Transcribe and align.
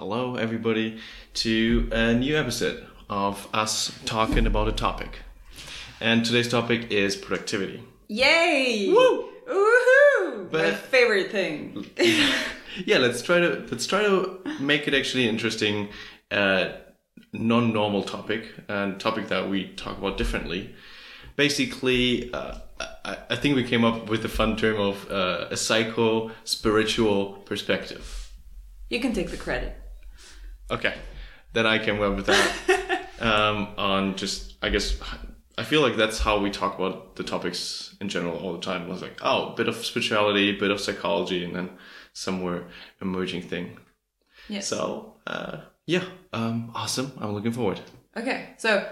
Hello, 0.00 0.36
everybody, 0.36 0.96
to 1.34 1.86
a 1.92 2.14
new 2.14 2.34
episode 2.34 2.86
of 3.10 3.46
us 3.52 3.92
talking 4.06 4.46
about 4.46 4.66
a 4.66 4.72
topic. 4.72 5.18
And 6.00 6.24
today's 6.24 6.48
topic 6.48 6.90
is 6.90 7.16
productivity. 7.16 7.82
Yay! 8.08 8.88
Woo! 8.88 9.28
Woohoo! 9.46 10.44
My 10.44 10.48
But- 10.50 10.76
favorite 10.76 11.30
thing. 11.30 11.84
Yeah, 12.86 12.96
let's 12.96 13.20
try 13.20 13.40
to 13.40 13.66
let's 13.70 13.86
try 13.86 14.02
to 14.04 14.40
make 14.58 14.88
it 14.88 14.94
actually 14.94 15.28
interesting, 15.28 15.88
uh, 16.30 16.68
non-normal 17.34 18.04
topic 18.04 18.44
and 18.68 18.98
topic 18.98 19.28
that 19.28 19.50
we 19.50 19.68
talk 19.74 19.98
about 19.98 20.16
differently. 20.16 20.74
Basically, 21.36 22.32
uh, 22.32 22.54
I, 23.04 23.16
I 23.28 23.36
think 23.36 23.54
we 23.56 23.64
came 23.64 23.84
up 23.84 24.08
with 24.08 24.22
the 24.22 24.30
fun 24.30 24.56
term 24.56 24.80
of 24.80 25.10
uh, 25.10 25.48
a 25.50 25.58
psycho 25.58 26.30
spiritual 26.44 27.34
perspective. 27.44 28.30
You 28.88 29.00
can 29.00 29.12
take 29.12 29.30
the 29.30 29.36
credit. 29.36 29.76
Okay, 30.70 30.94
then 31.52 31.66
I 31.66 31.78
came 31.78 32.00
up 32.00 32.16
with 32.16 32.26
that. 32.26 33.06
um, 33.20 33.68
on 33.76 34.16
just, 34.16 34.54
I 34.62 34.68
guess, 34.70 34.98
I 35.58 35.64
feel 35.64 35.82
like 35.82 35.96
that's 35.96 36.18
how 36.18 36.38
we 36.38 36.50
talk 36.50 36.78
about 36.78 37.16
the 37.16 37.24
topics 37.24 37.96
in 38.00 38.08
general 38.08 38.38
all 38.38 38.52
the 38.52 38.60
time. 38.60 38.90
It's 38.90 39.02
like, 39.02 39.18
oh, 39.22 39.52
a 39.52 39.56
bit 39.56 39.68
of 39.68 39.76
spirituality, 39.76 40.50
a 40.50 40.58
bit 40.58 40.70
of 40.70 40.80
psychology, 40.80 41.44
and 41.44 41.54
then 41.54 41.70
somewhere 42.12 42.68
emerging 43.00 43.42
thing. 43.42 43.78
Yes. 44.48 44.68
So, 44.68 45.16
uh, 45.26 45.58
yeah, 45.86 46.04
um, 46.32 46.72
awesome. 46.74 47.12
I'm 47.18 47.34
looking 47.34 47.52
forward. 47.52 47.80
Okay, 48.16 48.54
so 48.58 48.88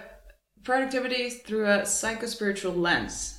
productivity 0.62 1.30
through 1.30 1.66
a 1.66 1.86
psycho-spiritual 1.86 2.74
lens. 2.74 3.37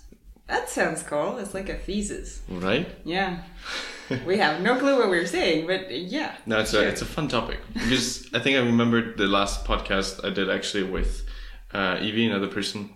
That 0.49 0.67
sounds 0.67 1.03
cool. 1.03 1.37
It's 1.37 1.53
like 1.53 1.69
a 1.69 1.75
thesis. 1.77 2.41
Right? 2.49 2.87
Yeah. 3.05 3.43
we 4.25 4.37
have 4.39 4.61
no 4.61 4.77
clue 4.79 4.97
what 4.97 5.09
we're 5.09 5.27
saying, 5.27 5.67
but 5.67 5.91
yeah. 5.91 6.35
No, 6.47 6.59
it's 6.59 6.71
sure. 6.71 6.83
a 6.83 6.87
it's 6.87 7.03
a 7.03 7.05
fun 7.05 7.27
topic 7.27 7.59
because 7.73 8.27
I 8.33 8.39
think 8.39 8.57
I 8.57 8.61
remembered 8.61 9.17
the 9.17 9.27
last 9.27 9.63
podcast 9.65 10.25
I 10.25 10.31
did 10.31 10.49
actually 10.49 10.83
with 10.83 11.23
uh, 11.71 11.99
Evie, 12.01 12.25
another 12.25 12.47
person, 12.47 12.89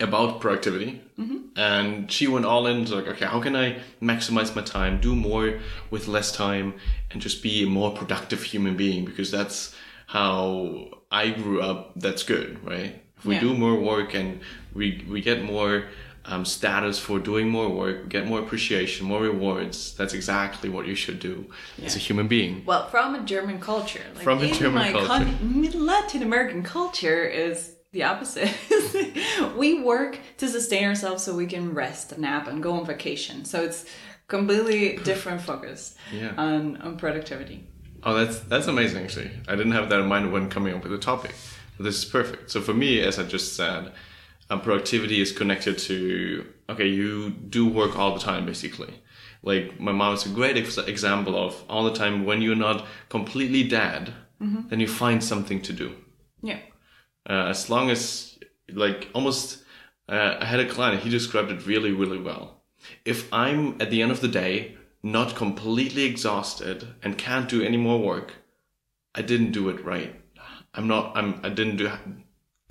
about 0.00 0.40
productivity, 0.40 1.02
and 1.56 2.10
she 2.10 2.26
went 2.26 2.46
all 2.46 2.66
in 2.66 2.86
like, 2.90 3.06
okay, 3.06 3.26
how 3.26 3.40
can 3.40 3.54
I 3.54 3.80
maximize 4.00 4.56
my 4.56 4.62
time, 4.62 4.98
do 5.00 5.14
more 5.14 5.60
with 5.90 6.08
less 6.08 6.32
time, 6.32 6.74
and 7.10 7.20
just 7.20 7.42
be 7.42 7.64
a 7.64 7.66
more 7.66 7.90
productive 7.92 8.42
human 8.44 8.76
being? 8.76 9.04
Because 9.04 9.30
that's 9.30 9.74
how 10.06 10.88
I 11.10 11.30
grew 11.30 11.60
up. 11.60 11.92
That's 11.96 12.22
good, 12.22 12.64
right? 12.64 13.02
If 13.18 13.26
we 13.26 13.34
Yeah. 13.34 13.40
do 13.42 13.54
more 13.54 13.78
work 13.78 14.14
and 14.14 14.40
we 14.72 15.04
we 15.08 15.20
get 15.20 15.44
more 15.44 15.84
um, 16.24 16.44
status 16.44 16.98
for 16.98 17.18
doing 17.18 17.48
more 17.48 17.68
work, 17.68 18.08
get 18.08 18.26
more 18.26 18.38
appreciation, 18.40 19.06
more 19.06 19.20
rewards. 19.22 19.94
That's 19.96 20.14
exactly 20.14 20.68
what 20.70 20.86
you 20.86 20.94
should 20.94 21.18
do 21.18 21.46
as 21.82 21.96
a 21.96 21.98
human 21.98 22.28
being. 22.28 22.62
Well, 22.64 22.88
from 22.88 23.14
a 23.14 23.20
German 23.24 23.60
culture. 23.60 24.02
Like 24.14 24.24
From 24.24 24.40
a 24.42 24.50
German 24.52 24.92
culture. 24.92 25.28
mid 25.42 25.74
Latin 25.74 26.22
American 26.22 26.62
culture 26.62 27.24
is 27.24 27.74
the 27.92 28.04
opposite. 28.04 28.54
we 29.56 29.82
work 29.82 30.18
to 30.38 30.48
sustain 30.48 30.84
ourselves 30.84 31.22
so 31.24 31.34
we 31.34 31.46
can 31.46 31.74
rest, 31.74 32.16
nap, 32.18 32.46
and 32.46 32.62
go 32.62 32.72
on 32.74 32.86
vacation. 32.86 33.44
So 33.44 33.62
it's 33.62 33.84
completely 34.28 34.96
different 35.04 35.40
focus 35.40 35.94
Yeah. 36.12 36.32
on, 36.36 36.76
on 36.78 36.96
productivity. 36.96 37.66
Oh, 38.04 38.14
that's 38.14 38.40
that's 38.40 38.66
amazing. 38.66 39.04
Actually, 39.04 39.30
I 39.46 39.54
didn't 39.56 39.72
have 39.72 39.88
that 39.90 40.00
in 40.00 40.06
mind 40.06 40.32
when 40.32 40.48
coming 40.48 40.74
up 40.74 40.82
with 40.82 40.90
the 40.92 40.98
topic. 40.98 41.34
But 41.76 41.84
this 41.84 41.98
is 41.98 42.04
perfect. 42.04 42.50
So 42.50 42.60
for 42.60 42.74
me, 42.74 43.00
as 43.00 43.18
I 43.18 43.24
just 43.24 43.54
said, 43.54 43.92
um, 44.52 44.60
productivity 44.60 45.20
is 45.20 45.32
connected 45.32 45.78
to 45.78 46.46
okay, 46.68 46.86
you 46.86 47.30
do 47.30 47.66
work 47.66 47.98
all 47.98 48.14
the 48.14 48.20
time, 48.20 48.46
basically. 48.46 49.02
Like 49.42 49.80
my 49.80 49.92
mom 49.92 50.14
is 50.14 50.26
a 50.26 50.28
great 50.28 50.56
ex- 50.56 50.78
example 50.78 51.36
of 51.36 51.62
all 51.68 51.84
the 51.84 51.92
time 51.92 52.24
when 52.24 52.42
you're 52.42 52.54
not 52.54 52.86
completely 53.08 53.64
dead, 53.64 54.14
then 54.68 54.80
you 54.80 54.88
find 54.88 55.22
something 55.22 55.60
to 55.62 55.72
do. 55.72 55.96
Yeah. 56.42 56.60
Uh, 57.28 57.46
as 57.48 57.70
long 57.70 57.90
as 57.90 58.38
like 58.72 59.08
almost, 59.14 59.64
uh, 60.08 60.36
I 60.40 60.44
had 60.44 60.60
a 60.60 60.68
client. 60.68 61.02
He 61.02 61.10
described 61.10 61.50
it 61.50 61.66
really, 61.66 61.92
really 61.92 62.18
well. 62.18 62.62
If 63.04 63.32
I'm 63.32 63.80
at 63.80 63.90
the 63.90 64.02
end 64.02 64.12
of 64.12 64.20
the 64.20 64.28
day 64.28 64.76
not 65.02 65.36
completely 65.36 66.04
exhausted 66.04 66.86
and 67.02 67.18
can't 67.18 67.48
do 67.48 67.62
any 67.62 67.76
more 67.76 68.00
work, 68.00 68.34
I 69.14 69.22
didn't 69.22 69.52
do 69.52 69.68
it 69.68 69.84
right. 69.84 70.14
I'm 70.74 70.88
not. 70.88 71.16
I'm. 71.16 71.40
I 71.42 71.50
didn't 71.50 71.76
do 71.76 71.90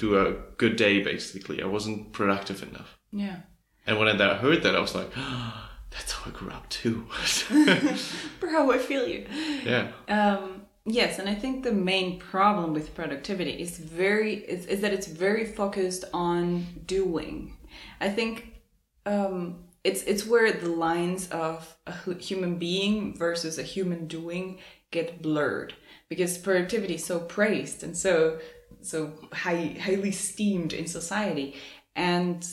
do 0.01 0.17
a 0.17 0.34
good 0.57 0.75
day. 0.75 1.01
Basically, 1.01 1.62
I 1.62 1.67
wasn't 1.67 2.12
productive 2.12 2.63
enough. 2.63 2.97
Yeah. 3.12 3.38
And 3.85 4.00
when 4.00 4.07
I 4.07 4.34
heard 4.35 4.63
that, 4.63 4.75
I 4.75 4.79
was 4.79 4.95
like, 4.95 5.12
"That's 5.91 6.12
how 6.12 6.29
I 6.29 6.34
grew 6.34 6.50
up 6.50 6.67
too." 6.69 7.07
Bro, 8.39 8.72
I 8.72 8.79
feel 8.79 9.07
you. 9.07 9.25
yeah. 9.63 9.91
Um, 10.07 10.63
yes, 10.85 11.19
and 11.19 11.29
I 11.29 11.35
think 11.35 11.63
the 11.63 11.72
main 11.72 12.19
problem 12.19 12.73
with 12.73 12.95
productivity 12.95 13.51
is 13.51 13.78
very 13.78 14.35
is, 14.35 14.66
is 14.66 14.81
that 14.81 14.91
it's 14.91 15.07
very 15.07 15.45
focused 15.45 16.06
on 16.13 16.66
doing. 16.85 17.57
I 18.00 18.09
think 18.09 18.62
um, 19.06 19.66
it's 19.83 20.01
it's 20.03 20.25
where 20.25 20.51
the 20.51 20.69
lines 20.69 21.29
of 21.29 21.78
a 21.85 22.13
human 22.16 22.57
being 22.57 23.16
versus 23.16 23.59
a 23.59 23.63
human 23.63 24.07
doing 24.07 24.59
get 24.91 25.22
blurred 25.22 25.73
because 26.09 26.38
productivity 26.38 26.95
is 26.95 27.06
so 27.06 27.19
praised 27.19 27.81
and 27.81 27.97
so 27.97 28.39
so 28.81 29.12
high, 29.34 29.78
highly 29.80 30.09
esteemed 30.09 30.74
in 30.74 30.88
society, 30.88 31.56
and 31.96 32.47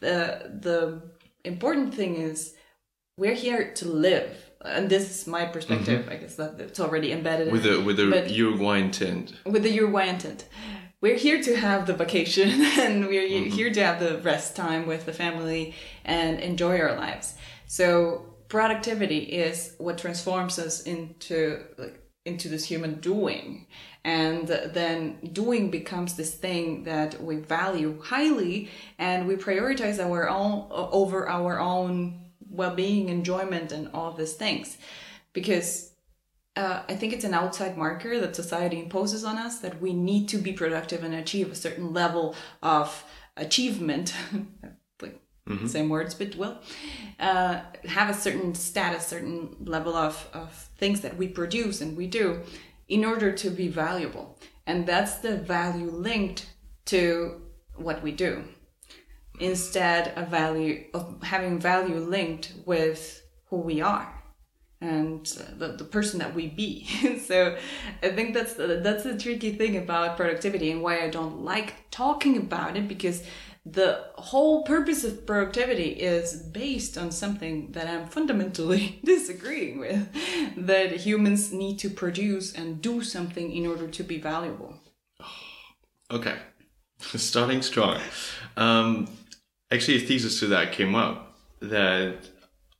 the 0.00 0.50
the 0.60 1.02
important 1.44 1.94
thing 1.94 2.16
is 2.16 2.54
we're 3.16 3.34
here 3.34 3.72
to 3.74 3.88
live 3.88 4.50
and 4.62 4.90
this 4.90 5.10
is 5.10 5.26
my 5.26 5.46
perspective 5.46 6.02
mm-hmm. 6.02 6.12
i 6.12 6.16
guess 6.16 6.34
that 6.36 6.60
it's 6.60 6.80
already 6.80 7.12
embedded 7.12 7.50
With 7.50 7.66
a 7.66 7.80
with 7.80 7.98
a 7.98 8.30
Uruguayan 8.30 8.90
tint. 8.90 9.32
with 9.46 9.62
the 9.62 9.70
Uruguayan 9.70 10.18
tint. 10.18 10.44
We're 11.02 11.16
here 11.16 11.42
to 11.42 11.56
have 11.56 11.86
the 11.86 11.94
vacation 11.94 12.50
and 12.78 13.06
we're 13.06 13.26
mm-hmm. 13.26 13.50
here 13.50 13.72
to 13.72 13.82
have 13.82 14.00
the 14.00 14.18
rest 14.18 14.54
time 14.54 14.86
with 14.86 15.06
the 15.06 15.14
family 15.14 15.74
and 16.04 16.38
enjoy 16.40 16.78
our 16.78 16.94
lives. 16.94 17.36
So 17.66 18.26
productivity 18.48 19.18
is 19.18 19.74
what 19.78 19.96
transforms 19.96 20.58
us 20.58 20.82
into 20.82 21.64
like 21.78 21.96
into 22.26 22.48
this 22.48 22.64
human 22.64 23.00
doing. 23.00 23.66
And 24.04 24.48
then 24.48 25.18
doing 25.32 25.70
becomes 25.70 26.14
this 26.14 26.34
thing 26.34 26.84
that 26.84 27.22
we 27.22 27.36
value 27.36 28.00
highly 28.00 28.70
and 28.98 29.28
we 29.28 29.36
prioritize 29.36 30.02
our 30.02 30.28
own 30.28 30.66
over 30.70 31.28
our 31.28 31.60
own 31.60 32.20
well-being, 32.48 33.08
enjoyment 33.10 33.72
and 33.72 33.90
all 33.92 34.12
these 34.12 34.32
things. 34.32 34.78
Because 35.32 35.92
uh, 36.56 36.82
I 36.88 36.94
think 36.94 37.12
it's 37.12 37.24
an 37.24 37.34
outside 37.34 37.76
marker 37.76 38.18
that 38.20 38.34
society 38.34 38.80
imposes 38.80 39.24
on 39.24 39.38
us 39.38 39.60
that 39.60 39.80
we 39.80 39.92
need 39.92 40.28
to 40.30 40.38
be 40.38 40.52
productive 40.52 41.04
and 41.04 41.14
achieve 41.14 41.52
a 41.52 41.54
certain 41.54 41.92
level 41.92 42.34
of 42.62 43.04
achievement. 43.36 44.14
like 45.02 45.20
same 45.66 45.88
words, 45.88 46.14
but 46.14 46.36
well, 46.36 46.60
uh, 47.18 47.60
have 47.88 48.10
a 48.10 48.14
certain 48.14 48.54
status, 48.54 49.06
certain 49.06 49.56
level 49.64 49.94
of, 49.94 50.28
of 50.32 50.52
things 50.76 51.00
that 51.02 51.16
we 51.16 51.28
produce 51.28 51.80
and 51.80 51.96
we 51.96 52.06
do 52.06 52.40
in 52.90 53.04
order 53.04 53.32
to 53.32 53.48
be 53.48 53.68
valuable. 53.68 54.38
And 54.66 54.86
that's 54.86 55.16
the 55.16 55.36
value 55.36 55.90
linked 55.90 56.46
to 56.86 57.40
what 57.76 58.02
we 58.02 58.12
do 58.12 58.44
instead 59.38 60.08
of 60.18 60.28
value 60.28 60.84
of 60.92 61.22
having 61.22 61.58
value 61.58 61.98
linked 61.98 62.52
with 62.66 63.22
who 63.46 63.56
we 63.56 63.80
are 63.80 64.22
and 64.82 65.26
the, 65.58 65.68
the 65.68 65.84
person 65.84 66.18
that 66.18 66.34
we 66.34 66.46
be 66.46 66.84
so 67.26 67.56
i 68.02 68.08
think 68.10 68.34
that's 68.34 68.54
the, 68.54 68.80
that's 68.82 69.02
the 69.02 69.16
tricky 69.16 69.52
thing 69.52 69.78
about 69.78 70.16
productivity 70.16 70.70
and 70.70 70.82
why 70.82 71.02
i 71.02 71.08
don't 71.08 71.42
like 71.42 71.74
talking 71.90 72.36
about 72.36 72.76
it 72.76 72.86
because 72.86 73.22
the 73.66 74.04
whole 74.14 74.62
purpose 74.62 75.04
of 75.04 75.26
productivity 75.26 75.90
is 75.90 76.34
based 76.34 76.96
on 76.96 77.10
something 77.10 77.72
that 77.72 77.86
i'm 77.86 78.06
fundamentally 78.06 79.00
disagreeing 79.04 79.78
with 79.78 80.08
that 80.56 80.92
humans 80.92 81.52
need 81.52 81.78
to 81.78 81.90
produce 81.90 82.52
and 82.52 82.82
do 82.82 83.02
something 83.02 83.52
in 83.52 83.66
order 83.66 83.88
to 83.88 84.02
be 84.02 84.18
valuable. 84.18 84.74
Okay, 86.12 86.36
starting 86.98 87.62
strong. 87.62 88.00
Um, 88.56 89.06
actually, 89.70 89.98
a 89.98 90.00
thesis 90.00 90.40
to 90.40 90.48
that 90.48 90.72
came 90.72 90.96
up 90.96 91.36
that 91.60 92.28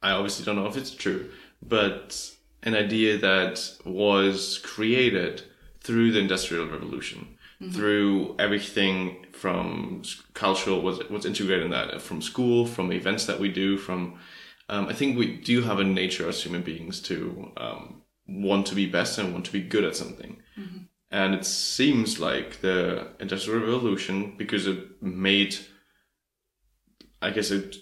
I 0.03 0.11
obviously 0.11 0.45
don't 0.45 0.57
know 0.57 0.67
if 0.67 0.77
it's 0.77 0.91
true, 0.91 1.31
but 1.63 2.29
an 2.65 2.75
idea 2.75 3.19
that 3.19 3.73
was 3.85 4.59
created 4.65 5.43
through 5.81 6.11
the 6.11 6.19
Industrial 6.19 6.67
Revolution, 6.67 7.39
through 7.73 8.37
everything 8.39 9.27
from 9.33 10.03
cultural, 10.33 10.81
was 10.81 11.01
what's 11.11 11.27
integrated 11.27 11.67
in 11.67 11.71
that, 11.73 12.01
from 12.01 12.23
school, 12.23 12.67
from 12.67 12.93
events 12.93 13.27
that 13.27 13.39
we 13.39 13.51
do, 13.51 13.77
from 13.77 14.19
um, 14.71 14.87
I 14.87 14.93
think 14.93 15.19
we 15.19 15.37
do 15.37 15.63
have 15.63 15.81
a 15.81 15.85
nature 15.85 16.29
as 16.29 16.43
human 16.43 16.63
beings 16.63 17.01
to 17.03 17.53
um, 17.57 18.03
want 18.27 18.67
to 18.69 18.75
be 18.75 18.87
best 18.87 19.19
and 19.19 19.33
want 19.33 19.45
to 19.47 19.53
be 19.53 19.61
good 19.61 19.85
at 19.85 19.97
something. 19.97 20.41
And 21.11 21.35
it 21.35 21.45
seems 21.45 22.21
like 22.21 22.61
the 22.61 23.09
Industrial 23.19 23.61
Revolution, 23.61 24.37
because 24.39 24.67
it 24.67 25.03
made, 25.03 25.57
I 27.21 27.31
guess 27.31 27.51
it 27.51 27.77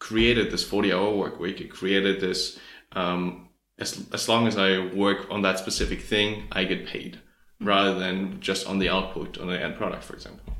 created 0.00 0.50
this 0.50 0.64
40 0.64 0.92
hour 0.92 1.14
work 1.14 1.38
week, 1.38 1.60
it 1.60 1.70
created 1.70 2.20
this 2.20 2.58
um, 2.92 3.48
as 3.78 4.06
as 4.12 4.28
long 4.28 4.46
as 4.46 4.56
I 4.56 4.86
work 4.94 5.26
on 5.30 5.42
that 5.42 5.58
specific 5.58 6.02
thing, 6.02 6.44
I 6.52 6.64
get 6.64 6.86
paid, 6.86 7.20
rather 7.64 7.98
than 7.98 8.40
just 8.40 8.66
on 8.66 8.78
the 8.78 8.88
output 8.88 9.38
on 9.38 9.48
the 9.48 9.60
end 9.60 9.76
product, 9.76 10.04
for 10.04 10.14
example. 10.14 10.54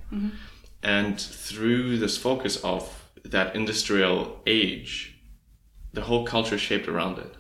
And 0.83 1.21
through 1.21 1.99
this 1.99 2.17
focus 2.19 2.63
of 2.63 2.83
that 3.25 3.55
industrial 3.57 4.41
age, 4.47 5.17
the 5.93 6.03
whole 6.03 6.27
culture 6.27 6.57
is 6.57 6.61
shaped 6.61 6.89
around 6.89 7.19
it. 7.19 7.35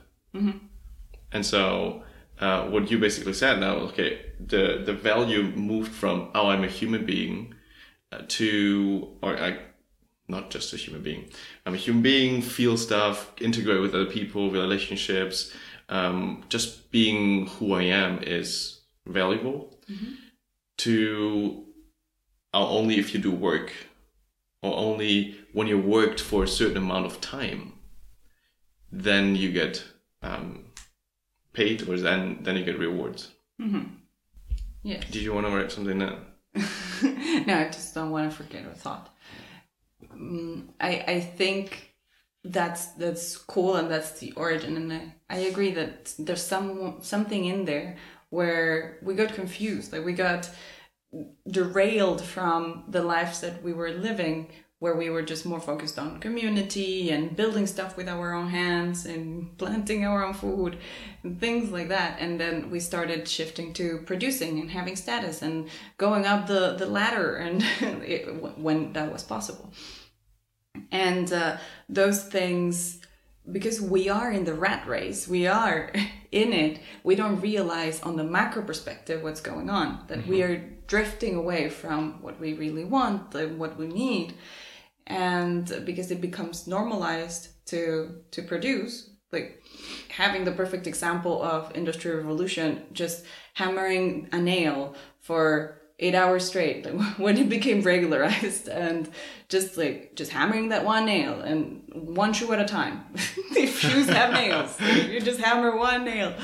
And 1.32 1.44
so, 1.44 2.02
uh, 2.40 2.64
what 2.68 2.90
you 2.90 2.98
basically 2.98 3.32
said 3.32 3.60
now, 3.60 3.74
okay, 3.88 4.32
the 4.40 4.82
the 4.84 4.92
value 4.92 5.42
moved 5.54 5.92
from 5.92 6.30
oh, 6.34 6.48
I'm 6.48 6.64
a 6.64 6.68
human 6.68 7.04
being, 7.04 7.54
uh, 8.12 8.22
to 8.28 9.08
or 9.22 9.36
I, 9.36 9.58
not 10.28 10.50
just 10.50 10.72
a 10.72 10.76
human 10.76 11.02
being. 11.02 11.24
I'm 11.66 11.74
a 11.74 11.76
human 11.76 12.02
being, 12.02 12.42
feel 12.42 12.76
stuff, 12.76 13.30
integrate 13.40 13.80
with 13.80 13.94
other 13.94 14.06
people, 14.06 14.50
relationships. 14.50 15.52
Um, 15.90 16.44
just 16.48 16.90
being 16.90 17.46
who 17.46 17.74
I 17.74 17.82
am 17.82 18.22
is 18.22 18.73
valuable. 19.06 19.78
To 20.78 21.64
uh, 22.52 22.68
only 22.68 22.98
if 22.98 23.14
you 23.14 23.20
do 23.20 23.30
work, 23.30 23.72
or 24.62 24.76
only 24.76 25.38
when 25.52 25.66
you 25.66 25.78
worked 25.78 26.20
for 26.20 26.44
a 26.44 26.48
certain 26.48 26.76
amount 26.76 27.06
of 27.06 27.20
time, 27.20 27.74
then 28.90 29.36
you 29.36 29.52
get 29.52 29.84
um, 30.22 30.66
paid, 31.52 31.88
or 31.88 31.98
then 31.98 32.38
then 32.42 32.56
you 32.56 32.64
get 32.64 32.78
rewards. 32.78 33.30
Yes. 34.82 35.04
Did 35.10 35.22
you 35.22 35.32
want 35.32 35.46
to 35.46 35.52
write 35.56 35.72
something 35.72 35.98
down? 35.98 36.26
no, 37.46 37.58
I 37.58 37.68
just 37.72 37.94
don't 37.94 38.10
want 38.10 38.30
to 38.30 38.36
forget 38.36 38.66
a 38.66 38.74
thought. 38.74 39.08
Mm, 40.14 40.68
I 40.80 41.04
I 41.06 41.20
think 41.20 41.94
that's 42.44 42.86
that's 42.86 43.36
cool 43.36 43.76
and 43.76 43.90
that's 43.90 44.18
the 44.20 44.32
origin, 44.32 44.76
and 44.76 44.92
I, 44.92 45.14
I 45.30 45.38
agree 45.38 45.72
that 45.72 46.14
there's 46.18 46.42
some 46.42 46.98
something 47.00 47.44
in 47.46 47.64
there 47.64 47.96
where 48.34 48.98
we 49.02 49.14
got 49.14 49.34
confused, 49.34 49.92
like 49.92 50.04
we 50.04 50.12
got 50.12 50.50
derailed 51.48 52.20
from 52.20 52.84
the 52.88 53.02
lives 53.02 53.40
that 53.40 53.62
we 53.62 53.72
were 53.72 53.90
living 53.90 54.48
where 54.80 54.96
we 54.96 55.08
were 55.08 55.22
just 55.22 55.46
more 55.46 55.60
focused 55.60 55.98
on 55.98 56.20
community 56.20 57.10
and 57.10 57.34
building 57.34 57.66
stuff 57.66 57.96
with 57.96 58.06
our 58.06 58.34
own 58.34 58.48
hands 58.48 59.06
and 59.06 59.56
planting 59.56 60.04
our 60.04 60.22
own 60.22 60.34
food 60.34 60.76
and 61.22 61.40
things 61.40 61.70
like 61.70 61.88
that. 61.88 62.18
And 62.20 62.38
then 62.38 62.70
we 62.70 62.80
started 62.80 63.26
shifting 63.26 63.72
to 63.74 64.02
producing 64.04 64.58
and 64.60 64.70
having 64.70 64.96
status 64.96 65.40
and 65.40 65.70
going 65.96 66.26
up 66.26 66.48
the, 66.48 66.74
the 66.76 66.84
ladder 66.84 67.36
and 67.36 67.62
it, 68.04 68.58
when 68.58 68.92
that 68.92 69.10
was 69.10 69.22
possible. 69.22 69.72
And 70.90 71.32
uh, 71.32 71.56
those 71.88 72.24
things 72.24 73.00
because 73.52 73.80
we 73.80 74.08
are 74.08 74.32
in 74.32 74.44
the 74.44 74.54
rat 74.54 74.86
race 74.86 75.28
we 75.28 75.46
are 75.46 75.90
in 76.32 76.52
it 76.52 76.80
we 77.02 77.14
don't 77.14 77.40
realize 77.40 78.02
on 78.02 78.16
the 78.16 78.24
macro 78.24 78.62
perspective 78.62 79.22
what's 79.22 79.40
going 79.40 79.68
on 79.68 80.04
that 80.08 80.26
we 80.26 80.38
mm-hmm. 80.38 80.52
are 80.52 80.74
drifting 80.86 81.34
away 81.34 81.68
from 81.68 82.20
what 82.22 82.40
we 82.40 82.54
really 82.54 82.84
want 82.84 83.34
and 83.34 83.58
what 83.58 83.78
we 83.78 83.86
need. 83.86 84.34
And 85.06 85.82
because 85.84 86.10
it 86.10 86.20
becomes 86.20 86.66
normalized 86.66 87.48
to 87.66 88.22
to 88.30 88.42
produce 88.42 89.10
like 89.32 89.62
having 90.08 90.44
the 90.44 90.52
perfect 90.52 90.86
example 90.86 91.42
of 91.42 91.74
industrial 91.74 92.18
revolution 92.18 92.84
just 92.92 93.24
hammering 93.54 94.28
a 94.32 94.38
nail 94.38 94.94
for 95.20 95.80
eight 96.00 96.14
hours 96.14 96.46
straight 96.46 96.84
like 96.84 96.94
when 97.18 97.36
it 97.36 97.48
became 97.48 97.82
regularized 97.82 98.68
and 98.68 99.08
just 99.48 99.76
like 99.76 100.14
just 100.16 100.32
hammering 100.32 100.68
that 100.70 100.84
one 100.84 101.06
nail 101.06 101.40
and 101.40 101.82
one 101.92 102.32
shoe 102.32 102.52
at 102.52 102.60
a 102.60 102.64
time. 102.64 103.04
If 103.56 103.78
shoes 103.78 104.08
have 104.08 104.32
nails 104.32 104.78
you 105.10 105.20
just 105.20 105.40
hammer 105.40 105.76
one 105.76 106.04
nail 106.04 106.34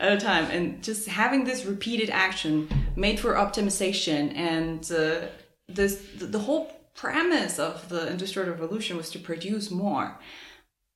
at 0.00 0.12
a 0.12 0.20
time. 0.20 0.46
And 0.46 0.82
just 0.82 1.06
having 1.06 1.44
this 1.44 1.64
repeated 1.64 2.10
action 2.10 2.68
made 2.96 3.20
for 3.20 3.34
optimization 3.34 4.34
and 4.34 4.80
uh, 4.90 5.26
this 5.68 6.02
the, 6.16 6.26
the 6.26 6.38
whole 6.38 6.72
premise 6.94 7.58
of 7.58 7.88
the 7.88 8.08
industrial 8.08 8.48
revolution 8.50 8.96
was 8.96 9.10
to 9.10 9.18
produce 9.18 9.70
more. 9.70 10.18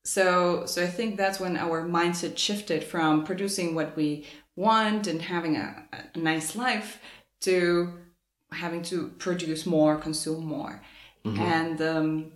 So 0.04 0.64
so 0.64 0.82
i 0.82 0.86
think 0.86 1.16
that's 1.16 1.38
when 1.38 1.56
our 1.58 1.86
mindset 1.86 2.38
shifted 2.38 2.82
from 2.82 3.24
producing 3.24 3.74
what 3.74 3.94
we 3.94 4.24
want 4.56 5.06
and 5.06 5.20
having 5.22 5.54
a, 5.56 5.84
a 6.14 6.18
nice 6.18 6.56
life 6.56 7.00
to 7.42 7.92
having 8.52 8.82
to 8.82 9.08
produce 9.18 9.66
more 9.66 9.96
consume 9.96 10.44
more. 10.44 10.82
And 11.24 11.82
um, 11.82 12.32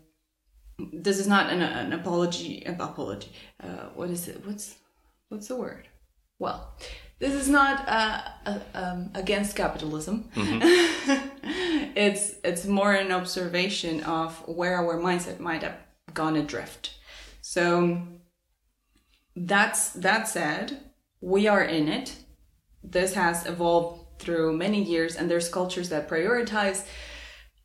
this 0.93 1.19
is 1.19 1.27
not 1.27 1.51
an, 1.53 1.63
an 1.63 1.93
apology 1.93 2.63
apology 2.65 3.33
uh, 3.63 3.89
what 3.95 4.11
is 4.11 4.29
it? 4.29 4.45
What's 4.45 4.77
what's 5.29 5.49
the 5.49 5.57
word? 5.57 5.89
Well 6.39 6.75
this 7.19 7.35
is 7.35 7.49
not 7.49 7.89
uh, 7.89 8.21
uh, 8.47 8.59
um, 8.75 9.11
against 9.15 9.57
capitalism. 9.57 10.29
It's 11.95 12.35
it's 12.43 12.65
more 12.65 12.93
an 12.93 13.13
observation 13.13 14.03
of 14.05 14.37
where 14.49 14.77
our 14.77 14.99
mindset 14.99 15.41
might 15.41 15.63
have 15.63 15.77
gone 16.15 16.37
adrift. 16.37 16.95
So 17.41 18.03
that's 19.37 19.91
that 19.91 20.29
said 20.29 20.81
we 21.21 21.49
are 21.49 21.63
in 21.63 21.89
it. 21.89 22.17
This 22.83 23.15
has 23.15 23.47
evolved 23.47 24.02
through 24.23 24.57
many 24.57 24.83
years 24.83 25.17
and 25.17 25.31
there's 25.31 25.49
cultures 25.49 25.89
that 25.91 26.09
prioritize 26.09 26.87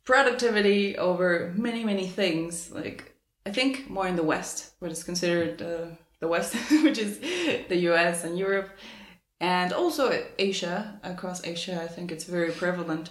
productivity 0.04 0.96
over 0.96 1.52
many 1.56 1.84
many 1.84 2.06
things. 2.06 2.70
Like 2.70 3.14
i 3.46 3.50
think 3.50 3.88
more 3.88 4.06
in 4.06 4.16
the 4.16 4.30
west 4.34 4.74
what 4.80 4.92
is 4.92 5.04
considered 5.10 5.62
uh, 5.62 5.86
the 6.20 6.28
west 6.28 6.54
which 6.84 6.98
is 6.98 7.18
the 7.70 7.78
us 7.88 8.24
and 8.24 8.38
europe 8.38 8.70
and 9.40 9.72
also 9.72 10.04
asia 10.38 11.00
across 11.02 11.44
asia 11.44 11.80
i 11.82 11.88
think 11.94 12.12
it's 12.12 12.24
very 12.24 12.52
prevalent. 12.52 13.10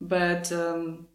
But 0.00 0.50
um, 0.50 1.08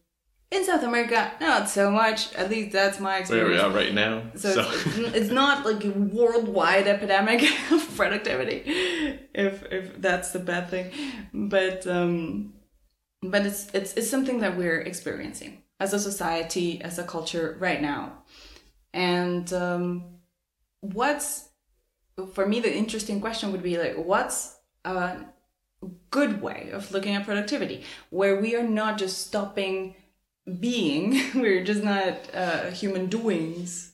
in 0.52 0.64
south 0.64 0.84
america 0.84 1.32
not 1.42 1.68
so 1.70 1.92
much 1.92 2.34
at 2.36 2.50
least 2.50 2.72
that's 2.72 3.00
my 3.00 3.18
experience. 3.18 3.50
Where 3.50 3.70
we 3.70 3.76
are 3.76 3.76
right 3.76 3.94
now. 3.94 4.24
so, 4.36 4.54
So, 4.54 4.62
It's, 4.62 5.16
it's 5.18 5.32
not 5.32 5.66
like 5.66 5.84
a 5.84 5.90
worldwide 5.90 6.88
epidemic 6.88 7.42
of 7.72 7.96
productivity, 7.96 8.64
if 9.34 9.64
if 9.72 10.02
that's 10.02 10.32
the 10.32 10.40
bad 10.40 10.70
thing, 10.70 10.92
but 11.34 11.86
um, 11.88 12.54
but 13.22 13.46
it's 13.46 13.70
it's 13.74 13.94
it's 13.94 14.10
something 14.10 14.40
that 14.40 14.58
we're 14.58 14.82
experiencing 14.82 15.64
as 15.80 15.94
a 15.94 16.00
society, 16.00 16.82
as 16.82 17.00
a 17.00 17.04
culture 17.04 17.58
right 17.60 17.82
now, 17.82 18.24
and 18.94 19.52
um, 19.54 20.04
what's 20.82 21.50
for 22.34 22.46
me 22.46 22.60
the 22.60 22.74
interesting 22.74 23.20
question 23.20 23.52
would 23.52 23.64
be 23.64 23.78
like 23.78 23.96
what's 23.96 24.58
a 24.86 25.18
good 26.10 26.42
way 26.42 26.70
of 26.72 26.92
looking 26.92 27.16
at 27.16 27.26
productivity 27.26 27.84
where 28.10 28.40
we 28.40 28.56
are 28.56 28.64
not 28.64 28.98
just 28.98 29.28
stopping 29.28 29.96
being 30.60 31.20
we're 31.36 31.64
just 31.64 31.84
not 31.84 32.18
uh, 32.34 32.70
human 32.72 33.08
doings 33.08 33.94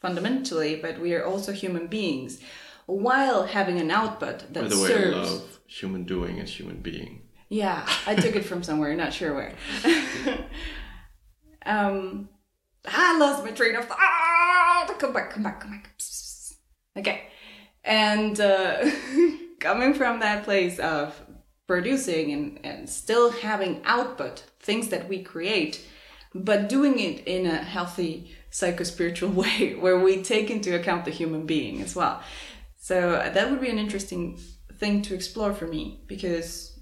fundamentally, 0.00 0.76
but 0.76 1.00
we 1.00 1.14
are 1.14 1.24
also 1.24 1.52
human 1.52 1.86
beings 1.86 2.40
while 2.86 3.46
having 3.46 3.78
an 3.78 3.90
output 3.90 4.52
that 4.52 4.62
by 4.62 4.68
the 4.68 4.78
way, 4.78 4.94
I 4.94 5.08
love 5.10 5.60
human 5.66 6.04
doing 6.04 6.38
and 6.38 6.48
human 6.48 6.80
being. 6.80 7.22
Yeah, 7.48 7.86
I 8.06 8.14
took 8.14 8.34
it 8.34 8.44
from 8.44 8.62
somewhere, 8.62 8.94
not 8.96 9.12
sure 9.12 9.34
where. 9.34 9.52
um, 11.66 12.28
I 12.86 13.18
lost 13.18 13.44
my 13.44 13.50
train 13.50 13.76
of 13.76 13.84
thought. 13.84 14.98
Come 14.98 15.12
back, 15.12 15.30
come 15.30 15.42
back, 15.42 15.60
come 15.60 15.70
back. 15.70 15.90
Okay, 16.96 17.28
and 17.84 18.40
uh, 18.40 18.90
coming 19.60 19.94
from 19.94 20.20
that 20.20 20.44
place 20.44 20.78
of 20.78 21.20
producing 21.66 22.32
and, 22.32 22.60
and 22.64 22.88
still 22.88 23.30
having 23.30 23.80
output, 23.84 24.44
things 24.60 24.88
that 24.88 25.08
we 25.08 25.22
create, 25.22 25.86
but 26.34 26.68
doing 26.68 26.98
it 26.98 27.26
in 27.26 27.46
a 27.46 27.56
healthy 27.56 28.32
psycho-spiritual 28.50 29.30
way 29.42 29.74
where 29.74 29.98
we 29.98 30.22
take 30.22 30.50
into 30.50 30.74
account 30.74 31.04
the 31.04 31.10
human 31.10 31.46
being 31.46 31.82
as 31.82 31.94
well. 31.94 32.22
So 32.78 33.14
uh, 33.14 33.30
that 33.30 33.50
would 33.50 33.60
be 33.60 33.70
an 33.70 33.78
interesting 33.78 34.38
thing 34.78 35.02
to 35.02 35.14
explore 35.14 35.54
for 35.54 35.66
me 35.66 36.02
because 36.06 36.80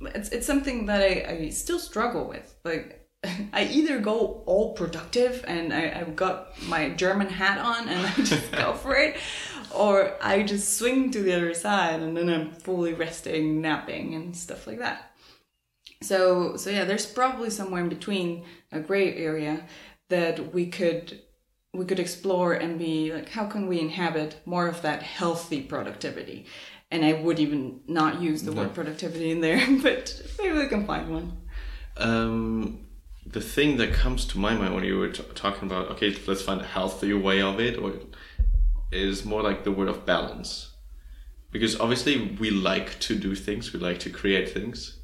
it's 0.00 0.28
it's 0.28 0.46
something 0.46 0.86
that 0.86 1.00
I, 1.00 1.26
I 1.28 1.48
still 1.48 1.78
struggle 1.78 2.28
with. 2.28 2.54
Like 2.64 3.08
I 3.52 3.64
either 3.64 3.98
go 3.98 4.42
all 4.46 4.74
productive 4.74 5.44
and 5.48 5.72
I, 5.72 5.90
I've 5.98 6.14
got 6.14 6.60
my 6.68 6.90
German 6.90 7.28
hat 7.28 7.58
on 7.58 7.88
and 7.88 8.06
I 8.06 8.12
just 8.22 8.52
go 8.64 8.74
for 8.74 8.94
it, 8.94 9.16
or 9.74 10.14
I 10.20 10.42
just 10.42 10.78
swing 10.78 11.10
to 11.12 11.22
the 11.22 11.34
other 11.34 11.54
side 11.54 12.00
and 12.00 12.16
then 12.16 12.28
I'm 12.28 12.52
fully 12.52 12.94
resting, 12.94 13.60
napping, 13.60 14.14
and 14.14 14.36
stuff 14.36 14.66
like 14.66 14.78
that. 14.78 15.07
So 16.02 16.56
so 16.56 16.70
yeah, 16.70 16.84
there's 16.84 17.06
probably 17.06 17.50
somewhere 17.50 17.82
in 17.82 17.88
between 17.88 18.44
a 18.72 18.80
gray 18.80 19.16
area 19.16 19.64
that 20.08 20.52
we 20.54 20.66
could 20.66 21.20
we 21.74 21.84
could 21.84 21.98
explore 21.98 22.54
and 22.54 22.78
be 22.78 23.12
like 23.12 23.28
how 23.28 23.46
can 23.46 23.66
we 23.66 23.80
inhabit 23.80 24.40
more 24.46 24.68
of 24.68 24.82
that 24.82 25.02
healthy 25.02 25.60
productivity? 25.62 26.46
And 26.90 27.04
i 27.04 27.12
would 27.12 27.38
even 27.38 27.80
not 27.86 28.22
use 28.22 28.42
the 28.44 28.52
word 28.52 28.72
productivity 28.72 29.30
in 29.30 29.42
there 29.42 29.60
but 29.82 30.22
maybe 30.38 30.56
we 30.56 30.66
can 30.68 30.86
find 30.86 31.10
one. 31.10 31.32
Um, 31.98 32.86
the 33.26 33.40
thing 33.42 33.76
that 33.76 33.92
comes 33.92 34.24
to 34.26 34.38
my 34.38 34.54
mind 34.54 34.74
when 34.74 34.84
you 34.84 34.98
were 34.98 35.10
t- 35.10 35.22
talking 35.34 35.68
about 35.68 35.90
okay, 35.90 36.16
let's 36.26 36.42
find 36.42 36.60
a 36.60 36.64
healthier 36.64 37.18
way 37.18 37.42
of 37.42 37.60
it, 37.60 37.76
or 37.76 37.92
is 38.90 39.24
more 39.24 39.42
like 39.42 39.64
the 39.64 39.72
word 39.72 39.88
of 39.88 40.06
balance. 40.06 40.70
because 41.50 41.78
obviously 41.80 42.36
we 42.40 42.50
like 42.50 42.98
to 43.00 43.14
do 43.14 43.34
things, 43.34 43.72
we 43.72 43.80
like 43.80 43.98
to 44.00 44.10
create 44.10 44.50
things, 44.52 44.97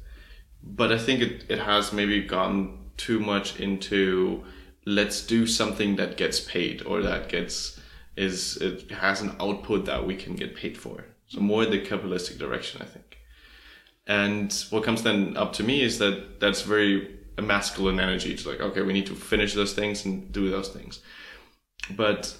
but 0.65 0.91
I 0.91 0.97
think 0.97 1.21
it, 1.21 1.45
it 1.49 1.59
has 1.59 1.93
maybe 1.93 2.21
gone 2.21 2.89
too 2.97 3.19
much 3.19 3.59
into 3.59 4.43
let's 4.85 5.25
do 5.25 5.45
something 5.47 5.95
that 5.95 6.17
gets 6.17 6.39
paid 6.39 6.83
or 6.83 7.01
that 7.01 7.29
gets 7.29 7.79
is 8.15 8.57
it 8.57 8.89
has 8.91 9.21
an 9.21 9.35
output 9.39 9.85
that 9.85 10.05
we 10.05 10.15
can 10.15 10.35
get 10.35 10.55
paid 10.55 10.77
for. 10.77 11.05
So 11.27 11.39
more 11.39 11.65
the 11.65 11.79
capitalistic 11.79 12.37
direction, 12.37 12.81
I 12.81 12.85
think. 12.85 13.17
And 14.07 14.53
what 14.69 14.83
comes 14.83 15.03
then 15.03 15.35
up 15.35 15.53
to 15.53 15.63
me 15.63 15.81
is 15.81 15.97
that 15.97 16.39
that's 16.39 16.61
very 16.61 17.15
a 17.37 17.41
masculine 17.41 17.99
energy. 17.99 18.31
It's 18.31 18.45
like, 18.45 18.61
okay, 18.61 18.81
we 18.81 18.93
need 18.93 19.07
to 19.07 19.15
finish 19.15 19.53
those 19.53 19.73
things 19.73 20.05
and 20.05 20.31
do 20.31 20.49
those 20.49 20.69
things. 20.69 21.01
But 21.89 22.35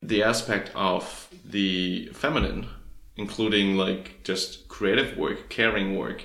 the 0.00 0.22
aspect 0.22 0.70
of 0.74 1.28
the 1.44 2.06
feminine, 2.14 2.68
including 3.16 3.76
like 3.76 4.22
just 4.24 4.68
creative 4.68 5.18
work, 5.18 5.50
caring 5.50 5.96
work, 5.96 6.24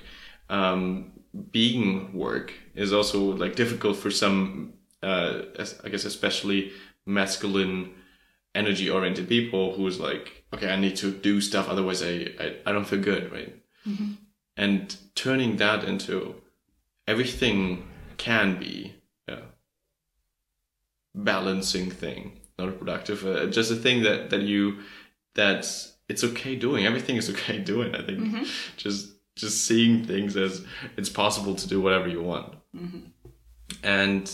um, 0.53 1.12
being 1.51 2.13
work, 2.13 2.53
is 2.75 2.93
also 2.93 3.19
like 3.19 3.55
difficult 3.55 3.98
for 3.98 4.12
some, 4.12 4.74
uh, 5.01 5.41
I 5.83 5.89
guess, 5.89 6.05
especially 6.05 6.72
masculine 7.05 7.95
energy 8.53 8.88
oriented 8.89 9.27
people 9.27 9.74
who's 9.74 10.00
like, 10.00 10.45
okay, 10.53 10.72
I 10.72 10.75
need 10.75 10.95
to 10.98 11.12
do 11.12 11.41
stuff, 11.41 11.67
otherwise 11.67 12.03
I, 12.03 12.29
I, 12.39 12.55
I 12.67 12.72
don't 12.72 12.86
feel 12.86 13.01
good, 13.01 13.31
right? 13.31 13.55
Mm-hmm. 13.88 14.12
And 14.55 14.95
turning 15.15 15.57
that 15.57 15.83
into 15.83 16.36
everything 17.07 17.88
can 18.17 18.60
be 18.60 18.93
a 19.27 19.39
balancing 21.15 21.89
thing, 21.89 22.41
not 22.60 22.69
a 22.69 22.74
productive, 22.74 23.25
uh, 23.25 23.48
just 23.48 23.72
a 23.72 23.75
thing 23.75 24.03
that, 24.03 24.29
that 24.29 24.41
you, 24.41 24.81
that 25.33 25.67
it's 26.07 26.24
okay 26.24 26.55
doing. 26.55 26.86
Everything 26.86 27.15
is 27.15 27.27
okay 27.31 27.57
doing, 27.74 27.95
I 27.95 28.03
think. 28.03 28.19
Mm-hmm. 28.19 28.43
Just, 28.77 29.12
just 29.36 29.66
seeing 29.66 30.06
things 30.06 30.36
as 30.38 30.66
it's 30.98 31.10
possible 31.10 31.56
to 31.56 31.68
do 31.68 31.82
whatever 31.82 32.08
you 32.08 32.22
want. 32.22 32.56
Mm-hmm. 32.75 33.00
And 33.84 34.32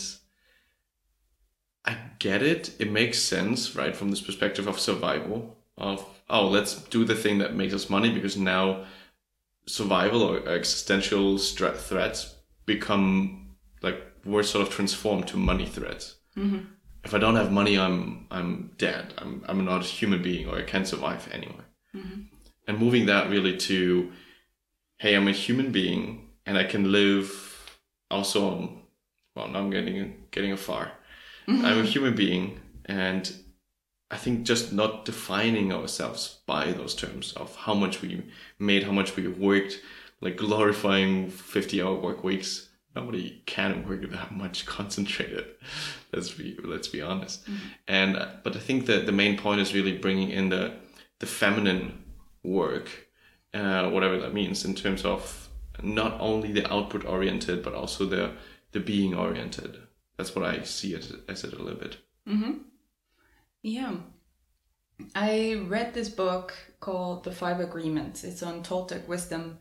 I 1.84 1.96
get 2.18 2.42
it. 2.42 2.74
It 2.78 2.90
makes 2.90 3.18
sense, 3.18 3.74
right, 3.74 3.96
from 3.96 4.10
this 4.10 4.20
perspective 4.20 4.66
of 4.66 4.78
survival. 4.78 5.56
Of 5.78 6.04
oh, 6.28 6.46
let's 6.46 6.74
do 6.74 7.04
the 7.04 7.14
thing 7.14 7.38
that 7.38 7.54
makes 7.54 7.72
us 7.72 7.88
money 7.88 8.12
because 8.12 8.36
now 8.36 8.84
survival 9.66 10.22
or 10.22 10.48
existential 10.48 11.38
threats 11.38 12.34
become 12.66 13.56
like 13.82 14.02
we're 14.24 14.42
sort 14.42 14.66
of 14.66 14.72
transformed 14.72 15.26
to 15.28 15.36
money 15.36 15.66
threats. 15.66 16.16
Mm-hmm. 16.36 16.58
If 17.04 17.14
I 17.14 17.18
don't 17.18 17.36
have 17.36 17.50
money, 17.50 17.78
I'm 17.78 18.26
I'm 18.30 18.72
dead. 18.76 19.14
I'm 19.18 19.42
I'm 19.48 19.64
not 19.64 19.80
a 19.80 19.84
human 19.84 20.22
being, 20.22 20.48
or 20.48 20.58
I 20.58 20.62
can't 20.62 20.86
survive 20.86 21.28
anyway. 21.32 21.64
Mm-hmm. 21.94 22.20
And 22.68 22.78
moving 22.78 23.06
that 23.06 23.30
really 23.30 23.56
to, 23.56 24.12
hey, 25.00 25.14
I'm 25.14 25.28
a 25.28 25.32
human 25.32 25.72
being, 25.72 26.28
and 26.44 26.58
I 26.58 26.64
can 26.64 26.92
live 26.92 27.78
also 28.10 28.48
on. 28.50 28.82
Well, 29.34 29.48
now 29.48 29.60
I'm 29.60 29.70
getting 29.70 30.26
getting 30.30 30.52
afar. 30.52 30.92
Mm-hmm. 31.48 31.64
I'm 31.64 31.80
a 31.80 31.84
human 31.84 32.14
being, 32.14 32.60
and 32.84 33.32
I 34.10 34.16
think 34.18 34.44
just 34.44 34.72
not 34.72 35.06
defining 35.06 35.72
ourselves 35.72 36.40
by 36.46 36.72
those 36.72 36.94
terms 36.94 37.32
of 37.32 37.56
how 37.56 37.74
much 37.74 38.02
we 38.02 38.24
made, 38.58 38.82
how 38.82 38.92
much 38.92 39.16
we 39.16 39.26
worked, 39.26 39.80
like 40.20 40.36
glorifying 40.36 41.30
50 41.30 41.82
hour 41.82 41.94
work 41.94 42.22
weeks. 42.22 42.68
Nobody 42.94 43.42
can 43.46 43.88
work 43.88 44.02
that 44.10 44.32
much 44.32 44.66
concentrated. 44.66 45.46
Let's 46.12 46.30
be 46.30 46.58
let's 46.62 46.88
be 46.88 47.00
honest. 47.00 47.46
Mm-hmm. 47.46 47.68
And 47.88 48.28
but 48.44 48.54
I 48.54 48.58
think 48.58 48.84
that 48.86 49.06
the 49.06 49.12
main 49.12 49.38
point 49.38 49.62
is 49.62 49.74
really 49.74 49.96
bringing 49.96 50.30
in 50.30 50.50
the 50.50 50.74
the 51.20 51.26
feminine 51.26 52.04
work, 52.42 53.09
uh, 53.54 53.90
whatever 53.90 54.18
that 54.18 54.34
means, 54.34 54.64
in 54.64 54.74
terms 54.74 55.04
of 55.04 55.48
not 55.82 56.20
only 56.20 56.52
the 56.52 56.70
output 56.70 57.04
oriented 57.06 57.62
but 57.62 57.72
also 57.74 58.04
the 58.04 58.32
the 58.72 58.80
being 58.80 59.14
oriented 59.14 59.78
that's 60.20 60.36
what 60.36 60.44
I 60.44 60.62
see 60.64 60.92
it 60.92 61.10
as 61.28 61.44
it 61.44 61.54
a 61.54 61.62
little 61.62 61.80
bit. 61.80 61.96
Mm-hmm. 62.28 62.58
Yeah. 63.62 63.94
I 65.14 65.64
read 65.66 65.94
this 65.94 66.10
book 66.10 66.52
called 66.78 67.24
The 67.24 67.32
Five 67.32 67.58
Agreements. 67.58 68.22
It's 68.22 68.42
on 68.42 68.62
Toltec 68.62 69.08
wisdom, 69.08 69.58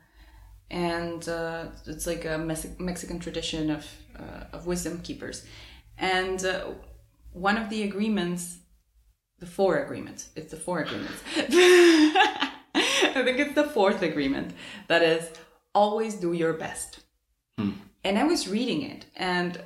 and 0.70 1.28
uh, 1.30 1.68
it's 1.86 2.06
like 2.06 2.26
a 2.26 2.38
Mexican 2.38 3.20
tradition 3.20 3.70
of 3.70 3.88
uh, 4.18 4.44
of 4.52 4.68
wisdom 4.68 5.00
keepers. 5.02 5.46
And 5.98 6.44
uh, 6.44 6.72
one 7.32 7.56
of 7.56 7.70
the 7.70 7.84
agreements, 7.84 8.58
the 9.40 9.46
four 9.46 9.82
agreements, 9.82 10.30
it's 10.36 10.52
the 10.52 10.58
four 10.58 10.80
agreements. 10.80 11.22
I 13.20 13.24
think 13.24 13.40
it's 13.40 13.56
the 13.56 13.64
fourth 13.64 14.02
agreement 14.02 14.54
that 14.88 15.02
is 15.02 15.30
always 15.74 16.16
do 16.16 16.34
your 16.34 16.54
best. 16.54 17.02
Hmm. 17.58 17.72
And 18.04 18.18
I 18.18 18.24
was 18.24 18.48
reading 18.48 18.82
it, 18.84 19.06
and 19.16 19.62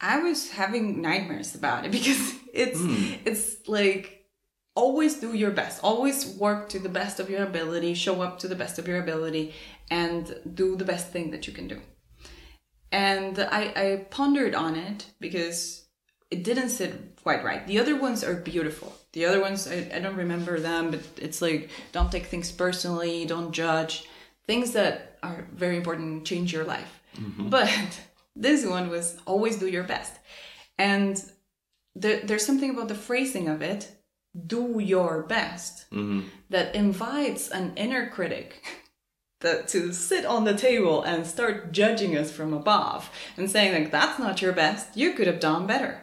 I 0.00 0.18
was 0.18 0.50
having 0.50 1.00
nightmares 1.00 1.54
about 1.54 1.84
it 1.84 1.92
because 1.98 2.34
it's 2.52 2.78
mm. 2.78 3.18
it's 3.24 3.68
like 3.68 4.26
always 4.74 5.20
do 5.20 5.34
your 5.34 5.50
best. 5.50 5.82
Always 5.82 6.26
work 6.26 6.68
to 6.70 6.78
the 6.78 6.88
best 6.88 7.20
of 7.20 7.30
your 7.30 7.44
ability, 7.44 7.94
show 7.94 8.20
up 8.22 8.38
to 8.40 8.48
the 8.48 8.54
best 8.54 8.78
of 8.78 8.88
your 8.88 9.00
ability 9.00 9.54
and 9.90 10.34
do 10.54 10.76
the 10.76 10.84
best 10.84 11.10
thing 11.10 11.30
that 11.30 11.46
you 11.46 11.52
can 11.52 11.68
do. 11.68 11.80
And 12.90 13.38
I, 13.38 13.72
I 13.74 14.06
pondered 14.10 14.54
on 14.54 14.76
it 14.76 15.06
because 15.20 15.86
it 16.30 16.44
didn't 16.44 16.70
sit 16.70 17.18
quite 17.22 17.44
right. 17.44 17.66
The 17.66 17.78
other 17.78 17.96
ones 17.96 18.22
are 18.24 18.34
beautiful. 18.34 18.94
The 19.12 19.26
other 19.26 19.40
ones, 19.40 19.68
I, 19.68 19.90
I 19.94 19.98
don't 19.98 20.16
remember 20.16 20.58
them, 20.58 20.90
but 20.90 21.00
it's 21.18 21.42
like 21.42 21.70
don't 21.92 22.10
take 22.10 22.26
things 22.26 22.50
personally, 22.50 23.26
don't 23.26 23.52
judge. 23.52 24.08
Things 24.46 24.72
that 24.72 25.18
are 25.22 25.46
very 25.54 25.76
important 25.76 26.26
change 26.26 26.52
your 26.52 26.64
life. 26.64 27.00
Mm-hmm. 27.16 27.48
But 27.48 27.70
this 28.36 28.66
one 28.66 28.88
was 28.88 29.18
always 29.26 29.56
do 29.56 29.68
your 29.68 29.84
best. 29.84 30.14
And 30.78 31.22
the, 31.94 32.22
there's 32.24 32.46
something 32.46 32.70
about 32.70 32.88
the 32.88 32.94
phrasing 32.94 33.48
of 33.48 33.60
it, 33.62 33.92
do 34.46 34.80
your 34.80 35.22
best, 35.24 35.90
mm-hmm. 35.90 36.22
that 36.48 36.74
invites 36.74 37.50
an 37.50 37.74
inner 37.76 38.08
critic 38.08 38.62
that 39.40 39.68
to 39.68 39.92
sit 39.92 40.24
on 40.24 40.44
the 40.44 40.56
table 40.56 41.02
and 41.02 41.26
start 41.26 41.72
judging 41.72 42.16
us 42.16 42.32
from 42.32 42.54
above 42.54 43.10
and 43.36 43.50
saying 43.50 43.74
like 43.74 43.90
that's 43.90 44.18
not 44.18 44.40
your 44.40 44.52
best, 44.52 44.96
you 44.96 45.12
could 45.12 45.26
have 45.26 45.40
done 45.40 45.66
better. 45.66 46.00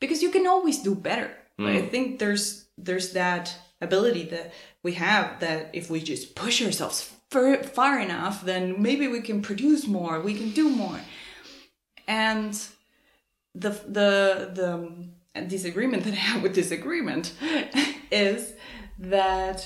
Because 0.00 0.22
you 0.22 0.30
can 0.30 0.46
always 0.46 0.78
do 0.78 0.94
better. 0.94 1.30
Mm. 1.60 1.76
I 1.76 1.82
think 1.82 2.18
there's 2.18 2.66
there's 2.76 3.12
that 3.12 3.54
ability 3.80 4.24
that 4.24 4.52
we 4.82 4.94
have 4.94 5.40
that 5.40 5.70
if 5.72 5.90
we 5.90 6.00
just 6.00 6.34
push 6.34 6.62
ourselves 6.64 7.14
far, 7.30 7.62
far 7.62 8.00
enough, 8.00 8.42
then 8.44 8.80
maybe 8.80 9.06
we 9.08 9.20
can 9.20 9.42
produce 9.42 9.86
more, 9.86 10.20
we 10.20 10.34
can 10.34 10.50
do 10.50 10.68
more 10.68 11.00
and 12.10 12.60
the 13.54 13.70
the 13.70 14.50
the 14.52 15.42
disagreement 15.46 16.02
that 16.04 16.12
I 16.12 16.16
have 16.16 16.42
with 16.42 16.54
disagreement 16.54 17.32
is 18.10 18.52
that 18.98 19.58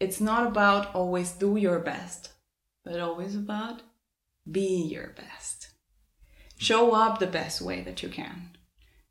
it's 0.00 0.20
not 0.20 0.48
about 0.48 0.94
always 0.94 1.30
do 1.30 1.56
your 1.56 1.78
best, 1.78 2.32
but 2.84 2.98
always 3.00 3.36
about 3.36 3.82
be 4.50 4.82
your 4.82 5.08
best. 5.16 5.68
Show 6.58 6.92
up 6.92 7.18
the 7.18 7.26
best 7.26 7.62
way 7.62 7.82
that 7.82 8.02
you 8.02 8.08
can. 8.08 8.49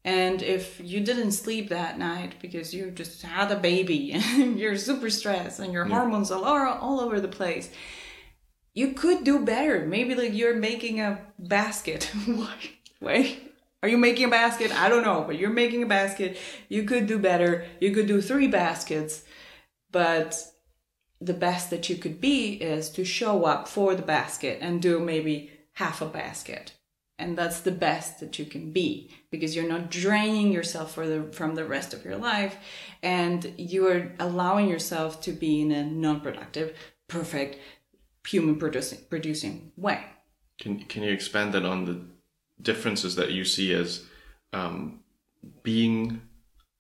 And 0.10 0.42
if 0.42 0.82
you 0.84 1.02
didn't 1.02 1.34
sleep 1.34 1.70
that 1.70 2.00
night 2.00 2.34
because 2.42 2.74
you 2.74 2.90
just 2.90 3.22
had 3.22 3.52
a 3.52 3.56
baby 3.56 4.12
and 4.16 4.58
you're 4.58 4.76
super 4.76 5.12
stressed 5.12 5.60
and 5.60 5.72
your 5.72 5.88
yeah. 5.88 5.94
hormones 5.94 6.32
are 6.32 6.68
all 6.68 7.00
over 7.00 7.22
the 7.22 7.28
place, 7.28 7.70
you 8.74 8.94
could 8.94 9.24
do 9.24 9.46
better. 9.46 9.86
Maybe 9.86 10.16
like 10.16 10.34
you're 10.34 10.56
making 10.56 11.00
a 11.00 11.20
basket. 11.38 12.12
Wait, 13.00 13.54
are 13.84 13.90
you 13.90 14.00
making 14.00 14.26
a 14.26 14.30
basket? 14.30 14.76
I 14.76 14.90
don't 14.90 15.04
know, 15.04 15.24
but 15.28 15.38
you're 15.38 15.52
making 15.52 15.84
a 15.84 15.86
basket. 16.00 16.40
You 16.70 16.86
could 16.86 17.06
do 17.06 17.20
better. 17.20 17.68
You 17.80 17.92
could 17.92 18.08
do 18.08 18.20
three 18.20 18.48
baskets, 18.48 19.24
but 19.92 20.44
the 21.22 21.36
best 21.36 21.70
that 21.70 21.88
you 21.88 21.98
could 21.98 22.20
be 22.20 22.54
is 22.54 22.90
to 22.92 23.06
show 23.06 23.46
up 23.46 23.68
for 23.68 23.94
the 23.94 24.02
basket 24.02 24.58
and 24.60 24.82
do 24.82 25.00
maybe 25.00 25.52
half 25.74 26.02
a 26.02 26.08
basket. 26.08 26.74
And 27.20 27.38
that's 27.38 27.60
the 27.60 27.72
best 27.72 28.22
that 28.22 28.40
you 28.40 28.46
can 28.46 28.72
be 28.72 29.12
because 29.30 29.54
you're 29.56 29.68
not 29.68 29.92
draining 29.92 30.52
yourself 30.54 30.94
for 30.94 31.06
the, 31.06 31.24
from 31.34 31.54
the 31.54 31.66
rest 31.66 31.94
of 31.94 32.06
your 32.06 32.16
life 32.16 32.56
and 33.04 33.54
you're 33.58 34.14
allowing 34.20 34.70
yourself 34.70 35.22
to 35.22 35.34
be 35.34 35.62
in 35.62 35.72
a 35.72 35.84
non 35.84 36.22
productive, 36.22 36.78
perfect, 37.10 37.58
human 38.26 38.58
producing 38.58 39.00
producing 39.10 39.72
way. 39.76 40.04
Can 40.60 40.80
can 40.86 41.04
you 41.04 41.12
expand 41.12 41.54
that 41.54 41.66
on 41.66 41.86
the 41.86 42.02
differences 42.62 43.16
that 43.16 43.32
you 43.32 43.46
see 43.46 43.74
as 43.74 44.06
um, 44.54 45.00
being 45.64 46.22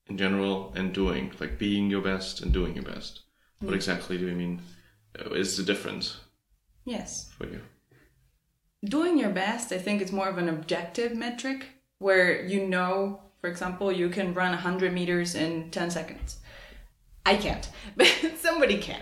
in 0.07 0.17
general 0.17 0.73
and 0.75 0.93
doing, 0.93 1.31
like 1.39 1.57
being 1.57 1.89
your 1.89 2.01
best 2.01 2.41
and 2.41 2.53
doing 2.53 2.75
your 2.75 2.83
best? 2.83 3.21
Mm. 3.61 3.67
What 3.67 3.75
exactly 3.75 4.17
do 4.17 4.27
you 4.27 4.35
mean? 4.35 4.61
Uh, 5.17 5.31
is 5.31 5.57
the 5.57 5.63
difference? 5.63 6.19
Yes. 6.85 7.31
For 7.37 7.47
you. 7.47 7.61
Doing 8.83 9.17
your 9.17 9.29
best, 9.29 9.71
I 9.71 9.77
think 9.77 10.01
it's 10.01 10.11
more 10.11 10.29
of 10.29 10.37
an 10.37 10.49
objective 10.49 11.15
metric 11.15 11.67
where 11.99 12.45
you 12.45 12.65
know, 12.67 13.21
for 13.41 13.49
example, 13.49 13.91
you 13.91 14.09
can 14.09 14.33
run 14.33 14.51
100 14.51 14.93
meters 14.93 15.35
in 15.35 15.69
10 15.71 15.91
seconds. 15.91 16.39
I 17.25 17.35
can't, 17.35 17.69
but 17.95 18.07
somebody 18.37 18.77
can. 18.77 19.01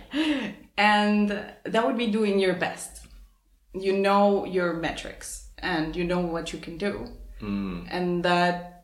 And 0.77 1.29
that 1.63 1.85
would 1.85 1.97
be 1.97 2.07
doing 2.07 2.39
your 2.39 2.55
best. 2.55 3.05
You 3.73 3.93
know 3.93 4.45
your 4.45 4.73
metrics 4.73 5.49
and 5.59 5.95
you 5.95 6.03
know 6.03 6.19
what 6.19 6.51
you 6.53 6.59
can 6.59 6.77
do, 6.77 7.07
mm. 7.39 7.87
and 7.89 8.23
that 8.23 8.77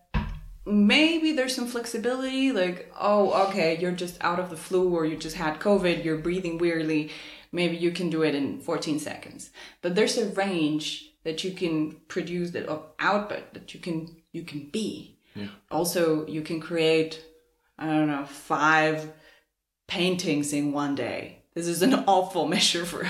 maybe 0.65 1.33
there's 1.33 1.53
some 1.53 1.67
flexibility 1.67 2.51
like 2.51 2.91
oh 2.97 3.47
okay 3.47 3.77
you're 3.79 3.91
just 3.91 4.15
out 4.21 4.39
of 4.39 4.49
the 4.49 4.55
flu 4.55 4.95
or 4.95 5.05
you 5.05 5.17
just 5.17 5.35
had 5.35 5.59
covid 5.59 6.05
you're 6.05 6.17
breathing 6.17 6.57
weirdly 6.57 7.11
maybe 7.53 7.77
you 7.77 7.91
can 7.91 8.09
do 8.09 8.23
it 8.23 8.35
in 8.35 8.59
14 8.59 8.99
seconds. 8.99 9.51
But 9.81 9.95
there's 9.95 10.17
a 10.17 10.29
range 10.31 11.11
that 11.23 11.43
you 11.45 11.51
can 11.51 11.93
produce 12.09 12.51
that 12.51 12.65
of 12.67 12.83
output 12.99 13.53
that 13.53 13.73
you 13.73 13.79
can 13.79 14.17
you 14.33 14.43
can 14.43 14.69
be. 14.71 15.17
Yeah. 15.35 15.47
also 15.71 16.27
you 16.27 16.41
can 16.43 16.59
create 16.61 17.11
i 17.79 17.87
don't 17.87 18.07
know 18.07 18.25
five 18.25 19.11
paintings 19.87 20.53
in 20.53 20.73
one 20.73 20.93
day. 20.95 21.39
This 21.55 21.67
is 21.67 21.81
an 21.81 21.93
awful 22.07 22.47
measure 22.47 22.85
for 22.85 23.01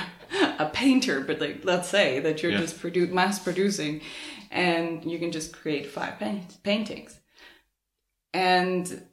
a 0.59 0.69
painter 0.73 1.19
but 1.21 1.41
like 1.41 1.65
let's 1.65 1.89
say 1.89 2.19
that 2.21 2.41
you're 2.41 2.51
Yeah. 2.53 2.59
just 2.65 2.79
produ- 2.81 3.12
mass 3.12 3.39
producing 3.39 4.01
and 4.51 5.03
you 5.12 5.17
can 5.19 5.31
just 5.31 5.51
create 5.51 5.85
five 5.88 6.17
paint- 6.19 6.57
paintings. 6.63 7.19
And 8.33 9.03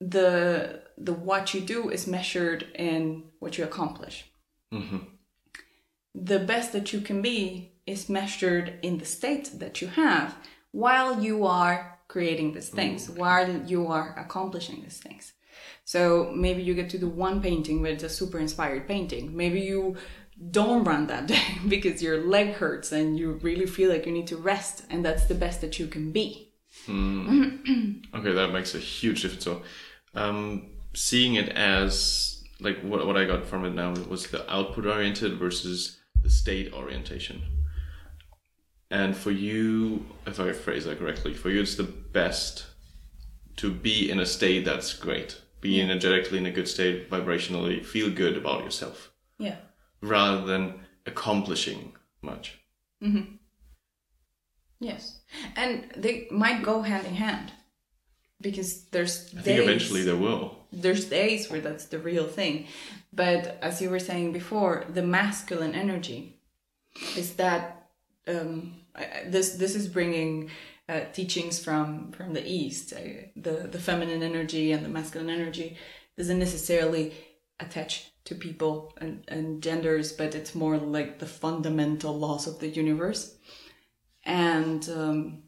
the 0.00 0.82
the 0.96 1.12
what 1.12 1.54
you 1.54 1.60
do 1.60 1.90
is 1.90 2.06
measured 2.06 2.66
in 2.74 3.24
what 3.40 3.56
you 3.58 3.64
accomplish 3.64 4.27
hmm 4.70 4.98
the 6.14 6.38
best 6.38 6.72
that 6.72 6.92
you 6.92 7.00
can 7.00 7.22
be 7.22 7.72
is 7.86 8.08
measured 8.08 8.78
in 8.82 8.98
the 8.98 9.04
state 9.04 9.50
that 9.58 9.80
you 9.80 9.88
have 9.88 10.36
while 10.72 11.22
you 11.22 11.46
are 11.46 11.98
creating 12.08 12.52
these 12.52 12.70
things 12.70 13.10
while 13.10 13.50
you 13.66 13.86
are 13.86 14.14
accomplishing 14.18 14.82
these 14.82 14.98
things. 14.98 15.32
So 15.84 16.32
maybe 16.34 16.62
you 16.62 16.74
get 16.74 16.90
to 16.90 16.98
do 16.98 17.08
one 17.08 17.40
painting 17.42 17.82
but 17.82 17.92
it's 17.92 18.02
a 18.02 18.08
super 18.08 18.38
inspired 18.38 18.88
painting. 18.88 19.36
Maybe 19.36 19.60
you 19.60 19.96
don't 20.50 20.84
run 20.84 21.06
that 21.08 21.26
day 21.34 21.58
because 21.68 22.02
your 22.02 22.24
leg 22.24 22.54
hurts 22.54 22.92
and 22.92 23.18
you 23.18 23.32
really 23.42 23.66
feel 23.66 23.90
like 23.90 24.06
you 24.06 24.12
need 24.12 24.26
to 24.28 24.36
rest 24.36 24.84
and 24.90 25.04
that's 25.04 25.26
the 25.26 25.34
best 25.34 25.60
that 25.60 25.78
you 25.78 25.86
can 25.86 26.12
be. 26.12 26.52
Okay, 28.14 28.32
that 28.32 28.52
makes 28.52 28.74
a 28.74 28.78
huge 28.78 29.20
difference. 29.22 29.44
So, 29.44 29.62
um, 30.14 30.70
seeing 30.94 31.34
it 31.34 31.50
as 31.50 32.37
like 32.60 32.80
what 32.80 33.06
what 33.06 33.16
I 33.16 33.24
got 33.24 33.46
from 33.46 33.64
it 33.64 33.74
now 33.74 33.92
was 34.08 34.26
the 34.28 34.50
output 34.52 34.86
oriented 34.86 35.38
versus 35.38 35.98
the 36.22 36.30
state 36.30 36.72
orientation. 36.72 37.42
And 38.90 39.14
for 39.16 39.30
you, 39.30 40.06
if 40.26 40.40
I 40.40 40.52
phrase 40.52 40.84
that 40.86 40.98
correctly, 40.98 41.34
for 41.34 41.50
you 41.50 41.60
it's 41.60 41.74
the 41.76 41.82
best 41.82 42.66
to 43.56 43.70
be 43.70 44.10
in 44.10 44.18
a 44.20 44.26
state 44.26 44.64
that's 44.64 44.94
great, 44.94 45.40
be 45.60 45.80
energetically 45.80 46.38
in 46.38 46.46
a 46.46 46.50
good 46.50 46.68
state, 46.68 47.10
vibrationally, 47.10 47.84
feel 47.84 48.10
good 48.10 48.36
about 48.36 48.64
yourself, 48.64 49.10
yeah 49.38 49.56
rather 50.00 50.44
than 50.46 50.80
accomplishing 51.06 51.92
much. 52.22 52.58
Mm-hmm. 53.02 53.34
yes 54.80 55.20
and 55.56 55.84
they 55.96 56.26
might 56.30 56.62
go 56.64 56.82
hand 56.82 57.06
in 57.06 57.14
hand 57.14 57.52
because 58.40 58.84
there's 58.86 59.26
I 59.36 59.42
think 59.42 59.44
days- 59.58 59.60
eventually 59.60 60.02
there 60.02 60.16
will. 60.16 60.57
There's 60.72 61.06
days 61.06 61.50
where 61.50 61.60
that's 61.60 61.86
the 61.86 61.98
real 61.98 62.26
thing. 62.26 62.66
But 63.12 63.58
as 63.62 63.80
you 63.80 63.90
were 63.90 63.98
saying 63.98 64.32
before 64.32 64.84
the 64.92 65.02
masculine 65.02 65.74
energy 65.74 66.40
is 67.16 67.34
that 67.34 67.88
um, 68.26 68.74
this 69.26 69.52
this 69.52 69.74
is 69.74 69.88
bringing 69.88 70.50
uh, 70.88 71.00
teachings 71.12 71.62
from 71.62 72.12
from 72.12 72.34
the 72.34 72.46
east. 72.46 72.92
Uh, 72.92 73.28
the 73.36 73.68
the 73.70 73.78
feminine 73.78 74.22
energy 74.22 74.72
and 74.72 74.84
the 74.84 74.88
masculine 74.88 75.30
energy 75.30 75.76
doesn't 76.16 76.38
necessarily 76.38 77.14
attach 77.60 78.12
to 78.24 78.34
people 78.34 78.92
and, 78.98 79.24
and 79.28 79.62
genders 79.62 80.12
but 80.12 80.34
it's 80.34 80.54
more 80.54 80.76
like 80.76 81.18
the 81.18 81.26
fundamental 81.26 82.16
laws 82.18 82.46
of 82.46 82.58
the 82.58 82.68
universe. 82.68 83.36
And 84.24 84.86
um, 84.90 85.42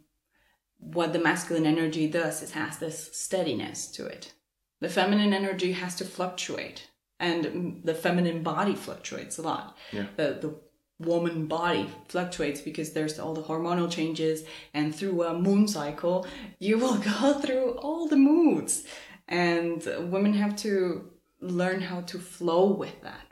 what 0.78 1.12
the 1.12 1.18
masculine 1.18 1.66
energy 1.66 2.08
does 2.08 2.42
is 2.42 2.52
has 2.52 2.78
this 2.78 3.10
steadiness 3.12 3.88
to 3.88 4.06
it 4.06 4.32
the 4.80 4.88
feminine 4.88 5.32
energy 5.32 5.72
has 5.72 5.94
to 5.96 6.04
fluctuate 6.04 6.88
and 7.20 7.82
the 7.84 7.94
feminine 7.94 8.42
body 8.42 8.74
fluctuates 8.74 9.38
a 9.38 9.42
lot. 9.42 9.76
Yeah. 9.92 10.06
the, 10.16 10.38
the 10.40 10.54
woman 10.98 11.46
body 11.46 11.88
fluctuates 12.08 12.60
because 12.60 12.92
there's 12.92 13.18
all 13.18 13.34
the 13.34 13.42
hormonal 13.42 13.90
changes 13.90 14.44
and 14.74 14.94
through 14.94 15.22
a 15.22 15.38
moon 15.38 15.66
cycle 15.66 16.26
you 16.58 16.78
will 16.78 16.96
go 17.20 17.34
through 17.34 17.72
all 17.72 18.08
the 18.08 18.16
moods. 18.16 18.84
And 19.28 19.84
women 20.10 20.32
have 20.34 20.56
to 20.56 21.10
learn 21.40 21.80
how 21.82 22.00
to 22.02 22.18
flow 22.18 22.66
with 22.66 23.00
that. 23.02 23.26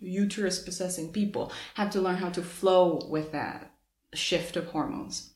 Uterus 0.00 0.58
possessing 0.62 1.12
people 1.12 1.50
have 1.74 1.90
to 1.90 2.00
learn 2.00 2.16
how 2.16 2.28
to 2.28 2.42
flow 2.42 3.00
with 3.08 3.32
that 3.32 3.72
shift 4.12 4.56
of 4.56 4.66
hormones. 4.66 5.32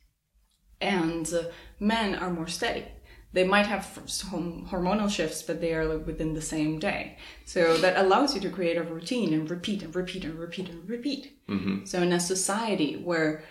And 0.81 1.33
uh, 1.33 1.44
men 1.79 2.14
are 2.14 2.31
more 2.31 2.46
steady 2.46 2.85
they 3.32 3.44
might 3.44 3.66
have 3.66 4.00
some 4.06 4.66
hormonal 4.70 5.08
shifts 5.08 5.42
but 5.42 5.60
they 5.60 5.72
are 5.72 5.84
like 5.84 6.06
within 6.06 6.34
the 6.34 6.42
same 6.42 6.78
day. 6.78 7.16
So 7.44 7.76
that 7.78 7.96
allows 7.96 8.34
you 8.34 8.40
to 8.40 8.50
create 8.50 8.76
a 8.76 8.82
routine 8.82 9.32
and 9.32 9.48
repeat 9.48 9.82
and 9.82 9.94
repeat 9.94 10.24
and 10.24 10.38
repeat 10.38 10.68
and 10.68 10.88
repeat. 10.88 11.38
Mm-hmm. 11.48 11.84
So 11.84 12.02
in 12.02 12.12
a 12.12 12.20
society 12.20 12.96
where 12.96 13.44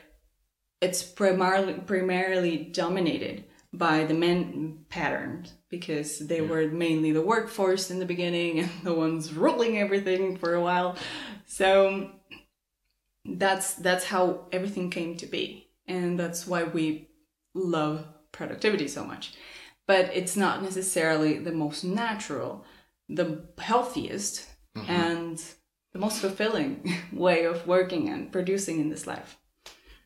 it's 0.81 1.03
primarily 1.03 1.73
primarily 1.73 2.57
dominated 2.57 3.45
by 3.71 4.03
the 4.03 4.13
men 4.13 4.85
patterns 4.89 5.53
because 5.69 6.19
they 6.19 6.41
were 6.41 6.67
mainly 6.67 7.11
the 7.11 7.21
workforce 7.21 7.91
in 7.91 7.99
the 7.99 8.05
beginning 8.05 8.59
and 8.59 8.71
the 8.83 8.93
ones 8.93 9.33
ruling 9.33 9.77
everything 9.77 10.37
for 10.37 10.53
a 10.55 10.61
while. 10.61 10.97
So 11.45 12.11
that's 13.25 13.75
that's 13.75 14.05
how 14.05 14.47
everything 14.51 14.89
came 14.89 15.15
to 15.17 15.25
be. 15.25 15.67
And 15.87 16.19
that's 16.19 16.45
why 16.45 16.63
we 16.63 17.09
love 17.53 18.05
productivity 18.31 18.87
so 18.87 19.03
much 19.03 19.33
but 19.89 20.05
it's 20.13 20.37
not 20.37 20.61
necessarily 20.61 21.39
the 21.39 21.51
most 21.63 21.83
natural 21.83 22.63
the 23.21 23.29
healthiest 23.57 24.47
mm-hmm. 24.77 24.91
and 24.91 25.37
the 25.93 25.99
most 26.05 26.19
fulfilling 26.19 26.71
way 27.25 27.43
of 27.43 27.65
working 27.65 28.07
and 28.07 28.31
producing 28.31 28.79
in 28.79 28.89
this 28.89 29.07
life 29.13 29.31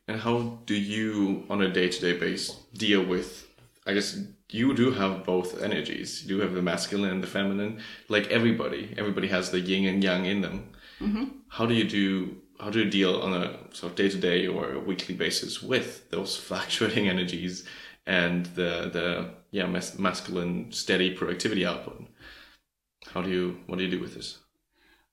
And 0.08 0.20
how 0.20 0.36
do 0.66 0.76
you, 0.76 1.44
on 1.50 1.62
a 1.62 1.70
day 1.80 1.88
to 1.94 2.00
day 2.06 2.16
basis, 2.26 2.58
deal 2.86 3.04
with? 3.14 3.30
I 3.88 3.94
guess 3.96 4.10
you 4.60 4.74
do 4.82 4.92
have 5.02 5.14
both 5.34 5.50
energies. 5.70 6.10
You 6.22 6.28
do 6.34 6.38
have 6.44 6.54
the 6.54 6.62
masculine 6.72 7.12
and 7.16 7.24
the 7.24 7.32
feminine. 7.38 7.74
Like 8.16 8.26
everybody, 8.38 8.84
everybody 9.02 9.28
has 9.36 9.46
the 9.50 9.62
yin 9.70 9.86
and 9.92 10.04
yang 10.04 10.26
in 10.26 10.40
them. 10.46 10.58
Mm-hmm. 11.06 11.26
How 11.58 11.66
do 11.70 11.74
you 11.74 11.88
do? 12.00 12.08
How 12.64 12.70
do 12.74 12.80
you 12.84 12.90
deal 13.00 13.14
on 13.26 13.32
a 13.44 13.46
sort 13.78 13.92
of 13.92 13.96
day 14.02 14.10
to 14.16 14.20
day 14.30 14.40
or 14.54 14.62
a 14.74 14.84
weekly 14.90 15.16
basis 15.26 15.64
with 15.72 15.90
those 16.14 16.32
fluctuating 16.48 17.08
energies 17.08 17.56
and 18.06 18.46
the 18.48 18.90
the 18.92 19.30
yeah 19.52 19.66
mas- 19.66 19.98
masculine 19.98 20.72
steady 20.72 21.12
productivity 21.12 21.66
output? 21.66 22.06
How 23.08 23.22
do 23.22 23.30
you? 23.30 23.58
What 23.68 23.78
do 23.78 23.86
you 23.86 23.92
do 23.92 24.00
with 24.00 24.16
this? 24.16 24.40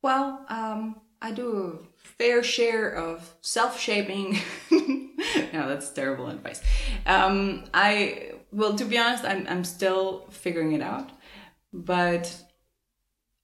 Well, 0.02 0.44
um, 0.48 1.00
I 1.20 1.32
do 1.32 1.80
a 1.82 2.06
fair 2.06 2.42
share 2.42 2.90
of 2.90 3.34
self-shaping. 3.42 4.38
no, 4.70 5.68
that's 5.68 5.90
terrible 5.90 6.28
advice. 6.28 6.62
Um, 7.06 7.64
I 7.74 8.32
well, 8.52 8.74
to 8.76 8.84
be 8.84 8.98
honest, 8.98 9.24
I'm 9.24 9.46
I'm 9.48 9.64
still 9.64 10.26
figuring 10.30 10.72
it 10.72 10.82
out, 10.82 11.10
but 11.72 12.34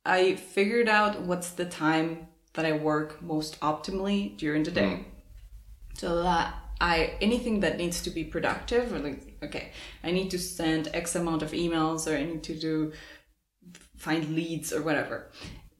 I 0.04 0.36
figured 0.36 0.88
out 0.88 1.20
what's 1.22 1.50
the 1.50 1.66
time 1.66 2.28
that 2.54 2.64
I 2.64 2.72
work 2.72 3.22
most 3.22 3.60
optimally 3.60 4.36
during 4.36 4.62
the 4.62 4.70
day, 4.70 5.04
so 5.94 6.22
that 6.22 6.54
I 6.80 7.14
anything 7.20 7.60
that 7.60 7.76
needs 7.76 8.02
to 8.02 8.10
be 8.10 8.24
productive 8.24 8.92
or 8.92 8.98
like 8.98 9.35
okay, 9.46 9.72
I 10.04 10.10
need 10.10 10.30
to 10.30 10.38
send 10.38 10.88
X 10.92 11.14
amount 11.14 11.42
of 11.42 11.52
emails 11.52 12.10
or 12.10 12.16
I 12.16 12.24
need 12.24 12.42
to 12.44 12.54
do 12.54 12.92
find 13.96 14.34
leads 14.34 14.72
or 14.72 14.82
whatever. 14.82 15.30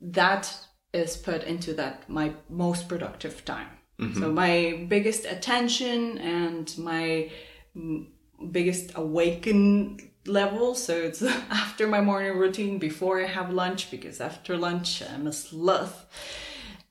That 0.01 0.53
is 0.93 1.17
put 1.17 1.45
into 1.45 1.75
that 1.75 2.09
my 2.09 2.33
most 2.49 2.89
productive 2.89 3.45
time. 3.45 3.69
So 4.15 4.31
my 4.31 4.85
biggest 4.89 5.25
attention 5.25 6.19
and 6.19 6.77
my 6.77 7.31
biggest 8.51 8.93
awaken 8.95 9.99
level. 10.27 10.75
So 10.75 10.95
it's 10.95 11.23
after 11.51 11.87
my 11.87 12.03
morning 12.03 12.37
routine 12.37 12.79
before 12.79 13.21
i 13.23 13.27
have 13.27 13.51
lunch 13.51 13.91
because 13.91 14.21
after 14.21 14.57
lunch 14.57 15.03
i'm 15.03 15.27
a 15.27 15.33
sloth. 15.33 16.07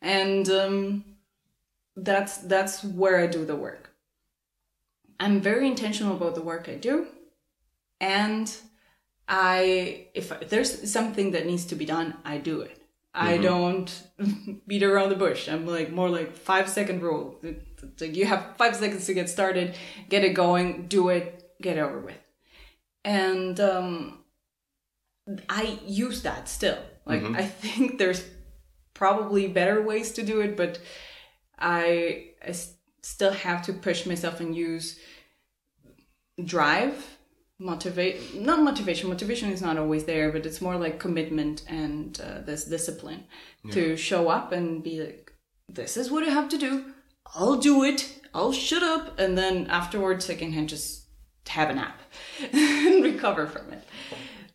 And 0.01 0.49
um, 0.49 1.05
that's 1.95 2.37
that's 2.37 2.83
where 2.83 3.19
i 3.19 3.27
do 3.27 3.45
the 3.45 3.55
work 3.55 3.94
i'm 5.19 5.41
very 5.41 5.67
intentional 5.67 6.15
about 6.15 6.35
the 6.35 6.41
work 6.41 6.67
i 6.69 6.75
do 6.75 7.07
and 7.99 8.55
I 9.27 10.07
if 10.13 10.49
there's 10.49 10.91
something 10.91 11.31
that 11.31 11.45
needs 11.45 11.65
to 11.65 11.75
be 11.75 11.85
done, 11.85 12.15
I 12.23 12.37
do 12.37 12.61
it. 12.61 12.81
I 13.17 13.37
don't 13.37 13.89
beat 14.67 14.83
around 14.83 15.07
the 15.07 15.15
bush. 15.15 15.47
I'm 15.47 15.65
like 15.65 15.89
more 15.91 16.09
like 16.09 16.35
five 16.35 16.69
second 16.69 17.01
rule. 17.01 17.39
It's 17.41 18.01
like 18.01 18.15
you 18.15 18.25
have 18.25 18.57
five 18.57 18.75
seconds 18.75 19.05
to 19.05 19.13
get 19.13 19.29
started, 19.29 19.75
get 20.09 20.25
it 20.25 20.33
going, 20.33 20.87
do 20.87 21.07
it, 21.09 21.55
get 21.61 21.77
it 21.77 21.81
over 21.81 21.99
with. 21.99 22.19
And 23.05 23.57
um, 23.61 24.19
I 25.47 25.79
use 25.85 26.23
that 26.23 26.49
still. 26.49 26.79
Like 27.05 27.23
I 27.23 27.45
think 27.45 27.99
there's 27.99 28.25
probably 28.93 29.47
better 29.47 29.81
ways 29.81 30.11
to 30.13 30.23
do 30.23 30.41
it, 30.41 30.57
but 30.57 30.79
I, 31.57 32.31
I 32.45 32.51
still 33.05 33.31
have 33.31 33.61
to 33.61 33.71
push 33.71 34.07
myself 34.07 34.39
and 34.39 34.55
use 34.55 34.99
drive, 36.43 37.17
motivate, 37.59 38.33
not 38.33 38.59
motivation. 38.59 39.09
Motivation 39.09 39.51
is 39.51 39.61
not 39.61 39.77
always 39.77 40.05
there, 40.05 40.31
but 40.31 40.45
it's 40.45 40.59
more 40.59 40.75
like 40.75 40.99
commitment 40.99 41.63
and 41.69 42.19
uh, 42.19 42.41
this 42.41 42.65
discipline 42.65 43.23
to 43.71 43.95
show 43.95 44.29
up 44.29 44.51
and 44.51 44.83
be 44.83 45.03
like, 45.03 45.31
this 45.69 45.97
is 45.97 46.09
what 46.09 46.23
I 46.23 46.31
have 46.31 46.49
to 46.49 46.57
do. 46.57 46.85
I'll 47.35 47.57
do 47.57 47.83
it. 47.83 48.21
I'll 48.33 48.51
shut 48.51 48.81
up. 48.81 49.19
And 49.19 49.37
then 49.37 49.67
afterwards, 49.67 50.27
I 50.29 50.35
can 50.35 50.67
just 50.67 51.05
have 51.47 51.69
a 51.69 51.75
nap 51.75 51.99
and 52.53 53.03
recover 53.03 53.45
from 53.45 53.71
it. 53.71 53.83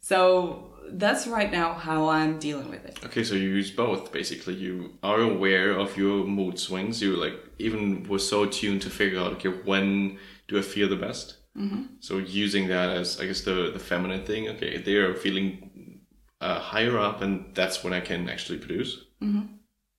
So 0.00 0.69
that's 0.92 1.26
right 1.26 1.50
now 1.50 1.74
how 1.74 2.08
I'm 2.08 2.38
dealing 2.38 2.70
with 2.70 2.84
it. 2.84 2.98
Okay, 3.04 3.24
so 3.24 3.34
you 3.34 3.48
use 3.48 3.70
both 3.70 4.12
basically. 4.12 4.54
You 4.54 4.98
are 5.02 5.20
aware 5.20 5.72
of 5.72 5.96
your 5.96 6.26
mood 6.26 6.58
swings. 6.58 7.00
You 7.02 7.16
like 7.16 7.34
even 7.58 8.08
were 8.08 8.18
so 8.18 8.46
tuned 8.46 8.82
to 8.82 8.90
figure 8.90 9.20
out 9.20 9.32
okay 9.34 9.48
when 9.48 10.18
do 10.48 10.58
I 10.58 10.62
feel 10.62 10.88
the 10.88 10.96
best. 10.96 11.36
Mm-hmm. 11.56 11.82
So 12.00 12.18
using 12.18 12.68
that 12.68 12.90
as 12.96 13.20
I 13.20 13.26
guess 13.26 13.42
the 13.42 13.70
the 13.72 13.78
feminine 13.78 14.24
thing. 14.24 14.48
Okay, 14.48 14.78
they 14.78 14.96
are 14.96 15.14
feeling 15.14 16.00
uh, 16.40 16.58
higher 16.58 16.98
up, 16.98 17.22
and 17.22 17.54
that's 17.54 17.82
when 17.84 17.92
I 17.92 18.00
can 18.00 18.28
actually 18.28 18.58
produce. 18.58 19.04
Mm-hmm. 19.22 19.54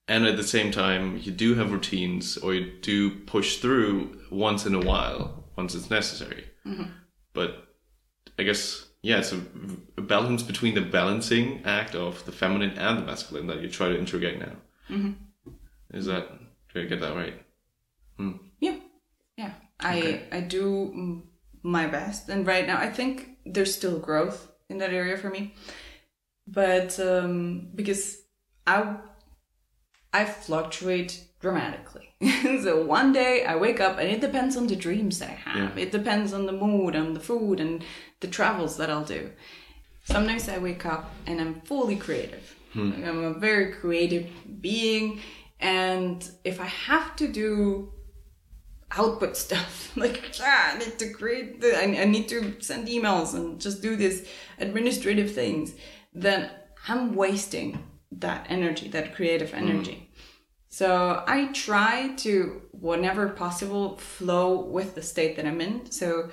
And 0.07 0.25
at 0.25 0.35
the 0.35 0.43
same 0.43 0.71
time, 0.71 1.17
you 1.17 1.31
do 1.31 1.55
have 1.55 1.71
routines, 1.71 2.37
or 2.37 2.53
you 2.53 2.79
do 2.81 3.11
push 3.25 3.57
through 3.57 4.19
once 4.29 4.65
in 4.65 4.75
a 4.75 4.79
while, 4.79 5.45
once 5.55 5.73
it's 5.75 5.89
necessary. 5.89 6.45
But 7.33 7.67
I 8.37 8.43
guess 8.43 8.87
yeah, 9.01 9.19
it's 9.19 9.31
a, 9.31 9.41
a 9.97 10.01
balance 10.01 10.43
between 10.43 10.75
the 10.75 10.81
balancing 10.81 11.61
act 11.65 11.95
of 11.95 12.23
the 12.25 12.31
feminine 12.31 12.77
and 12.77 12.99
the 12.99 13.05
masculine 13.05 13.47
that 13.47 13.61
you 13.61 13.69
try 13.69 13.89
to 13.89 13.97
integrate 13.97 14.39
now. 14.39 14.55
Mm-hmm. 14.89 15.11
Is 15.93 16.05
that 16.05 16.29
do 16.73 16.81
I 16.81 16.85
get 16.85 17.01
that 17.01 17.15
right? 17.15 17.33
Yeah, 18.59 18.77
yeah. 19.37 19.53
I 19.79 20.21
I 20.31 20.41
do 20.41 21.23
my 21.63 21.87
best, 21.87 22.29
and 22.29 22.45
right 22.45 22.67
now 22.67 22.77
I 22.77 22.89
think 22.89 23.37
there's 23.45 23.73
still 23.75 23.99
growth 23.99 24.51
in 24.69 24.77
that 24.77 24.93
area 24.93 25.17
for 25.17 25.29
me, 25.29 25.53
but 26.47 26.99
um, 26.99 27.69
because 27.73 28.21
I 28.67 28.97
I 30.13 30.25
fluctuate 30.25 31.25
dramatically. 31.39 32.13
so 32.61 32.85
one 32.85 33.11
day 33.11 33.43
I 33.45 33.55
wake 33.55 33.81
up, 33.81 33.97
and 33.97 34.09
it 34.09 34.21
depends 34.21 34.55
on 34.55 34.67
the 34.67 34.75
dreams 34.75 35.19
that 35.19 35.29
I 35.29 35.49
have. 35.49 35.77
It 35.77 35.91
depends 35.91 36.33
on 36.33 36.45
the 36.45 36.51
mood, 36.51 36.95
on 36.95 37.13
the 37.13 37.19
food, 37.19 37.59
and 37.59 37.83
the 38.21 38.27
travels 38.27 38.77
that 38.77 38.89
I'll 38.89 39.03
do. 39.03 39.29
Sometimes 40.05 40.49
I 40.49 40.57
wake 40.57 40.85
up 40.85 41.13
and 41.27 41.39
I'm 41.41 41.61
fully 41.61 41.95
creative. 41.95 42.55
Like, 42.73 43.05
I'm 43.05 43.23
a 43.23 43.33
very 43.33 43.73
creative 43.73 44.29
being, 44.61 45.19
and 45.59 46.27
if 46.45 46.61
I 46.61 46.65
have 46.65 47.15
to 47.17 47.27
do 47.27 47.91
output 48.97 49.37
stuff. 49.45 49.91
Like, 49.95 50.31
ah, 50.41 50.73
I 50.73 50.77
need 50.77 50.97
to 50.99 51.09
create, 51.11 51.61
the, 51.61 51.77
I, 51.77 52.01
I 52.01 52.05
need 52.05 52.27
to 52.29 52.55
send 52.61 52.87
emails 52.87 53.33
and 53.33 53.59
just 53.59 53.81
do 53.81 53.95
these 53.95 54.27
administrative 54.57 55.33
things. 55.33 55.73
Then 56.13 56.49
I'm 56.87 57.15
wasting 57.15 57.83
that 58.11 58.45
energy, 58.49 58.87
that 58.89 59.15
creative 59.15 59.53
energy. 59.53 60.09
So 60.69 61.23
I 61.27 61.47
try 61.47 62.13
to, 62.17 62.61
whenever 62.71 63.29
possible, 63.29 63.97
flow 63.97 64.61
with 64.61 64.95
the 64.95 65.01
state 65.01 65.35
that 65.35 65.45
I'm 65.45 65.59
in. 65.59 65.91
So 65.91 66.29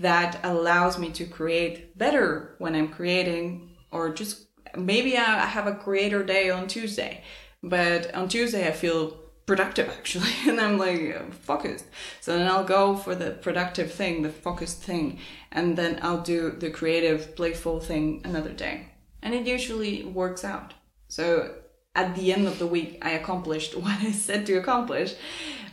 that 0.00 0.40
allows 0.42 0.98
me 0.98 1.10
to 1.10 1.24
create 1.24 1.96
better 1.96 2.54
when 2.58 2.74
I'm 2.74 2.88
creating, 2.88 3.70
or 3.90 4.12
just 4.12 4.46
maybe 4.76 5.16
I 5.16 5.46
have 5.46 5.66
a 5.66 5.74
creator 5.74 6.22
day 6.22 6.50
on 6.50 6.66
Tuesday, 6.66 7.22
but 7.62 8.14
on 8.14 8.28
Tuesday 8.28 8.66
I 8.66 8.72
feel 8.72 9.16
productive 9.46 9.88
actually, 9.98 10.32
and 10.46 10.60
I'm 10.60 10.78
like 10.78 11.32
focused. 11.32 11.86
So 12.20 12.36
then 12.36 12.46
I'll 12.46 12.64
go 12.64 12.96
for 12.96 13.14
the 13.14 13.32
productive 13.32 13.92
thing, 13.92 14.22
the 14.22 14.30
focused 14.30 14.82
thing, 14.82 15.18
and 15.52 15.76
then 15.76 15.98
I'll 16.02 16.22
do 16.22 16.50
the 16.50 16.70
creative, 16.70 17.36
playful 17.36 17.80
thing 17.80 18.22
another 18.24 18.52
day. 18.52 18.88
And 19.22 19.34
it 19.34 19.46
usually 19.46 20.04
works 20.04 20.44
out. 20.44 20.74
So 21.08 21.54
at 21.94 22.14
the 22.14 22.32
end 22.32 22.46
of 22.46 22.58
the 22.58 22.66
week, 22.66 22.98
I 23.02 23.10
accomplished 23.12 23.76
what 23.76 24.00
I 24.00 24.12
said 24.12 24.46
to 24.46 24.54
accomplish, 24.54 25.14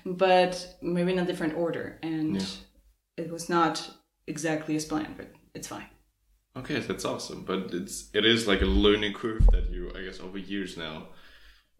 but 0.05 0.75
maybe 0.81 1.13
in 1.13 1.19
a 1.19 1.25
different 1.25 1.55
order. 1.55 1.97
And 2.03 2.45
it 3.17 3.31
was 3.31 3.49
not 3.49 3.89
exactly 4.31 4.75
as 4.75 4.85
planned, 4.85 5.15
but 5.17 5.27
it's 5.53 5.67
fine. 5.67 5.89
Okay, 6.55 6.79
that's 6.79 7.05
awesome. 7.05 7.43
But 7.43 7.73
it's 7.73 8.09
it 8.13 8.25
is 8.25 8.47
like 8.47 8.61
a 8.61 8.71
learning 8.85 9.13
curve 9.13 9.45
that 9.51 9.69
you 9.69 9.91
I 9.97 10.01
guess 10.05 10.19
over 10.19 10.39
years 10.39 10.77
now 10.77 10.95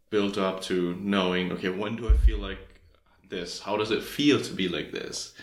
built 0.10 0.38
up 0.38 0.62
to 0.70 0.96
knowing 1.00 1.52
okay 1.54 1.70
when 1.70 1.96
do 1.96 2.08
I 2.14 2.18
feel 2.28 2.38
like 2.38 2.60
this? 3.30 3.62
How 3.62 3.78
does 3.78 3.92
it 3.92 4.04
feel 4.04 4.40
to 4.42 4.54
be 4.54 4.68
like 4.68 4.92
this? 4.92 5.34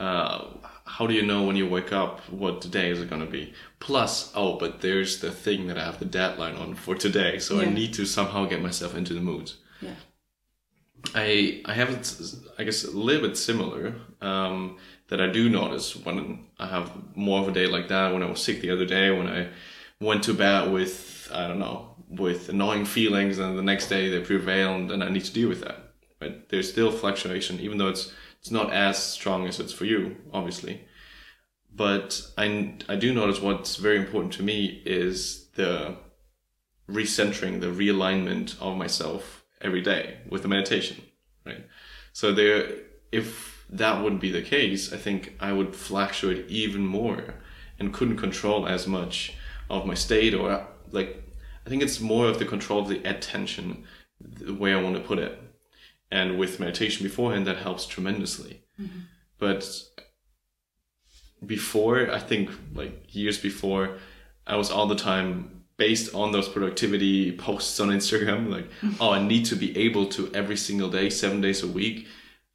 Uh, 0.00 0.48
how 0.84 1.06
do 1.08 1.14
you 1.14 1.24
know 1.30 1.42
when 1.44 1.56
you 1.56 1.68
wake 1.68 1.92
up 1.92 2.20
what 2.30 2.62
today 2.62 2.90
is 2.90 3.00
it 3.00 3.10
going 3.10 3.24
to 3.24 3.30
be? 3.30 3.52
Plus, 3.80 4.32
oh, 4.34 4.56
but 4.56 4.80
there's 4.80 5.20
the 5.20 5.30
thing 5.30 5.66
that 5.66 5.78
I 5.78 5.84
have 5.84 5.98
the 5.98 6.04
deadline 6.04 6.54
on 6.54 6.74
for 6.74 6.94
today, 6.94 7.38
so 7.38 7.60
I 7.60 7.64
need 7.64 7.92
to 7.94 8.04
somehow 8.04 8.46
get 8.46 8.62
myself 8.62 8.96
into 8.96 9.12
the 9.12 9.20
mood. 9.20 9.52
Yeah. 9.80 9.98
I 11.14 11.62
I 11.64 11.74
have 11.74 11.90
it, 11.90 12.04
I 12.58 12.64
guess 12.64 12.84
a 12.84 12.90
little 12.90 13.28
bit 13.28 13.36
similar 13.36 13.94
um, 14.20 14.78
that 15.08 15.20
I 15.20 15.28
do 15.28 15.48
notice 15.48 15.96
when 15.96 16.46
I 16.58 16.66
have 16.66 16.92
more 17.16 17.40
of 17.40 17.48
a 17.48 17.52
day 17.52 17.66
like 17.66 17.88
that. 17.88 18.12
When 18.12 18.22
I 18.22 18.30
was 18.30 18.42
sick 18.42 18.60
the 18.60 18.70
other 18.70 18.84
day, 18.84 19.10
when 19.10 19.28
I 19.28 19.48
went 20.00 20.22
to 20.24 20.34
bed 20.34 20.72
with 20.72 21.30
I 21.32 21.48
don't 21.48 21.58
know 21.58 21.94
with 22.08 22.48
annoying 22.48 22.84
feelings, 22.86 23.38
and 23.38 23.58
the 23.58 23.62
next 23.62 23.88
day 23.88 24.08
they 24.08 24.20
prevail, 24.20 24.74
and, 24.74 24.90
and 24.90 25.04
I 25.04 25.10
need 25.10 25.24
to 25.24 25.32
deal 25.32 25.48
with 25.48 25.60
that. 25.60 25.92
But 26.18 26.48
there's 26.48 26.70
still 26.70 26.90
fluctuation, 26.90 27.60
even 27.60 27.78
though 27.78 27.88
it's 27.88 28.12
it's 28.40 28.50
not 28.50 28.72
as 28.72 29.02
strong 29.02 29.46
as 29.46 29.60
it's 29.60 29.72
for 29.72 29.84
you, 29.84 30.16
obviously. 30.32 30.86
But 31.74 32.20
I 32.36 32.74
I 32.88 32.96
do 32.96 33.12
notice 33.14 33.40
what's 33.40 33.76
very 33.76 33.98
important 33.98 34.32
to 34.34 34.42
me 34.42 34.82
is 34.84 35.48
the 35.54 35.96
recentering, 36.88 37.60
the 37.60 37.66
realignment 37.66 38.60
of 38.60 38.76
myself 38.76 39.44
every 39.60 39.82
day 39.82 40.18
with 40.28 40.42
the 40.42 40.48
meditation, 40.48 41.02
right? 41.44 41.64
So 42.12 42.32
there, 42.32 42.70
if 43.12 43.47
that 43.70 44.02
wouldn't 44.02 44.20
be 44.20 44.30
the 44.30 44.42
case, 44.42 44.92
I 44.92 44.96
think 44.96 45.34
I 45.40 45.52
would 45.52 45.76
fluctuate 45.76 46.46
even 46.48 46.86
more 46.86 47.34
and 47.78 47.92
couldn't 47.92 48.16
control 48.16 48.66
as 48.66 48.86
much 48.86 49.34
of 49.68 49.86
my 49.86 49.94
state 49.94 50.34
or 50.34 50.66
like, 50.90 51.22
I 51.66 51.68
think 51.68 51.82
it's 51.82 52.00
more 52.00 52.26
of 52.26 52.38
the 52.38 52.46
control 52.46 52.80
of 52.80 52.88
the 52.88 53.02
attention, 53.04 53.84
the 54.20 54.54
way 54.54 54.72
I 54.72 54.82
want 54.82 54.96
to 54.96 55.02
put 55.02 55.18
it. 55.18 55.38
And 56.10 56.38
with 56.38 56.58
meditation 56.58 57.04
beforehand, 57.04 57.46
that 57.46 57.58
helps 57.58 57.84
tremendously. 57.84 58.62
Mm-hmm. 58.80 59.00
But 59.38 59.68
before, 61.44 62.10
I 62.10 62.18
think 62.18 62.50
like 62.74 63.14
years 63.14 63.38
before, 63.38 63.98
I 64.46 64.56
was 64.56 64.70
all 64.70 64.86
the 64.86 64.96
time 64.96 65.64
based 65.76 66.14
on 66.14 66.32
those 66.32 66.48
productivity 66.48 67.32
posts 67.32 67.78
on 67.78 67.88
Instagram, 67.88 68.50
like, 68.50 68.66
oh, 69.00 69.12
I 69.12 69.22
need 69.22 69.44
to 69.46 69.56
be 69.56 69.76
able 69.78 70.06
to 70.06 70.32
every 70.34 70.56
single 70.56 70.90
day, 70.90 71.10
seven 71.10 71.40
days 71.40 71.62
a 71.62 71.68
week, 71.68 72.08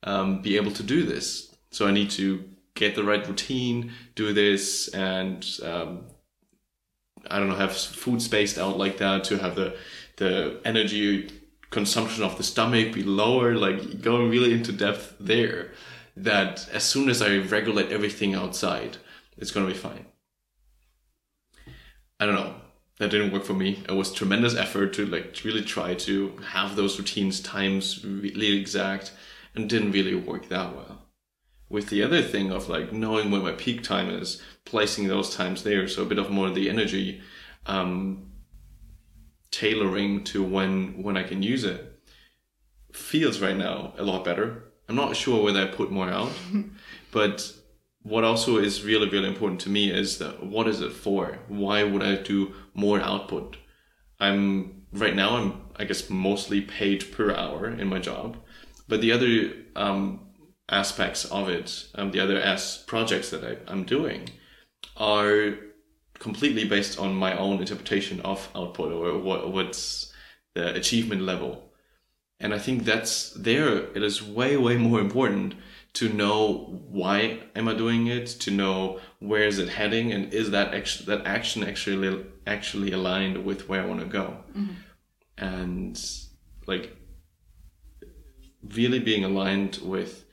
um, 0.04 0.42
be 0.42 0.58
able 0.58 0.72
to 0.72 0.84
do 0.84 1.04
this. 1.04 1.56
So 1.72 1.88
I 1.88 1.92
need 1.92 2.12
to 2.12 2.44
get 2.76 2.96
the 2.96 3.04
right 3.04 3.28
routine, 3.28 3.92
do 4.16 4.34
this, 4.34 4.88
and 4.89 5.46
um, 5.63 6.06
I 7.30 7.39
don't 7.39 7.50
know, 7.50 7.56
have 7.56 7.76
food 7.76 8.22
spaced 8.22 8.58
out 8.58 8.78
like 8.78 8.98
that 8.98 9.24
to 9.26 9.38
have 9.38 9.56
the 9.56 9.76
the 10.18 10.62
energy 10.63 11.32
consumption 11.72 12.24
of 12.24 12.38
the 12.38 12.44
stomach 12.44 12.94
be 12.94 13.04
lower, 13.04 13.56
like 13.56 14.02
going 14.02 14.30
really 14.30 14.54
into 14.54 14.72
depth 14.72 15.16
there. 15.20 15.72
That 16.16 16.70
as 16.72 16.84
soon 16.84 17.10
as 17.10 17.22
I 17.22 17.38
regulate 17.38 17.92
everything 17.92 18.36
outside, 18.36 18.98
it's 19.38 19.52
gonna 19.52 19.68
be 19.68 19.74
fine. 19.74 20.06
I 22.20 22.26
don't 22.26 22.36
know. 22.36 22.56
That 23.00 23.10
didn't 23.10 23.34
work 23.34 23.44
for 23.44 23.56
me. 23.56 23.84
It 23.89 23.94
was 23.94 24.13
tremendous 24.13 24.56
effort 24.56 24.94
to 24.94 25.06
like 25.08 25.42
really 25.44 25.63
try 25.63 25.96
to 25.96 26.38
have 26.52 26.76
those 26.76 27.00
routines 27.00 27.39
times 27.39 28.06
really 28.06 28.60
exact 28.60 29.12
and 29.56 29.70
didn't 29.70 29.92
really 29.92 30.16
work 30.16 30.50
that 30.50 30.76
well. 30.76 31.08
With 31.70 31.89
the 31.89 32.04
other 32.04 32.22
thing 32.22 32.52
of 32.52 32.70
like 32.70 32.92
knowing 32.92 33.32
where 33.32 33.42
my 33.42 33.54
peak 33.54 33.84
time 33.84 34.10
is, 34.10 34.42
placing 34.66 35.08
those 35.08 35.36
times 35.36 35.63
there, 35.63 35.88
so 35.88 36.04
a 36.04 36.06
bit 36.06 36.20
of 36.20 36.30
more 36.30 36.48
of 36.48 36.56
the 36.56 36.70
energy, 36.70 37.22
um, 37.66 38.32
tailoring 39.52 40.24
to 40.26 40.44
when 40.44 41.02
when 41.02 41.18
I 41.18 41.24
can 41.24 41.42
use 41.42 41.63
it, 41.63 42.00
feels 42.92 43.39
right 43.39 43.58
now 43.58 43.94
a 43.98 44.04
lot 44.04 44.26
better. 44.26 44.66
I'm 44.88 44.96
not 44.96 45.16
sure 45.16 45.44
whether 45.44 45.62
I 45.62 45.66
put 45.66 45.92
more 45.92 46.10
out, 46.10 46.32
but 47.12 47.54
what 48.04 48.26
also 48.26 48.58
is 48.58 48.84
really 48.84 49.10
really 49.10 49.30
important 49.30 49.62
to 49.62 49.70
me 49.70 49.89
is 49.89 50.20
that 50.20 50.46
what 50.46 50.68
is 50.68 50.82
it 50.82 50.92
for 50.92 51.39
why 51.48 51.84
would 51.84 52.04
i 52.04 52.16
do 52.16 52.54
more 52.74 53.00
output 53.00 53.58
i'm 54.20 54.84
right 54.92 55.16
now 55.16 55.38
i'm 55.38 55.62
i 55.78 55.86
guess 55.86 56.10
mostly 56.10 56.62
paid 56.62 57.12
per 57.13 57.34
hour 57.34 57.70
in 57.70 57.88
my 57.88 58.00
job 58.00 58.38
but 58.93 59.01
the 59.01 59.12
other 59.17 59.34
um, 59.75 59.99
aspects 60.69 61.25
of 61.39 61.49
it 61.49 61.67
um, 61.95 62.12
the 62.12 62.19
other 62.25 62.38
S 62.38 62.63
projects 62.91 63.27
that 63.32 63.43
I, 63.43 63.53
i'm 63.71 63.84
doing 63.84 64.21
are 64.97 65.39
completely 66.19 66.65
based 66.75 66.97
on 66.99 67.13
my 67.25 67.38
own 67.38 67.60
interpretation 67.60 68.21
of 68.21 68.49
output 68.56 68.91
or 68.91 69.17
what 69.27 69.51
what's 69.51 70.13
the 70.53 70.73
achievement 70.75 71.21
level. 71.21 71.51
And 72.39 72.53
I 72.53 72.60
think 72.60 72.84
that's 72.84 73.32
there. 73.32 73.77
It 73.97 74.03
is 74.03 74.21
way, 74.21 74.58
way 74.58 74.77
more 74.77 74.99
important 74.99 75.56
to 75.93 76.10
know 76.10 76.82
why 76.89 77.39
am 77.56 77.67
I 77.67 77.73
doing 77.75 78.08
it, 78.08 78.27
to 78.45 78.51
know 78.51 78.99
where 79.19 79.43
is 79.43 79.60
it 79.60 79.69
heading, 79.69 80.12
and 80.12 80.34
is 80.34 80.51
that 80.51 80.73
action, 80.73 81.06
that 81.06 81.25
action 81.25 81.63
actually 81.63 82.25
actually 82.45 82.91
aligned 82.91 83.45
with 83.45 83.69
where 83.69 83.82
I 83.84 83.86
want 83.86 84.01
to 84.01 84.06
go, 84.08 84.38
Mm-hmm. 84.58 84.73
and 85.38 85.95
like 86.65 86.95
really 88.69 88.99
being 88.99 89.23
aligned 89.23 89.80
with 89.84 90.26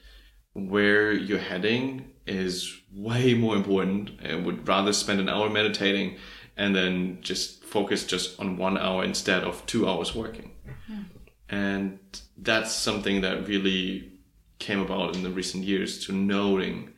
where 0.53 1.13
you're 1.13 1.39
heading 1.39 2.13
is 2.27 2.81
way 2.93 3.35
more 3.35 3.57
important. 3.57 4.11
I 4.25 4.35
would 4.35 4.67
rather 4.67 4.93
spend 4.93 5.21
an 5.21 5.29
hour 5.29 5.49
meditating 5.49 6.17
and 6.57 6.75
then 6.75 7.19
just 7.21 7.65
focus 7.65 8.05
just 8.05 8.39
on 8.41 8.57
one 8.57 8.77
hour 8.77 9.05
instead 9.05 9.43
of 9.43 9.65
two 9.67 9.89
hours 9.89 10.15
working. 10.15 10.53
Hmm. 10.87 11.03
And 11.49 11.99
that's 12.37 12.73
something 12.73 13.23
that 13.23 13.49
really 13.49 14.13
came 14.59 14.81
about 14.81 15.17
in 15.17 15.23
the 15.23 15.31
recent 15.31 15.65
years 15.65 16.05
to 16.07 16.13
knowing 16.13 16.93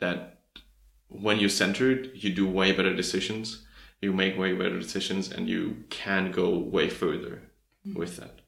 that 0.00 0.40
when 1.08 1.38
you're 1.38 1.48
centered, 1.48 2.10
you 2.14 2.32
do 2.32 2.48
way 2.48 2.72
better 2.72 2.94
decisions, 2.94 3.66
you 4.00 4.12
make 4.12 4.38
way 4.38 4.54
better 4.54 4.78
decisions, 4.78 5.30
and 5.30 5.48
you 5.48 5.84
can 5.90 6.32
go 6.32 6.56
way 6.56 6.88
further 6.88 7.42
hmm. 7.84 7.94
with 7.94 8.16
that. 8.16 8.40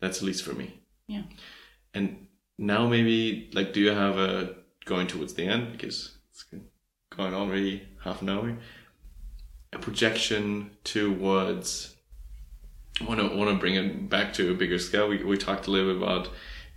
That's 0.00 0.18
at 0.18 0.24
least 0.24 0.44
for 0.44 0.52
me. 0.52 0.79
Yeah. 1.10 1.22
And 1.92 2.28
now 2.56 2.86
maybe 2.86 3.50
like, 3.52 3.72
do 3.72 3.80
you 3.80 3.90
have 3.90 4.16
a 4.16 4.54
going 4.84 5.08
towards 5.08 5.34
the 5.34 5.44
end 5.44 5.72
because 5.72 6.16
it's 6.30 6.44
going 7.16 7.34
already 7.34 7.82
half 8.04 8.22
an 8.22 8.28
hour? 8.28 8.56
A 9.72 9.78
projection 9.78 10.70
towards. 10.84 11.96
I 13.00 13.04
want 13.04 13.18
to 13.20 13.36
want 13.36 13.50
to 13.50 13.56
bring 13.56 13.74
it 13.74 14.08
back 14.08 14.32
to 14.34 14.52
a 14.52 14.54
bigger 14.54 14.78
scale. 14.78 15.08
We 15.08 15.24
we 15.24 15.36
talked 15.36 15.66
a 15.66 15.70
little 15.70 15.94
bit 15.94 16.02
about 16.02 16.28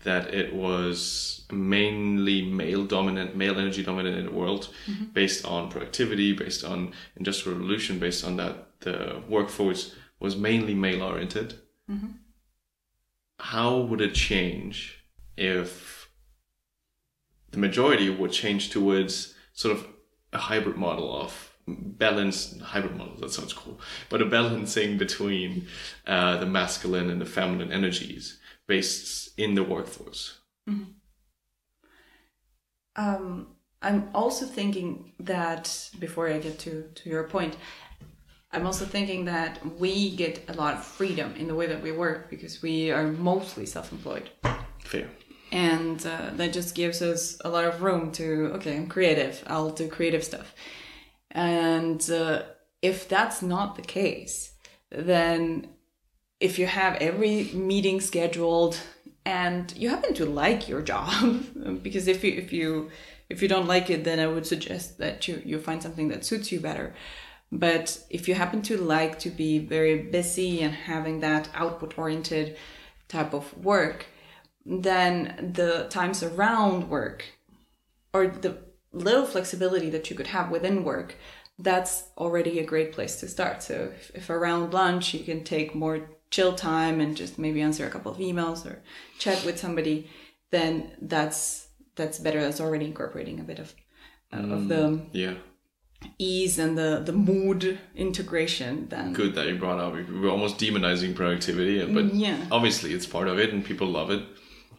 that 0.04 0.34
it 0.34 0.54
was 0.54 1.46
mainly 1.52 2.41
male 2.41 2.86
dominant, 2.86 3.36
male 3.36 3.58
energy 3.60 3.84
dominated 3.84 4.34
world, 4.34 4.69
mm-hmm. 4.88 5.06
based 5.13 5.46
on 5.46 5.69
productivity, 5.69 6.34
based 6.34 6.63
on 6.63 6.91
industrial 7.15 7.58
revolution, 7.58 8.00
based 8.00 8.26
on 8.26 8.38
that 8.38 8.80
the 8.82 9.22
workforce 9.30 9.96
was 10.19 10.36
mainly 10.36 10.74
male 10.74 11.04
oriented. 11.04 11.54
Mm-hmm. 11.89 12.08
How 13.39 13.80
would 13.80 14.02
it 14.02 14.13
change 14.13 15.04
if 15.36 16.10
the 17.52 17.60
majority 17.60 18.10
would 18.10 18.32
change 18.32 18.69
towards 18.69 19.34
sort 19.54 19.78
of 19.78 19.88
a 20.32 20.38
hybrid 20.38 20.78
model 20.78 21.15
of 21.15 21.52
balance 21.65 22.60
hybrid 22.60 22.98
model 22.98 23.15
that 23.15 23.32
sounds 23.32 23.54
cool 23.54 23.80
but 24.10 24.22
a 24.22 24.26
balancing 24.26 24.98
between 24.98 25.65
uh, 26.06 26.36
the 26.38 26.46
masculine 26.46 27.10
and 27.10 27.22
the 27.22 27.26
feminine 27.26 27.72
energies 27.72 28.38
based 28.67 29.38
in 29.38 29.56
the 29.56 29.63
workforce? 29.63 30.39
Um, 32.96 33.48
I'm 33.82 34.10
also 34.13 34.46
thinking 34.46 35.13
that 35.19 35.89
before 36.00 36.30
I 36.30 36.39
get 36.39 36.60
to, 36.60 36.89
to 36.96 37.10
your 37.10 37.26
point, 37.26 37.58
I'm 38.54 38.68
also 38.68 38.86
thinking 38.86 39.26
that 39.26 39.60
we 39.80 40.16
get 40.16 40.48
a 40.48 40.54
lot 40.54 40.76
of 40.76 40.84
freedom 40.84 41.34
in 41.36 41.48
the 41.48 41.56
way 41.56 41.66
that 41.66 41.82
we 41.82 41.92
work 41.92 42.30
because 42.30 42.62
we 42.62 42.92
are 42.92 43.08
mostly 43.08 43.66
self-employed, 43.66 44.30
fair. 44.80 45.10
And 45.52 46.06
uh, 46.06 46.32
that 46.34 46.54
just 46.54 46.76
gives 46.76 47.02
us 47.02 47.38
a 47.44 47.50
lot 47.50 47.66
of 47.66 47.82
room 47.82 48.12
to 48.13 48.52
okay, 48.56 48.76
I'm 48.78 48.88
creative, 48.88 49.44
I'll 49.48 49.72
do 49.72 49.88
creative 49.88 50.24
stuff, 50.24 50.54
and 51.32 52.08
uh, 52.12 52.44
if 52.82 53.10
that's 53.10 53.42
not 53.42 53.76
the 53.76 53.82
case, 53.82 54.54
then 54.92 55.70
if 56.39 56.60
you 56.60 56.68
have 56.68 56.96
every 56.96 57.46
meeting 57.54 58.02
scheduled 58.02 58.80
and 59.26 59.74
you 59.78 59.89
happen 59.89 60.13
to 60.13 60.26
like 60.26 60.68
your 60.68 60.82
job 60.82 61.44
because 61.82 62.08
if 62.08 62.24
you 62.24 62.34
if 62.34 62.52
you 62.52 62.92
if 63.30 63.42
you 63.42 63.48
don't 63.48 63.68
like 63.68 63.89
it 63.89 64.04
then 64.04 64.20
i 64.20 64.28
would 64.28 64.46
suggest 64.46 64.98
that 64.98 65.26
you 65.28 65.42
you 65.46 65.58
find 65.58 65.82
something 65.82 66.10
that 66.10 66.26
suits 66.26 66.52
you 66.52 66.60
better 66.60 66.94
but 67.60 68.04
if 68.10 68.28
you 68.28 68.34
happen 68.34 68.62
to 68.63 68.78
like 68.78 69.20
to 69.20 69.30
be 69.30 69.60
very 69.60 70.04
busy 70.04 70.62
and 70.62 70.74
having 70.74 71.20
that 71.20 71.48
output 71.54 71.98
oriented 71.98 72.58
type 73.08 73.34
of 73.34 73.56
work 73.63 74.06
then 74.66 75.52
the 75.54 75.88
times 75.89 76.24
around 76.24 76.89
work 76.89 77.26
or 78.13 78.28
the 78.28 78.58
little 78.92 79.26
flexibility 79.26 79.89
that 79.89 80.10
you 80.10 80.16
could 80.16 80.28
have 80.28 80.50
within 80.50 80.84
work 80.84 81.16
that's 81.60 82.06
already 82.18 82.60
a 82.60 82.66
great 82.66 82.92
place 82.92 83.20
to 83.20 83.28
start. 83.28 83.62
So 83.62 83.92
if, 83.96 84.12
if 84.16 84.30
around 84.30 84.74
lunch 84.74 85.13
you 85.13 85.24
can 85.24 85.44
take 85.44 85.76
more 85.76 86.10
chill 86.32 86.56
time 86.56 87.00
and 87.00 87.16
just 87.16 87.38
maybe 87.38 87.62
answer 87.62 87.86
a 87.86 87.92
couple 87.92 88.12
of 88.12 88.18
emails 88.18 88.66
or 88.66 88.82
chat 89.20 89.46
with 89.46 89.60
somebody 89.60 90.10
then 90.50 90.92
that's 91.02 91.68
that's 91.96 92.20
better. 92.20 92.42
That's 92.42 92.62
already 92.62 92.86
incorporating 92.86 93.39
a 93.39 93.44
bit 93.44 93.60
of 93.60 93.74
uh, 94.32 94.38
of 94.38 94.68
the 94.68 95.02
yeah 95.12 95.34
ease 96.18 96.60
and 96.60 96.78
the 96.78 97.02
the 97.06 97.12
mood 97.12 97.80
integration 97.96 98.88
then 98.89 99.13
good 99.13 99.36
that 99.36 99.48
you 99.48 99.56
brought 99.58 99.80
up. 99.80 99.94
We're 99.94 100.30
almost 100.30 100.58
demonizing 100.58 101.16
productivity 101.16 101.84
but 101.86 102.13
yeah. 102.13 102.38
obviously 102.52 102.94
it's 102.94 103.06
part 103.06 103.28
of 103.28 103.39
it 103.39 103.52
and 103.54 103.63
people 103.63 103.88
love 103.88 104.10
it. 104.10 104.24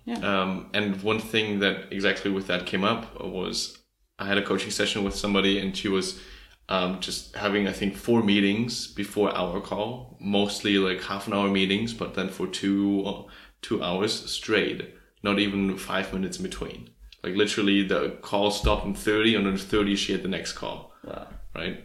Yeah. 0.06 0.18
um, 0.18 0.68
and 0.74 1.02
one 1.02 1.18
thing 1.18 1.60
that 1.60 1.90
exactly 1.90 2.30
with 2.30 2.46
that 2.48 2.66
came 2.66 2.84
up 2.84 3.24
was 3.24 3.78
i 4.18 4.26
had 4.26 4.36
a 4.36 4.42
coaching 4.42 4.70
session 4.70 5.02
with 5.02 5.16
somebody 5.16 5.58
and 5.58 5.74
she 5.74 5.88
was 5.88 6.20
um, 6.68 7.00
just 7.00 7.34
having 7.34 7.66
i 7.66 7.72
think 7.72 7.96
four 7.96 8.22
meetings 8.22 8.86
before 8.86 9.34
our 9.34 9.62
call 9.62 10.18
mostly 10.20 10.76
like 10.76 11.00
half 11.04 11.26
an 11.26 11.32
hour 11.32 11.48
meetings 11.48 11.94
but 11.94 12.12
then 12.12 12.28
for 12.28 12.46
two 12.46 13.26
two 13.62 13.82
hours 13.82 14.30
straight 14.30 14.94
not 15.24 15.38
even 15.38 15.76
five 15.76 16.12
minutes 16.12 16.36
in 16.36 16.44
between. 16.44 16.90
Like 17.22 17.34
literally 17.34 17.82
the 17.82 18.18
call 18.20 18.50
stopped 18.50 18.84
in 18.84 18.94
30 18.94 19.34
and 19.34 19.46
then 19.46 19.56
30 19.56 19.96
she 19.96 20.12
had 20.12 20.22
the 20.22 20.28
next 20.28 20.52
call 20.52 20.92
Wow. 21.06 21.28
right? 21.54 21.84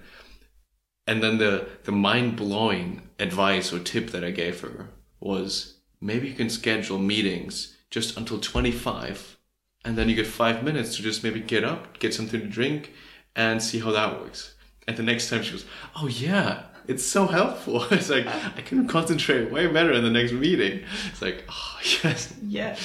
And 1.07 1.23
then 1.23 1.37
the 1.37 1.67
the 1.83 1.91
mind 1.91 2.35
blowing 2.35 3.09
advice 3.17 3.73
or 3.73 3.79
tip 3.79 4.11
that 4.11 4.23
I 4.23 4.31
gave 4.31 4.61
her 4.61 4.89
was 5.19 5.79
maybe 5.99 6.27
you 6.29 6.35
can 6.35 6.49
schedule 6.49 6.99
meetings 6.99 7.75
just 7.89 8.17
until 8.17 8.39
twenty 8.39 8.71
five, 8.71 9.37
and 9.83 9.97
then 9.97 10.09
you 10.09 10.15
get 10.15 10.27
five 10.27 10.63
minutes 10.63 10.95
to 10.95 11.01
just 11.01 11.23
maybe 11.23 11.39
get 11.39 11.63
up, 11.63 11.99
get 11.99 12.13
something 12.13 12.39
to 12.41 12.47
drink, 12.47 12.93
and 13.35 13.61
see 13.61 13.79
how 13.79 13.91
that 13.91 14.19
works. 14.19 14.55
And 14.87 14.97
the 14.97 15.03
next 15.03 15.29
time 15.29 15.43
she 15.43 15.51
goes, 15.51 15.65
oh 15.95 16.07
yeah. 16.07 16.63
It's 16.87 17.05
so 17.05 17.27
helpful. 17.27 17.85
It's 17.91 18.09
like 18.09 18.25
I 18.25 18.61
can 18.61 18.87
concentrate 18.87 19.51
way 19.51 19.67
better 19.67 19.93
in 19.93 20.03
the 20.03 20.09
next 20.09 20.31
meeting. 20.31 20.83
It's 21.11 21.21
like, 21.21 21.43
oh 21.47 21.79
yes, 22.03 22.33
yeah 22.41 22.75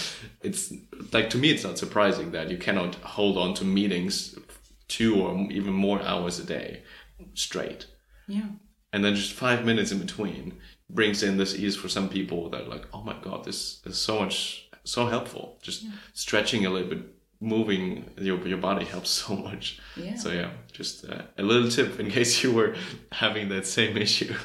it's 0.44 0.72
like 1.12 1.30
to 1.30 1.38
me 1.38 1.50
it's 1.50 1.64
not 1.64 1.78
surprising 1.78 2.30
that 2.32 2.50
you 2.50 2.58
cannot 2.58 2.94
hold 2.96 3.38
on 3.38 3.54
to 3.54 3.64
meetings 3.64 4.38
two 4.88 5.22
or 5.22 5.50
even 5.50 5.72
more 5.72 6.02
hours 6.02 6.38
a 6.38 6.44
day 6.44 6.82
straight. 7.34 7.86
Yeah. 8.26 8.48
And 8.92 9.04
then 9.04 9.14
just 9.14 9.32
five 9.32 9.64
minutes 9.64 9.92
in 9.92 9.98
between 9.98 10.58
brings 10.88 11.22
in 11.22 11.36
this 11.36 11.54
ease 11.54 11.76
for 11.76 11.88
some 11.88 12.08
people 12.08 12.50
that 12.50 12.62
are 12.62 12.68
like 12.68 12.86
oh 12.92 13.02
my 13.02 13.16
god 13.22 13.42
this 13.44 13.80
is 13.86 13.98
so 13.98 14.20
much 14.20 14.68
so 14.84 15.06
helpful. 15.06 15.58
Just 15.62 15.86
stretching 16.12 16.66
a 16.66 16.70
little 16.70 16.88
bit 16.88 17.13
moving 17.40 18.10
your, 18.18 18.38
your 18.46 18.58
body 18.58 18.84
helps 18.84 19.10
so 19.22 19.36
much. 19.36 19.80
Yeah. 19.96 20.16
so 20.16 20.30
yeah 20.32 20.50
just 20.72 21.04
uh, 21.08 21.22
a 21.38 21.42
little 21.42 21.70
tip 21.70 22.00
in 22.00 22.10
case 22.18 22.42
you 22.42 22.52
were 22.52 22.74
having 23.12 23.48
that 23.50 23.66
same 23.66 23.96
issue. 23.96 24.34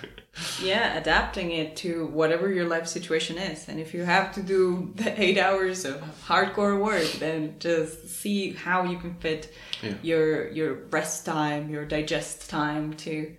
Yeah 0.63 0.95
adapting 0.95 1.51
it 1.51 1.75
to 1.77 2.05
whatever 2.05 2.49
your 2.53 2.65
life 2.65 2.87
situation 2.87 3.37
is. 3.37 3.67
And 3.67 3.77
if 3.79 3.93
you 3.93 4.03
have 4.05 4.31
to 4.35 4.41
do 4.43 4.93
the 4.95 5.11
eight 5.21 5.37
hours 5.37 5.83
of 5.85 5.95
hardcore 6.27 6.79
work 6.79 7.11
then 7.19 7.55
just 7.59 8.07
see 8.21 8.53
how 8.53 8.83
you 8.83 8.97
can 8.99 9.15
fit 9.15 9.53
Yeah. 9.81 9.95
your 10.01 10.49
your 10.51 10.73
rest 10.91 11.25
time 11.25 11.69
your 11.69 11.83
digest 11.85 12.49
time 12.49 12.93
to 13.05 13.35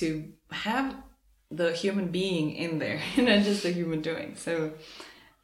to 0.00 0.24
have 0.50 0.94
the 1.50 1.72
human 1.72 2.08
being 2.08 2.46
in 2.56 2.78
there 2.78 3.00
not 3.16 3.44
just 3.44 3.62
the 3.62 3.70
human 3.72 4.02
doing. 4.02 4.34
So 4.36 4.72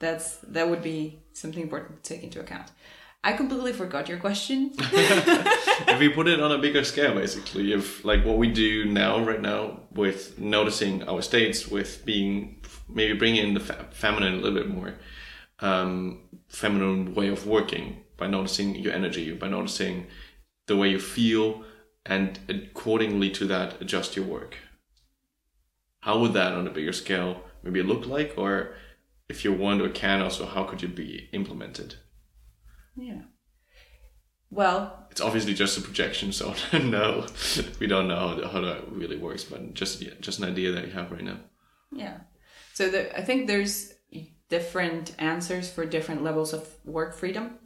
that's 0.00 0.36
that 0.54 0.68
would 0.68 0.82
be 0.82 1.20
something 1.32 1.62
important 1.62 2.02
to 2.02 2.14
take 2.14 2.22
into 2.24 2.40
account 2.40 2.68
i 3.22 3.32
completely 3.32 3.72
forgot 3.72 4.08
your 4.08 4.18
question 4.18 4.72
if 5.88 5.98
we 5.98 6.08
put 6.08 6.28
it 6.28 6.40
on 6.40 6.52
a 6.52 6.58
bigger 6.58 6.84
scale, 6.84 7.14
basically, 7.14 7.72
if 7.72 8.04
like 8.04 8.24
what 8.24 8.38
we 8.38 8.50
do 8.50 8.84
now, 8.84 9.22
right 9.22 9.40
now, 9.40 9.80
with 9.92 10.38
noticing 10.38 11.02
our 11.08 11.22
states, 11.22 11.68
with 11.68 12.04
being 12.04 12.62
maybe 12.88 13.14
bringing 13.14 13.48
in 13.48 13.54
the 13.54 13.60
fe- 13.60 13.86
feminine 13.92 14.34
a 14.34 14.36
little 14.36 14.58
bit 14.58 14.68
more, 14.68 14.94
um, 15.60 16.22
feminine 16.48 17.14
way 17.14 17.28
of 17.28 17.46
working 17.46 18.02
by 18.16 18.26
noticing 18.26 18.74
your 18.74 18.92
energy, 18.92 19.32
by 19.32 19.48
noticing 19.48 20.06
the 20.66 20.76
way 20.76 20.90
you 20.90 20.98
feel, 20.98 21.64
and 22.04 22.38
accordingly 22.48 23.30
to 23.30 23.46
that, 23.46 23.80
adjust 23.80 24.16
your 24.16 24.24
work. 24.24 24.56
How 26.00 26.18
would 26.18 26.32
that, 26.34 26.52
on 26.52 26.66
a 26.66 26.70
bigger 26.70 26.92
scale, 26.92 27.42
maybe 27.62 27.82
look 27.82 28.06
like, 28.06 28.34
or 28.36 28.74
if 29.28 29.44
you 29.44 29.52
want 29.52 29.82
or 29.82 29.88
can, 29.88 30.20
also 30.20 30.46
how 30.46 30.64
could 30.64 30.82
it 30.82 30.94
be 30.94 31.28
implemented? 31.32 31.96
Yeah 32.96 33.22
well 34.50 35.00
it's 35.10 35.20
obviously 35.20 35.54
just 35.54 35.76
a 35.76 35.80
projection, 35.80 36.32
so 36.32 36.54
no, 36.72 37.26
we 37.80 37.86
don't 37.86 38.08
know 38.08 38.16
how, 38.16 38.48
how 38.48 38.60
that 38.60 38.90
really 38.92 39.16
works, 39.16 39.44
but 39.44 39.74
just 39.74 40.02
just 40.20 40.38
an 40.38 40.44
idea 40.48 40.72
that 40.72 40.86
you 40.86 40.92
have 40.92 41.10
right 41.10 41.24
now. 41.24 41.38
Yeah. 41.92 42.18
So 42.74 42.88
the, 42.88 43.16
I 43.16 43.22
think 43.22 43.46
there's 43.46 43.92
different 44.48 45.14
answers 45.18 45.68
for 45.70 45.84
different 45.84 46.22
levels 46.22 46.52
of 46.52 46.68
work 46.84 47.14
freedom. 47.14 47.58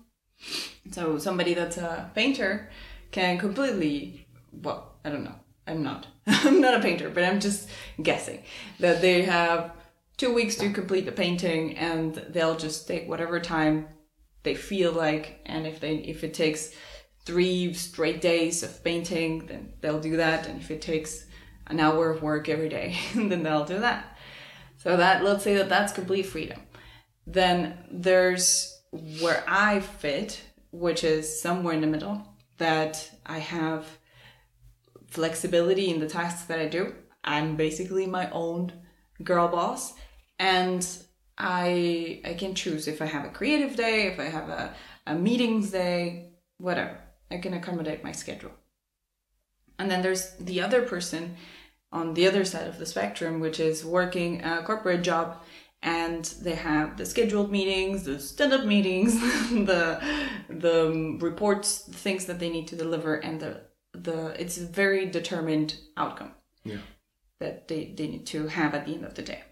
So 0.90 1.18
somebody 1.18 1.54
that's 1.54 1.76
a 1.76 2.10
painter 2.14 2.70
can 3.10 3.38
completely, 3.38 4.26
well, 4.52 4.96
I 5.04 5.10
don't 5.10 5.24
know. 5.24 5.36
I'm 5.66 5.82
not. 5.82 6.06
I'm 6.26 6.60
not 6.60 6.74
a 6.74 6.80
painter, 6.80 7.10
but 7.10 7.24
I'm 7.24 7.40
just 7.40 7.68
guessing 8.02 8.42
that 8.80 9.00
they 9.00 9.22
have 9.22 9.72
two 10.16 10.32
weeks 10.32 10.56
to 10.56 10.70
complete 10.72 11.04
the 11.04 11.12
painting 11.12 11.76
and 11.76 12.14
they'll 12.14 12.56
just 12.56 12.86
take 12.88 13.08
whatever 13.08 13.40
time 13.40 13.88
they 14.44 14.54
feel 14.54 14.92
like 14.92 15.40
and 15.46 15.66
if 15.66 15.80
they 15.80 15.96
if 15.96 16.22
it 16.22 16.32
takes 16.32 16.72
three 17.24 17.72
straight 17.74 18.20
days 18.20 18.62
of 18.62 18.84
painting 18.84 19.46
then 19.46 19.72
they'll 19.80 20.00
do 20.00 20.16
that 20.16 20.46
and 20.46 20.60
if 20.60 20.70
it 20.70 20.80
takes 20.80 21.26
an 21.66 21.80
hour 21.80 22.10
of 22.10 22.22
work 22.22 22.48
every 22.48 22.68
day 22.68 22.96
then 23.14 23.42
they'll 23.42 23.64
do 23.64 23.80
that. 23.80 24.16
So 24.76 24.96
that 24.96 25.24
let's 25.24 25.42
say 25.42 25.54
that 25.56 25.68
that's 25.68 25.92
complete 25.92 26.26
freedom. 26.26 26.60
Then 27.26 27.78
there's 27.90 28.70
where 29.20 29.42
i 29.48 29.80
fit 29.80 30.40
which 30.70 31.02
is 31.02 31.40
somewhere 31.40 31.74
in 31.74 31.80
the 31.80 31.86
middle 31.86 32.22
that 32.58 33.10
i 33.26 33.38
have 33.38 33.84
flexibility 35.08 35.90
in 35.90 35.98
the 35.98 36.08
tasks 36.08 36.44
that 36.44 36.60
i 36.60 36.66
do. 36.66 36.94
I'm 37.24 37.56
basically 37.56 38.06
my 38.06 38.30
own 38.30 38.72
girl 39.22 39.48
boss 39.48 39.94
and 40.38 40.86
I 41.38 42.20
I 42.24 42.34
can 42.34 42.54
choose 42.54 42.86
if 42.88 43.02
I 43.02 43.06
have 43.06 43.24
a 43.24 43.30
creative 43.30 43.76
day, 43.76 44.06
if 44.06 44.18
I 44.20 44.24
have 44.24 44.48
a, 44.48 44.74
a 45.06 45.14
meetings 45.14 45.70
day, 45.70 46.30
whatever. 46.58 46.98
I 47.30 47.38
can 47.38 47.54
accommodate 47.54 48.04
my 48.04 48.12
schedule. 48.12 48.52
And 49.78 49.90
then 49.90 50.02
there's 50.02 50.30
the 50.38 50.60
other 50.60 50.82
person 50.82 51.36
on 51.90 52.14
the 52.14 52.26
other 52.28 52.44
side 52.44 52.66
of 52.68 52.78
the 52.78 52.86
spectrum, 52.86 53.40
which 53.40 53.58
is 53.58 53.84
working 53.84 54.42
a 54.44 54.62
corporate 54.62 55.02
job 55.02 55.42
and 55.82 56.24
they 56.40 56.54
have 56.54 56.96
the 56.96 57.04
scheduled 57.04 57.50
meetings, 57.52 58.04
the 58.04 58.18
stand-up 58.18 58.64
meetings, 58.64 59.20
the 59.50 60.00
the 60.48 61.18
reports, 61.20 61.82
the 61.82 61.92
things 61.96 62.24
that 62.26 62.38
they 62.38 62.48
need 62.50 62.68
to 62.68 62.76
deliver, 62.76 63.16
and 63.16 63.40
the 63.40 63.60
the 63.92 64.40
it's 64.40 64.58
a 64.58 64.66
very 64.66 65.06
determined 65.06 65.76
outcome 65.96 66.32
Yeah. 66.64 66.78
that 67.38 67.68
they, 67.68 67.92
they 67.96 68.08
need 68.08 68.26
to 68.26 68.48
have 68.48 68.74
at 68.74 68.86
the 68.86 68.94
end 68.94 69.04
of 69.04 69.14
the 69.14 69.22
day. 69.22 69.42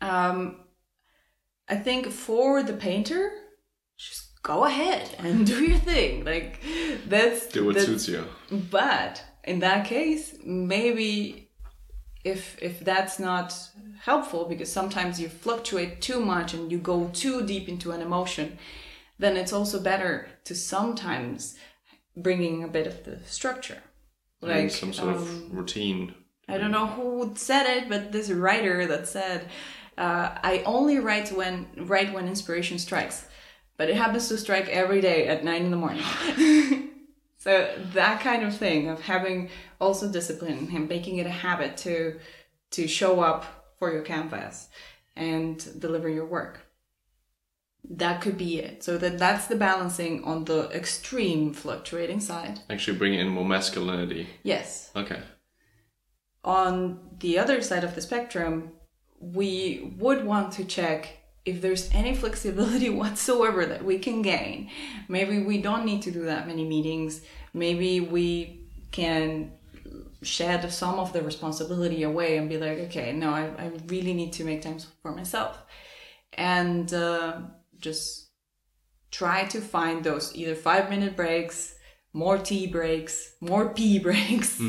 Um, 0.00 0.60
I 1.68 1.76
think 1.76 2.08
for 2.08 2.62
the 2.62 2.72
painter, 2.72 3.30
just 3.96 4.42
go 4.42 4.64
ahead 4.64 5.14
and 5.18 5.46
do 5.52 5.62
your 5.64 5.78
thing. 5.78 6.24
Like 6.24 6.62
that's 7.06 7.46
Do 7.48 7.66
what 7.66 7.74
that's- 7.74 7.86
suits 7.90 8.08
you. 8.08 8.24
But 8.70 9.22
in 9.44 9.60
that 9.60 9.86
case, 9.86 10.36
maybe 10.44 11.50
if 12.24 12.56
if 12.62 12.80
that's 12.80 13.18
not 13.18 13.54
helpful 14.02 14.44
because 14.46 14.70
sometimes 14.70 15.20
you 15.20 15.28
fluctuate 15.28 16.00
too 16.00 16.20
much 16.20 16.54
and 16.54 16.70
you 16.70 16.78
go 16.78 17.10
too 17.12 17.44
deep 17.44 17.68
into 17.68 17.90
an 17.90 18.00
emotion, 18.00 18.58
then 19.18 19.36
it's 19.36 19.52
also 19.52 19.80
better 19.80 20.28
to 20.44 20.54
sometimes 20.54 21.56
bringing 22.16 22.62
a 22.64 22.68
bit 22.68 22.86
of 22.86 23.04
the 23.04 23.18
structure. 23.24 23.82
and 24.42 24.70
some 24.70 24.92
sort 24.92 25.16
um, 25.16 25.22
of 25.22 25.52
routine. 25.54 26.14
I 26.48 26.56
don't 26.58 26.70
know 26.70 26.86
who 26.86 27.32
said 27.36 27.66
it, 27.76 27.88
but 27.88 28.12
this 28.12 28.30
writer 28.30 28.86
that 28.86 29.06
said, 29.06 29.48
uh, 29.98 30.38
"I 30.42 30.62
only 30.64 30.98
write 30.98 31.30
when 31.32 31.66
write 31.76 32.12
when 32.14 32.28
inspiration 32.28 32.78
strikes, 32.78 33.26
but 33.76 33.88
it 33.90 33.96
happens 33.96 34.28
to 34.28 34.38
strike 34.38 34.68
every 34.68 35.00
day 35.00 35.26
at 35.26 35.44
nine 35.44 35.62
in 35.66 35.70
the 35.70 35.76
morning." 35.76 36.04
so 37.38 37.52
that 37.94 38.20
kind 38.20 38.42
of 38.44 38.56
thing 38.56 38.88
of 38.88 39.00
having 39.02 39.50
also 39.80 40.10
discipline 40.10 40.68
and 40.74 40.88
making 40.88 41.16
it 41.18 41.26
a 41.26 41.30
habit 41.46 41.76
to 41.78 42.18
to 42.70 42.86
show 42.88 43.20
up 43.20 43.42
for 43.78 43.92
your 43.92 44.02
canvas 44.02 44.68
and 45.16 45.80
deliver 45.80 46.08
your 46.08 46.26
work. 46.26 46.54
That 47.90 48.20
could 48.20 48.36
be 48.36 48.58
it. 48.58 48.82
So 48.84 48.98
that 48.98 49.18
that's 49.18 49.46
the 49.46 49.56
balancing 49.56 50.22
on 50.24 50.44
the 50.44 50.68
extreme 50.70 51.54
fluctuating 51.54 52.20
side. 52.20 52.60
Actually, 52.68 52.98
bring 52.98 53.14
in 53.14 53.28
more 53.28 53.44
masculinity. 53.44 54.28
Yes, 54.42 54.90
Okay. 54.94 55.20
on 56.44 56.98
the 57.20 57.38
other 57.38 57.60
side 57.62 57.84
of 57.84 57.94
the 57.94 58.00
spectrum, 58.00 58.72
we 59.20 59.94
would 59.98 60.24
want 60.24 60.52
to 60.52 60.64
check 60.64 61.08
if 61.44 61.60
there's 61.60 61.88
any 61.92 62.14
flexibility 62.14 62.90
whatsoever 63.00 63.66
that 63.66 63.84
we 63.84 63.98
can 63.98 64.22
gain. 64.22 64.70
Maybe 65.08 65.42
we 65.42 65.60
don't 65.60 65.84
need 65.84 66.02
to 66.02 66.10
do 66.10 66.24
that 66.24 66.46
many 66.46 66.64
meetings. 66.64 67.20
Maybe 67.54 68.00
we 68.00 68.66
can 68.90 69.52
shed 70.22 70.70
some 70.72 70.98
of 70.98 71.12
the 71.12 71.22
responsibility 71.22 72.02
away 72.02 72.36
and 72.36 72.48
be 72.48 72.58
like, 72.58 72.78
okay, 72.78 73.12
no, 73.12 73.30
I, 73.30 73.50
I 73.58 73.70
really 73.86 74.14
need 74.14 74.32
to 74.34 74.44
make 74.44 74.62
time 74.62 74.78
for 75.02 75.12
myself. 75.12 75.62
And 76.32 76.92
uh, 76.92 77.40
just 77.78 78.28
try 79.10 79.44
to 79.44 79.60
find 79.60 80.04
those 80.04 80.34
either 80.34 80.54
five 80.54 80.90
minute 80.90 81.16
breaks, 81.16 81.74
more 82.12 82.38
tea 82.38 82.66
breaks, 82.66 83.34
more 83.40 83.68
pee 83.68 83.98
breaks, 84.06 84.60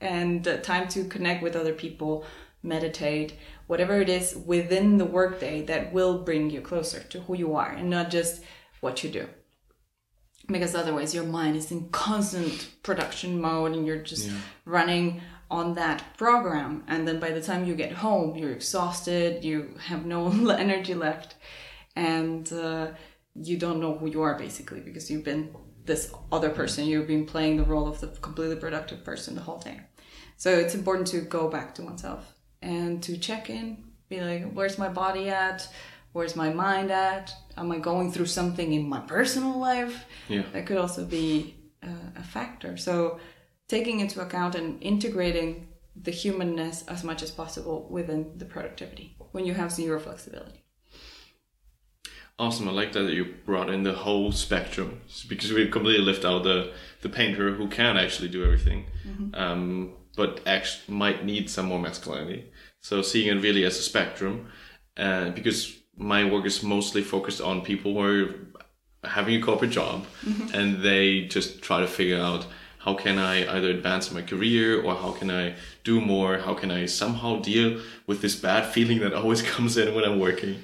and 0.00 0.46
uh, 0.46 0.58
time 0.58 0.88
to 0.88 1.04
connect 1.04 1.42
with 1.42 1.56
other 1.56 1.72
people, 1.72 2.24
meditate, 2.68 3.34
whatever 3.66 4.00
it 4.00 4.08
is 4.08 4.36
within 4.46 4.98
the 4.98 5.04
workday 5.04 5.62
that 5.62 5.92
will 5.92 6.22
bring 6.22 6.50
you 6.50 6.60
closer 6.60 7.00
to 7.00 7.20
who 7.20 7.34
you 7.34 7.54
are 7.56 7.70
and 7.70 7.90
not 7.90 8.10
just 8.10 8.42
what 8.80 9.02
you 9.02 9.10
do. 9.10 9.26
Because 10.46 10.74
otherwise, 10.74 11.14
your 11.14 11.24
mind 11.24 11.56
is 11.56 11.70
in 11.70 11.90
constant 11.90 12.70
production 12.82 13.40
mode 13.40 13.72
and 13.72 13.86
you're 13.86 14.02
just 14.02 14.30
running 14.64 15.20
on 15.50 15.74
that 15.74 16.16
program. 16.16 16.84
And 16.88 17.06
then 17.06 17.20
by 17.20 17.30
the 17.30 17.42
time 17.42 17.66
you 17.66 17.74
get 17.74 17.92
home, 17.92 18.36
you're 18.36 18.52
exhausted, 18.52 19.44
you 19.44 19.74
have 19.86 20.06
no 20.06 20.28
energy 20.50 20.94
left, 20.94 21.34
and 21.96 22.50
uh, 22.52 22.88
you 23.34 23.56
don't 23.56 23.80
know 23.80 23.96
who 23.96 24.08
you 24.08 24.22
are 24.22 24.38
basically 24.38 24.80
because 24.80 25.10
you've 25.10 25.24
been 25.24 25.54
this 25.84 26.12
other 26.30 26.50
person. 26.50 26.86
You've 26.86 27.06
been 27.06 27.26
playing 27.26 27.56
the 27.56 27.64
role 27.64 27.88
of 27.88 28.00
the 28.00 28.08
completely 28.08 28.56
productive 28.56 29.04
person 29.04 29.34
the 29.34 29.42
whole 29.42 29.58
day. 29.58 29.80
So 30.36 30.50
it's 30.50 30.74
important 30.74 31.08
to 31.08 31.20
go 31.20 31.48
back 31.48 31.74
to 31.76 31.82
oneself 31.82 32.37
and 32.62 33.02
to 33.02 33.16
check 33.16 33.50
in, 33.50 33.84
be 34.08 34.20
like, 34.20 34.52
where's 34.52 34.78
my 34.78 34.88
body 34.88 35.28
at? 35.28 35.68
Where's 36.12 36.34
my 36.34 36.50
mind 36.52 36.90
at? 36.90 37.32
Am 37.56 37.70
I 37.70 37.78
going 37.78 38.10
through 38.12 38.26
something 38.26 38.72
in 38.72 38.88
my 38.88 39.00
personal 39.00 39.58
life? 39.58 40.04
Yeah. 40.28 40.42
That 40.52 40.66
could 40.66 40.78
also 40.78 41.04
be 41.04 41.54
uh, 41.82 42.10
a 42.16 42.22
factor. 42.22 42.76
So 42.76 43.20
taking 43.68 44.00
into 44.00 44.20
account 44.20 44.54
and 44.54 44.82
integrating 44.82 45.68
the 45.94 46.10
humanness 46.10 46.84
as 46.88 47.04
much 47.04 47.22
as 47.22 47.30
possible 47.30 47.86
within 47.90 48.32
the 48.36 48.44
productivity 48.44 49.16
when 49.32 49.44
you 49.44 49.54
have 49.54 49.70
zero 49.70 50.00
flexibility. 50.00 50.64
Awesome. 52.38 52.68
I 52.68 52.72
like 52.72 52.92
that 52.92 53.12
you 53.12 53.34
brought 53.44 53.68
in 53.68 53.82
the 53.82 53.92
whole 53.92 54.30
spectrum 54.30 55.00
because 55.28 55.52
we 55.52 55.68
completely 55.68 56.04
left 56.04 56.24
out 56.24 56.44
the 56.44 56.72
the 57.02 57.08
painter 57.08 57.54
who 57.54 57.68
can 57.68 57.96
actually 57.96 58.28
do 58.28 58.44
everything, 58.44 58.86
um, 59.34 59.92
but 60.18 60.40
actually 60.46 60.96
might 61.02 61.24
need 61.24 61.48
some 61.48 61.66
more 61.66 61.78
masculinity. 61.78 62.40
So 62.80 63.02
seeing 63.02 63.28
it 63.28 63.40
really 63.40 63.64
as 63.64 63.78
a 63.78 63.82
spectrum, 63.82 64.48
uh, 64.96 65.30
because 65.30 65.60
my 65.96 66.28
work 66.32 66.44
is 66.44 66.60
mostly 66.62 67.02
focused 67.02 67.40
on 67.40 67.60
people 67.62 67.94
who 67.94 68.02
are 68.02 69.08
having 69.08 69.36
a 69.36 69.40
corporate 69.40 69.70
job 69.70 70.04
and 70.52 70.82
they 70.82 71.26
just 71.36 71.62
try 71.62 71.78
to 71.78 71.86
figure 71.86 72.18
out 72.18 72.46
how 72.78 72.94
can 72.94 73.16
I 73.18 73.34
either 73.56 73.70
advance 73.70 74.10
my 74.10 74.22
career 74.22 74.82
or 74.82 74.96
how 74.96 75.12
can 75.12 75.30
I 75.30 75.54
do 75.84 76.00
more? 76.00 76.38
How 76.38 76.54
can 76.54 76.70
I 76.72 76.86
somehow 76.86 77.40
deal 77.40 77.80
with 78.08 78.20
this 78.20 78.34
bad 78.34 78.66
feeling 78.74 78.98
that 79.00 79.12
always 79.14 79.42
comes 79.54 79.76
in 79.76 79.94
when 79.94 80.04
I'm 80.04 80.18
working? 80.18 80.56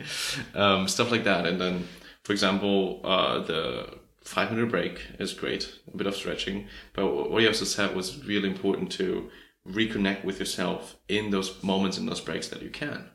Um, 0.55 0.89
stuff 0.89 1.13
like 1.13 1.25
that. 1.25 1.47
And 1.47 1.61
then, 1.61 1.87
for 2.25 2.33
example, 2.33 3.01
uh, 3.05 3.39
the 3.51 3.99
five 4.25 4.51
minute 4.51 4.71
break 4.71 5.01
is 5.21 5.33
great, 5.33 5.63
a 5.93 5.97
bit 5.97 6.07
of 6.07 6.17
stretching. 6.17 6.67
But 6.95 7.31
what 7.31 7.43
you 7.43 7.49
also 7.49 7.67
said 7.67 7.95
was 7.95 8.25
really 8.25 8.49
important 8.49 8.91
to 8.93 9.31
reconnect 9.69 10.25
with 10.25 10.39
yourself 10.39 10.97
in 11.09 11.31
those 11.31 11.63
moments, 11.63 11.99
in 11.99 12.07
those 12.07 12.21
breaks 12.21 12.49
that 12.49 12.63
you 12.63 12.71
can. 12.71 13.11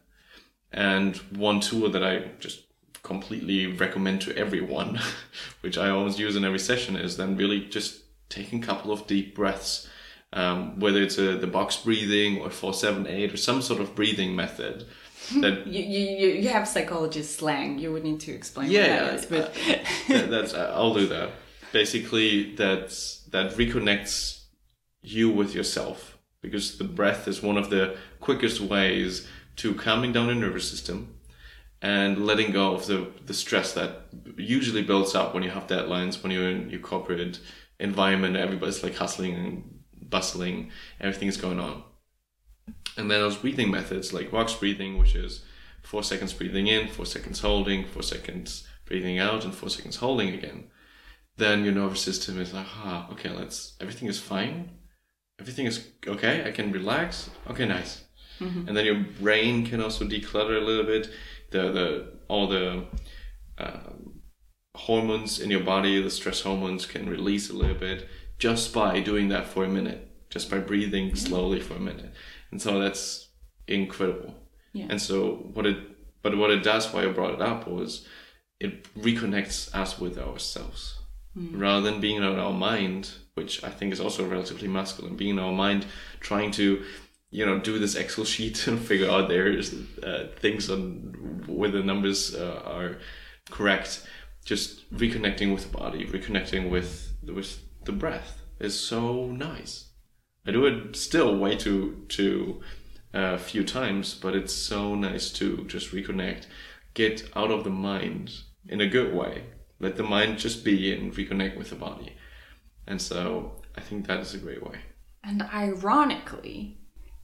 And 0.72 1.18
one 1.36 1.60
tool 1.60 1.89
that 1.89 2.04
I 2.04 2.32
just 2.39 2.64
completely 3.02 3.68
recommend 3.68 4.22
to 4.22 4.36
everyone, 4.38 5.00
which 5.62 5.78
I 5.78 5.89
always 5.89 6.20
use 6.20 6.36
in 6.36 6.45
every 6.45 6.60
session, 6.60 6.95
is 6.95 7.18
then 7.18 7.38
really 7.38 7.66
just 7.66 8.02
taking 8.30 8.64
a 8.64 8.66
couple 8.66 8.91
of 8.91 9.08
deep 9.08 9.36
breaths. 9.36 9.88
Um, 10.32 10.80
whether 10.80 11.02
it's 11.02 11.18
a, 11.18 11.38
the 11.38 11.47
box 11.47 11.78
breathing 11.78 12.39
or 12.39 12.52
478 12.52 13.34
or 13.34 13.38
some 13.38 13.64
sort 13.64 13.82
of 13.82 13.95
breathing 13.95 14.36
method 14.36 14.86
hmm. 15.30 15.41
that 15.41 15.66
You, 15.66 15.82
you, 15.82 16.28
you 16.43 16.50
have 16.50 16.68
psychologist 16.68 17.38
slang. 17.38 17.80
You 17.80 17.91
would 17.93 18.04
need 18.04 18.20
to 18.22 18.32
explain 18.32 18.70
Yeah, 18.70 19.06
what 19.06 19.12
that 19.12 19.14
is. 19.16 19.26
But 19.26 19.45
uh, 19.50 20.14
that, 20.20 20.30
that's 20.30 20.54
uh, 20.54 20.72
I'll 20.76 20.93
do 20.93 21.08
that. 21.08 21.32
Basically, 21.72 22.56
that's 22.56 23.24
that 23.32 23.54
reconnects 23.54 24.41
you 25.02 25.32
with 25.32 25.56
yourself 25.56 26.18
because 26.42 26.78
the 26.78 26.84
breath 26.84 27.28
is 27.28 27.42
one 27.44 27.58
of 27.58 27.70
the 27.70 27.98
quickest 28.20 28.62
ways 28.62 29.28
to 29.58 29.74
calming 29.76 30.14
down 30.14 30.28
your 30.28 30.36
nervous 30.36 30.70
system 30.70 31.16
and 31.82 32.26
letting 32.26 32.52
go 32.52 32.74
of 32.74 32.88
the 32.88 33.12
the 33.26 33.34
stress 33.34 33.74
that 33.74 34.08
usually 34.38 34.82
builds 34.84 35.16
up 35.16 35.34
when 35.34 35.44
you 35.44 35.50
have 35.50 35.68
deadlines 35.68 36.22
when 36.24 36.32
you're 36.32 36.50
in 36.50 36.70
your 36.70 36.80
corporate 36.82 37.40
environment 37.80 38.36
everybody's 38.36 38.84
like 38.84 38.96
hustling 38.96 39.34
and 39.36 39.80
bustling 40.10 40.72
everything 41.00 41.28
is 41.28 41.38
going 41.38 41.60
on 41.60 41.84
And 42.98 43.10
then 43.10 43.22
there's 43.22 43.38
breathing 43.38 43.72
methods 43.72 44.14
like 44.14 44.32
box 44.32 44.54
breathing, 44.54 44.98
which 44.98 45.16
is 45.16 45.44
four 45.84 46.04
seconds 46.04 46.34
breathing 46.34 46.68
in, 46.68 46.88
four 46.88 47.06
seconds 47.06 47.40
holding, 47.40 47.86
four 47.86 48.04
seconds 48.04 48.68
breathing 48.86 49.20
out, 49.20 49.46
and 49.46 49.54
four 49.56 49.70
seconds 49.70 49.98
holding 49.98 50.34
again. 50.34 50.70
Then 51.38 51.64
your 51.64 51.74
nervous 51.74 52.02
system 52.02 52.40
is 52.40 52.54
like, 52.54 52.68
ah, 52.84 53.10
okay, 53.12 53.30
let's, 53.30 53.76
everything 53.80 54.10
is 54.10 54.20
fine. 54.20 54.72
Everything 55.40 55.66
is 55.66 55.88
okay. 56.06 56.44
I 56.46 56.52
can 56.52 56.72
relax. 56.72 57.30
Okay, 57.50 57.66
nice. 57.66 58.04
Mm-hmm. 58.40 58.68
And 58.68 58.78
then 58.78 58.86
your 58.86 59.04
brain 59.20 59.66
can 59.66 59.82
also 59.82 60.06
declutter 60.06 60.62
a 60.62 60.66
little 60.66 60.86
bit. 60.86 61.10
The, 61.52 61.72
the, 61.72 62.14
all 62.28 62.48
the, 62.48 62.86
um, 63.58 64.22
hormones 64.76 65.40
in 65.40 65.50
your 65.50 65.64
body, 65.64 66.02
the 66.02 66.10
stress 66.10 66.42
hormones 66.42 66.86
can 66.86 67.10
release 67.10 67.50
a 67.50 67.54
little 67.54 67.76
bit 67.76 68.08
just 68.38 68.74
by 68.74 69.00
doing 69.00 69.30
that 69.30 69.48
for 69.48 69.66
a 69.66 69.68
minute, 69.68 70.08
just 70.30 70.50
by 70.50 70.58
breathing 70.58 71.08
mm-hmm. 71.08 71.16
slowly 71.16 71.60
for 71.60 71.76
a 71.76 71.80
minute. 71.80 72.14
And 72.52 72.62
so 72.62 72.80
that's 72.80 73.30
incredible. 73.68 74.36
Yeah. 74.74 74.88
And 74.90 75.02
so 75.02 75.50
what 75.54 75.66
it, 75.66 75.78
but 76.22 76.38
what 76.38 76.52
it 76.52 76.64
does, 76.64 76.92
why 76.94 77.04
I 77.04 77.08
brought 77.08 77.34
it 77.34 77.42
up 77.42 77.68
was 77.68 78.08
it 78.60 78.94
reconnects 78.96 79.74
us 79.76 80.00
with 80.00 80.18
ourselves 80.18 81.00
mm. 81.36 81.60
rather 81.60 81.90
than 81.90 82.00
being 82.00 82.18
in 82.18 82.24
our 82.24 82.54
mind, 82.54 83.12
which 83.34 83.63
I 83.63 83.69
think 83.69 83.93
is 83.93 83.99
also 83.99 84.27
relatively 84.27 84.67
masculine, 84.67 85.15
being 85.15 85.32
in 85.32 85.39
our 85.39 85.53
mind, 85.53 85.86
trying 86.19 86.51
to, 86.51 86.84
you 87.32 87.45
know, 87.45 87.59
do 87.59 87.80
this 87.80 87.95
Excel 87.95 88.25
sheet 88.25 88.67
and 88.67 88.80
figure 88.80 89.09
out 89.09 89.30
there's 89.30 89.73
uh, 90.03 90.27
things 90.38 90.69
on 90.69 91.43
where 91.47 91.71
the 91.71 91.84
numbers 91.84 92.36
uh, 92.36 92.61
are 92.65 92.97
correct. 93.49 94.05
Just 94.45 94.91
reconnecting 94.93 95.53
with 95.53 95.71
the 95.71 95.77
body, 95.77 96.05
reconnecting 96.05 96.69
with 96.69 97.13
with 97.23 97.61
the 97.86 97.91
breath 97.91 98.41
is 98.59 98.80
so 98.80 99.27
nice. 99.27 99.89
I 100.45 100.51
do 100.51 100.65
it 100.65 100.95
still 100.95 101.38
way 101.38 101.55
too 101.55 102.05
too 102.07 102.61
uh, 103.13 103.38
few 103.38 103.63
times, 103.63 104.13
but 104.13 104.36
it's 104.36 104.53
so 104.53 104.95
nice 104.95 105.32
to 105.34 105.65
just 105.65 105.91
reconnect, 105.91 106.45
get 106.93 107.30
out 107.36 107.51
of 107.51 107.63
the 107.63 107.69
mind 107.69 108.32
in 108.67 108.82
a 108.82 108.88
good 108.88 109.13
way. 109.13 109.43
Let 109.80 109.95
the 109.95 110.03
mind 110.03 110.39
just 110.39 110.63
be 110.63 110.93
and 110.93 111.13
reconnect 111.13 111.57
with 111.57 111.69
the 111.69 111.75
body. 111.75 112.13
And 112.90 113.02
so 113.02 113.54
I 113.78 113.82
think 113.82 114.08
that 114.08 114.20
is 114.20 114.34
a 114.34 114.40
great 114.40 114.62
way. 114.64 114.80
And 115.24 115.44
ironically, 115.54 116.80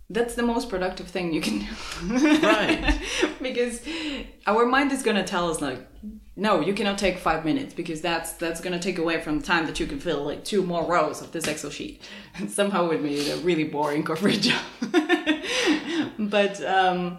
that's 0.09 0.35
the 0.35 0.43
most 0.43 0.69
productive 0.69 1.07
thing 1.07 1.33
you 1.33 1.41
can 1.41 1.59
do. 1.59 2.37
Right. 2.45 3.01
because 3.41 3.81
our 4.45 4.65
mind 4.65 4.91
is 4.91 5.01
gonna 5.01 5.23
tell 5.23 5.49
us 5.49 5.61
like, 5.61 5.79
no, 6.35 6.59
you 6.59 6.73
cannot 6.73 6.99
take 6.99 7.17
five 7.17 7.43
minutes 7.43 7.73
because 7.73 8.01
that's 8.01 8.33
that's 8.33 8.61
gonna 8.61 8.79
take 8.79 8.99
away 8.99 9.19
from 9.21 9.39
the 9.39 9.45
time 9.45 9.65
that 9.65 9.79
you 9.79 9.87
can 9.87 9.99
fill 9.99 10.23
like 10.23 10.45
two 10.45 10.61
more 10.61 10.85
rows 10.85 11.21
of 11.21 11.31
this 11.31 11.47
Excel 11.47 11.71
sheet. 11.71 12.03
And 12.37 12.51
somehow 12.59 12.91
it 12.91 13.01
made 13.01 13.19
it 13.19 13.39
a 13.39 13.41
really 13.41 13.63
boring 13.63 14.03
corporate 14.03 14.41
job. 14.41 14.61
but 16.19 16.63
um, 16.63 17.17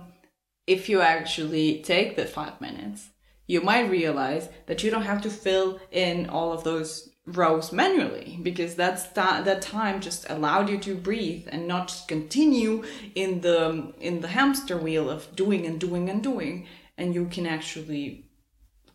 if 0.69 0.89
you 0.89 1.01
actually 1.01 1.83
take 1.83 2.15
the 2.15 2.27
five 2.27 2.61
minutes, 2.61 3.11
you 3.49 3.61
might 3.61 3.91
realize 3.91 4.49
that 4.67 4.85
you 4.85 4.91
don't 4.93 5.03
have 5.03 5.23
to 5.23 5.31
fill 5.31 5.81
in 5.91 6.29
all 6.29 6.53
of 6.53 6.63
those 6.63 7.11
rows 7.27 7.73
manually 7.73 8.39
because 8.43 8.77
that's 8.77 9.05
that 9.09 9.45
that 9.45 9.61
time 9.61 10.01
just 10.01 10.29
allowed 10.31 10.69
you 10.69 10.79
to 10.79 10.95
breathe 10.95 11.49
and 11.51 11.67
not 11.67 11.89
just 11.89 12.07
continue 12.07 12.85
in 13.17 13.41
the 13.41 13.93
in 14.01 14.21
the 14.21 14.29
hamster 14.29 14.77
wheel 14.77 15.11
of 15.11 15.35
doing 15.35 15.67
and 15.67 15.81
doing 15.81 16.09
and 16.09 16.23
doing 16.23 16.67
and 16.97 17.15
you 17.15 17.27
can 17.27 17.45
actually 17.47 18.27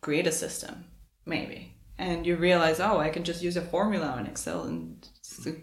create 0.00 0.26
a 0.26 0.32
system 0.32 0.84
maybe. 1.26 1.68
And 1.98 2.26
you 2.26 2.36
realize 2.36 2.80
oh 2.80 2.98
i 2.98 3.10
can 3.10 3.22
just 3.22 3.42
use 3.42 3.56
a 3.56 3.62
formula 3.62 4.06
on 4.06 4.26
excel 4.26 4.62
and 4.64 5.06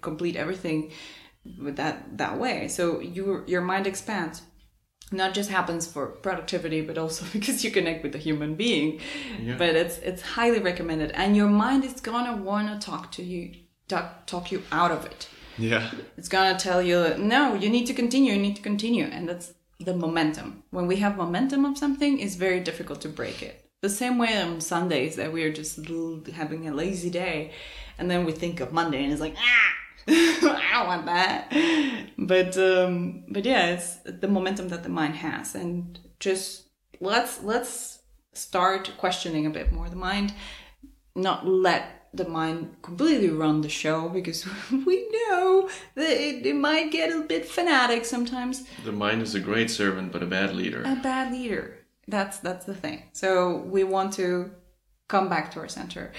complete 0.01 0.35
everything 0.35 0.91
with 1.57 1.77
that 1.77 2.17
that 2.17 2.37
way. 2.37 2.67
So 2.67 2.99
your 2.99 3.45
your 3.47 3.61
mind 3.61 3.87
expands 3.87 4.41
not 5.11 5.33
just 5.33 5.49
happens 5.49 5.87
for 5.87 6.07
productivity 6.07 6.81
but 6.81 6.97
also 6.97 7.25
because 7.33 7.63
you 7.63 7.71
connect 7.71 8.03
with 8.03 8.15
a 8.15 8.17
human 8.17 8.55
being. 8.55 8.99
Yeah. 9.41 9.57
but 9.57 9.75
it's 9.75 9.97
it's 9.99 10.21
highly 10.21 10.59
recommended 10.59 11.11
and 11.11 11.35
your 11.35 11.47
mind 11.49 11.83
is 11.85 11.99
gonna 12.01 12.35
want 12.35 12.67
to 12.81 12.85
talk 12.85 13.11
to 13.13 13.23
you 13.23 13.53
talk, 13.87 14.25
talk 14.25 14.51
you 14.51 14.63
out 14.71 14.91
of 14.91 15.05
it. 15.05 15.27
Yeah. 15.57 15.91
it's 16.17 16.29
gonna 16.29 16.57
tell 16.57 16.81
you 16.81 17.15
no 17.17 17.53
you 17.53 17.69
need 17.69 17.85
to 17.87 17.93
continue 17.93 18.33
you 18.33 18.41
need 18.41 18.55
to 18.55 18.61
continue. 18.61 19.05
And 19.05 19.27
that's 19.27 19.53
the 19.79 19.95
momentum. 19.95 20.63
When 20.71 20.87
we 20.87 20.97
have 20.97 21.17
momentum 21.17 21.65
of 21.65 21.77
something 21.77 22.19
it's 22.19 22.35
very 22.35 22.59
difficult 22.59 23.01
to 23.01 23.09
break 23.09 23.41
it. 23.41 23.65
The 23.81 23.89
same 23.89 24.17
way 24.17 24.35
on 24.41 24.59
sundays 24.59 25.15
that 25.15 25.31
we're 25.31 25.53
just 25.53 25.79
having 26.33 26.67
a 26.67 26.73
lazy 26.73 27.09
day 27.09 27.51
and 27.97 28.09
then 28.11 28.25
we 28.25 28.31
think 28.31 28.59
of 28.59 28.71
monday 28.73 29.03
and 29.03 29.11
it's 29.11 29.21
like 29.21 29.35
ah 29.37 29.73
i 30.07 30.69
don't 30.73 30.87
want 30.87 31.05
that. 31.05 31.51
But 32.17 32.57
um 32.57 33.23
but 33.29 33.45
yeah 33.45 33.67
it's 33.73 33.97
the 34.05 34.27
momentum 34.27 34.69
that 34.69 34.83
the 34.83 34.89
mind 34.89 35.15
has. 35.15 35.55
And 35.55 35.99
just 36.19 36.67
let's 36.99 37.43
let's 37.43 37.99
start 38.33 38.91
questioning 38.97 39.45
a 39.45 39.49
bit 39.49 39.71
more 39.71 39.89
the 39.89 39.95
mind. 39.95 40.33
Not 41.15 41.47
let 41.47 42.09
the 42.13 42.27
mind 42.27 42.75
completely 42.81 43.29
run 43.29 43.61
the 43.61 43.69
show 43.69 44.09
because 44.09 44.45
we 44.71 45.07
know 45.11 45.69
that 45.95 46.09
it, 46.09 46.45
it 46.45 46.55
might 46.55 46.91
get 46.91 47.11
a 47.11 47.21
bit 47.21 47.45
fanatic 47.45 48.03
sometimes. 48.05 48.63
The 48.83 48.91
mind 48.91 49.21
is 49.21 49.35
a 49.35 49.39
great 49.39 49.69
servant, 49.69 50.11
but 50.11 50.23
a 50.23 50.25
bad 50.25 50.55
leader. 50.55 50.81
a 50.81 50.95
bad 50.95 51.31
leader. 51.31 51.77
That's 52.07 52.39
that's 52.39 52.65
the 52.65 52.73
thing. 52.73 53.03
So 53.13 53.57
we 53.57 53.83
want 53.83 54.13
to 54.13 54.51
come 55.07 55.29
back 55.29 55.51
to 55.51 55.59
our 55.59 55.67
center. 55.67 56.11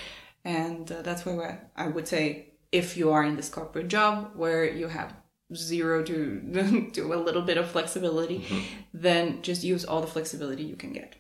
And 0.44 0.90
uh, 0.90 1.02
that's 1.02 1.26
where 1.26 1.68
i 1.76 1.86
would 1.86 2.08
say 2.08 2.49
if 2.72 2.96
you 2.96 3.10
are 3.10 3.24
in 3.24 3.36
this 3.36 3.48
corporate 3.48 3.88
job 3.88 4.32
where 4.34 4.64
you 4.64 4.88
have 4.88 5.14
zero 5.54 6.02
to 6.04 6.90
to 6.92 7.12
a 7.12 7.16
little 7.16 7.42
bit 7.42 7.58
of 7.58 7.70
flexibility 7.70 8.46
then 8.94 9.42
just 9.42 9.64
use 9.64 9.84
all 9.84 10.00
the 10.00 10.06
flexibility 10.06 10.62
you 10.62 10.76
can 10.76 10.92
get. 10.92 11.16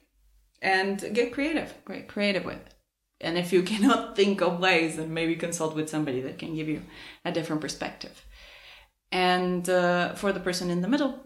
And 0.62 0.98
get 1.12 1.32
creative 1.32 1.74
great 1.84 2.08
creative 2.08 2.44
with 2.44 2.56
it. 2.56 2.74
And 3.20 3.36
if 3.36 3.52
you 3.52 3.62
cannot 3.72 4.16
think 4.16 4.40
of 4.40 4.60
ways 4.60 4.96
then 4.96 5.12
maybe 5.12 5.36
consult 5.36 5.74
with 5.74 5.90
somebody 5.90 6.20
that 6.22 6.38
can 6.38 6.54
give 6.54 6.68
you 6.68 6.82
a 7.24 7.32
different 7.32 7.62
perspective. 7.62 8.24
And 9.12 9.68
uh, 9.68 10.14
for 10.14 10.32
the 10.32 10.40
person 10.40 10.70
in 10.70 10.82
the 10.82 10.88
middle 10.88 11.18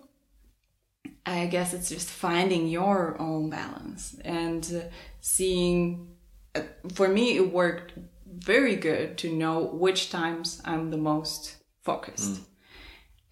I 1.27 1.47
guess 1.47 1.73
it's 1.73 1.89
just 1.89 2.09
finding 2.09 2.69
your 2.69 3.17
own 3.21 3.51
balance 3.51 4.17
and 4.25 4.65
uh, 4.75 4.89
seeing. 5.21 6.09
Uh, 6.55 6.63
for 6.93 7.09
me, 7.09 7.37
it 7.37 7.53
worked 7.53 7.95
very 8.39 8.77
good 8.77 9.19
to 9.19 9.33
know 9.33 9.65
which 9.65 10.11
times 10.11 10.61
I'm 10.65 10.91
the 10.91 10.97
most 10.97 11.57
focused. 11.83 12.41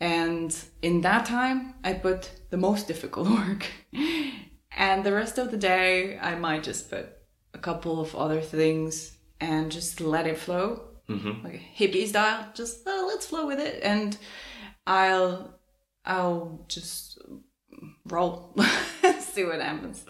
And 0.01 0.53
in 0.83 1.03
that 1.03 1.27
time, 1.27 1.75
I 1.85 1.95
put 1.95 2.31
the 2.51 2.57
most 2.57 2.87
difficult 2.93 3.29
work. 3.29 3.67
and 4.77 5.05
the 5.05 5.13
rest 5.13 5.39
of 5.39 5.51
the 5.51 5.57
day, 5.57 6.19
I 6.19 6.35
might 6.35 6.65
just 6.65 6.91
put 6.91 7.09
a 7.55 7.59
couple 7.59 8.01
of 8.01 8.15
other 8.15 8.41
things 8.41 9.17
and 9.41 9.71
just 9.71 10.01
let 10.01 10.27
it 10.27 10.39
flow. 10.39 10.89
Mm-hmm. 11.09 11.45
Like 11.45 11.61
hippie 11.77 12.07
style, 12.07 12.49
just 12.55 12.87
uh, 12.87 13.05
let's 13.07 13.27
flow 13.27 13.47
with 13.47 13.61
it. 13.61 13.81
And 13.83 14.17
I'll 14.87 15.59
I'll 16.05 16.65
just 16.69 17.19
roll, 18.07 18.57
see 19.21 19.45
what 19.45 19.61
happens. 19.61 20.05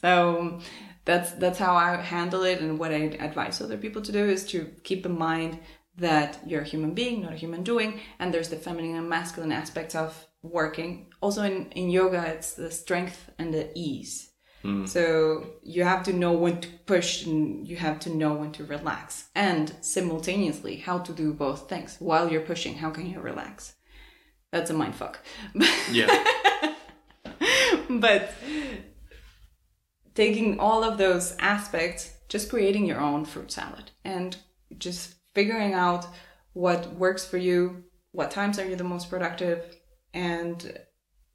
So 0.00 0.60
that's 1.10 1.32
that's 1.32 1.58
how 1.58 1.74
I 1.74 1.96
handle 1.96 2.44
it, 2.44 2.60
and 2.60 2.78
what 2.78 2.92
I 2.92 3.02
advise 3.28 3.60
other 3.60 3.76
people 3.76 4.00
to 4.02 4.12
do 4.12 4.24
is 4.36 4.46
to 4.52 4.58
keep 4.84 5.04
in 5.04 5.18
mind 5.18 5.58
that 5.96 6.38
you're 6.46 6.62
a 6.62 6.72
human 6.74 6.94
being, 6.94 7.22
not 7.22 7.32
a 7.32 7.42
human 7.44 7.64
doing, 7.64 8.00
and 8.20 8.32
there's 8.32 8.48
the 8.48 8.56
feminine 8.56 8.94
and 8.96 9.08
masculine 9.08 9.50
aspects 9.52 9.94
of 9.96 10.26
working. 10.42 11.10
Also 11.20 11.42
in, 11.42 11.70
in 11.72 11.90
yoga, 11.90 12.24
it's 12.26 12.54
the 12.54 12.70
strength 12.70 13.30
and 13.40 13.52
the 13.52 13.70
ease. 13.74 14.30
Hmm. 14.62 14.86
So 14.86 15.02
you 15.62 15.82
have 15.82 16.04
to 16.04 16.12
know 16.12 16.32
when 16.32 16.60
to 16.60 16.68
push 16.86 17.26
and 17.26 17.66
you 17.66 17.76
have 17.76 17.98
to 18.00 18.10
know 18.10 18.34
when 18.34 18.52
to 18.52 18.64
relax. 18.64 19.28
And 19.34 19.74
simultaneously, 19.80 20.76
how 20.76 20.98
to 20.98 21.12
do 21.12 21.32
both 21.32 21.68
things. 21.68 21.96
While 21.98 22.30
you're 22.30 22.48
pushing, 22.52 22.74
how 22.76 22.90
can 22.90 23.10
you 23.10 23.20
relax? 23.20 23.74
That's 24.52 24.70
a 24.70 24.74
mind 24.74 24.94
fuck. 24.94 25.18
Yeah. 25.90 26.08
but 27.88 28.32
taking 30.14 30.58
all 30.58 30.84
of 30.84 30.98
those 30.98 31.36
aspects, 31.38 32.12
just 32.28 32.50
creating 32.50 32.86
your 32.86 33.00
own 33.00 33.24
fruit 33.24 33.50
salad 33.52 33.90
and 34.04 34.36
just 34.78 35.14
figuring 35.34 35.72
out 35.72 36.06
what 36.52 36.94
works 36.94 37.24
for 37.24 37.38
you, 37.38 37.84
what 38.12 38.30
times 38.30 38.58
are 38.58 38.68
you 38.68 38.76
the 38.76 38.84
most 38.84 39.08
productive, 39.08 39.76
and 40.12 40.78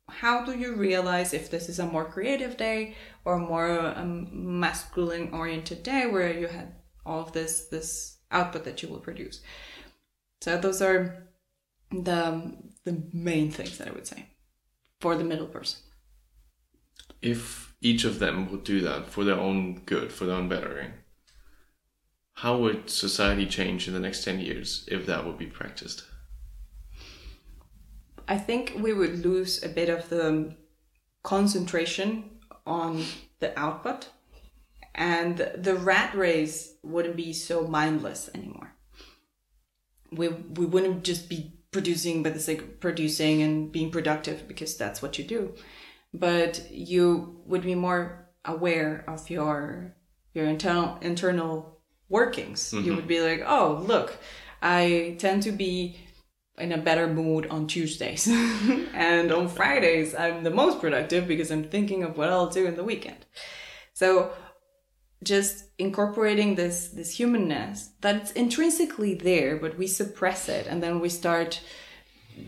how 0.09 0.45
do 0.45 0.57
you 0.57 0.75
realize 0.75 1.33
if 1.33 1.49
this 1.49 1.69
is 1.69 1.79
a 1.79 1.85
more 1.85 2.05
creative 2.05 2.57
day 2.57 2.95
or 3.23 3.39
more 3.39 3.79
um, 3.95 4.59
masculine 4.59 5.29
oriented 5.33 5.83
day 5.83 6.05
where 6.05 6.31
you 6.31 6.47
had 6.47 6.75
all 7.05 7.21
of 7.21 7.31
this 7.31 7.67
this 7.67 8.17
output 8.31 8.65
that 8.65 8.83
you 8.83 8.89
will 8.89 8.99
produce? 8.99 9.41
So 10.41 10.57
those 10.57 10.81
are 10.81 11.29
the 11.91 12.55
the 12.83 13.03
main 13.13 13.49
things 13.51 13.77
that 13.77 13.87
i 13.87 13.91
would 13.91 14.05
say 14.05 14.27
for 14.99 15.15
the 15.15 15.23
middle 15.23 15.47
person. 15.47 15.79
If 17.21 17.74
each 17.85 18.03
of 18.03 18.17
them 18.17 18.49
would 18.49 18.63
do 18.63 18.81
that 18.81 19.07
for 19.07 19.23
their 19.23 19.39
own 19.39 19.81
good, 19.85 20.11
for 20.11 20.25
their 20.25 20.35
own 20.35 20.49
bettering, 20.49 20.91
how 22.33 22.57
would 22.57 22.89
society 22.89 23.45
change 23.45 23.87
in 23.87 23.93
the 23.93 23.99
next 23.99 24.23
10 24.23 24.39
years 24.39 24.89
if 24.91 25.05
that 25.05 25.23
would 25.23 25.37
be 25.37 25.45
practiced? 25.45 26.03
I 28.27 28.37
think 28.39 28.73
we 28.75 28.91
would 28.91 29.23
lose 29.23 29.63
a 29.63 29.69
bit 29.69 29.89
of 29.89 30.09
the 30.09 30.55
concentration 31.21 32.39
on 32.65 33.03
the 33.39 33.57
output, 33.57 34.09
and 34.95 35.37
the 35.55 35.75
rat 35.75 36.15
race 36.15 36.73
wouldn't 36.81 37.15
be 37.15 37.33
so 37.33 37.67
mindless 37.67 38.31
anymore. 38.33 38.73
We 40.11 40.29
we 40.29 40.65
wouldn't 40.65 41.03
just 41.03 41.29
be 41.29 41.53
producing 41.69 42.23
by 42.23 42.31
the 42.31 42.39
sake 42.39 42.61
of 42.61 42.79
producing 42.79 43.43
and 43.43 43.71
being 43.71 43.91
productive 43.91 44.47
because 44.47 44.75
that's 44.75 45.03
what 45.03 45.19
you 45.19 45.25
do, 45.25 45.53
but 46.19 46.71
you 46.71 47.41
would 47.45 47.63
be 47.63 47.75
more 47.75 48.29
aware 48.43 49.03
of 49.07 49.29
your 49.29 49.95
your 50.33 50.45
internal 50.45 50.97
internal 51.01 51.79
workings. 52.09 52.73
You 52.73 52.79
mm-hmm. 52.79 52.95
would 52.95 53.07
be 53.07 53.21
like, 53.21 53.43
oh 53.45 53.83
look, 53.85 54.17
I 54.61 55.15
tend 55.19 55.43
to 55.43 55.51
be 55.51 55.97
in 56.57 56.71
a 56.71 56.77
better 56.77 57.07
mood 57.07 57.47
on 57.47 57.67
Tuesdays. 57.67 58.27
and 58.93 59.31
on 59.31 59.47
Fridays, 59.47 60.15
I'm 60.15 60.43
the 60.43 60.51
most 60.51 60.79
productive 60.79 61.27
because 61.27 61.51
I'm 61.51 61.65
thinking 61.65 62.03
of 62.03 62.17
what 62.17 62.29
I'll 62.29 62.49
do 62.49 62.65
in 62.65 62.75
the 62.75 62.83
weekend. 62.83 63.25
So 63.93 64.31
just 65.23 65.65
incorporating 65.79 66.55
this 66.55 66.89
this 66.89 67.17
humanness 67.17 67.89
that's 68.01 68.31
intrinsically 68.31 69.15
there, 69.15 69.57
but 69.57 69.77
we 69.77 69.87
suppress 69.87 70.49
it 70.49 70.67
and 70.67 70.81
then 70.83 70.99
we 70.99 71.09
start 71.09 71.61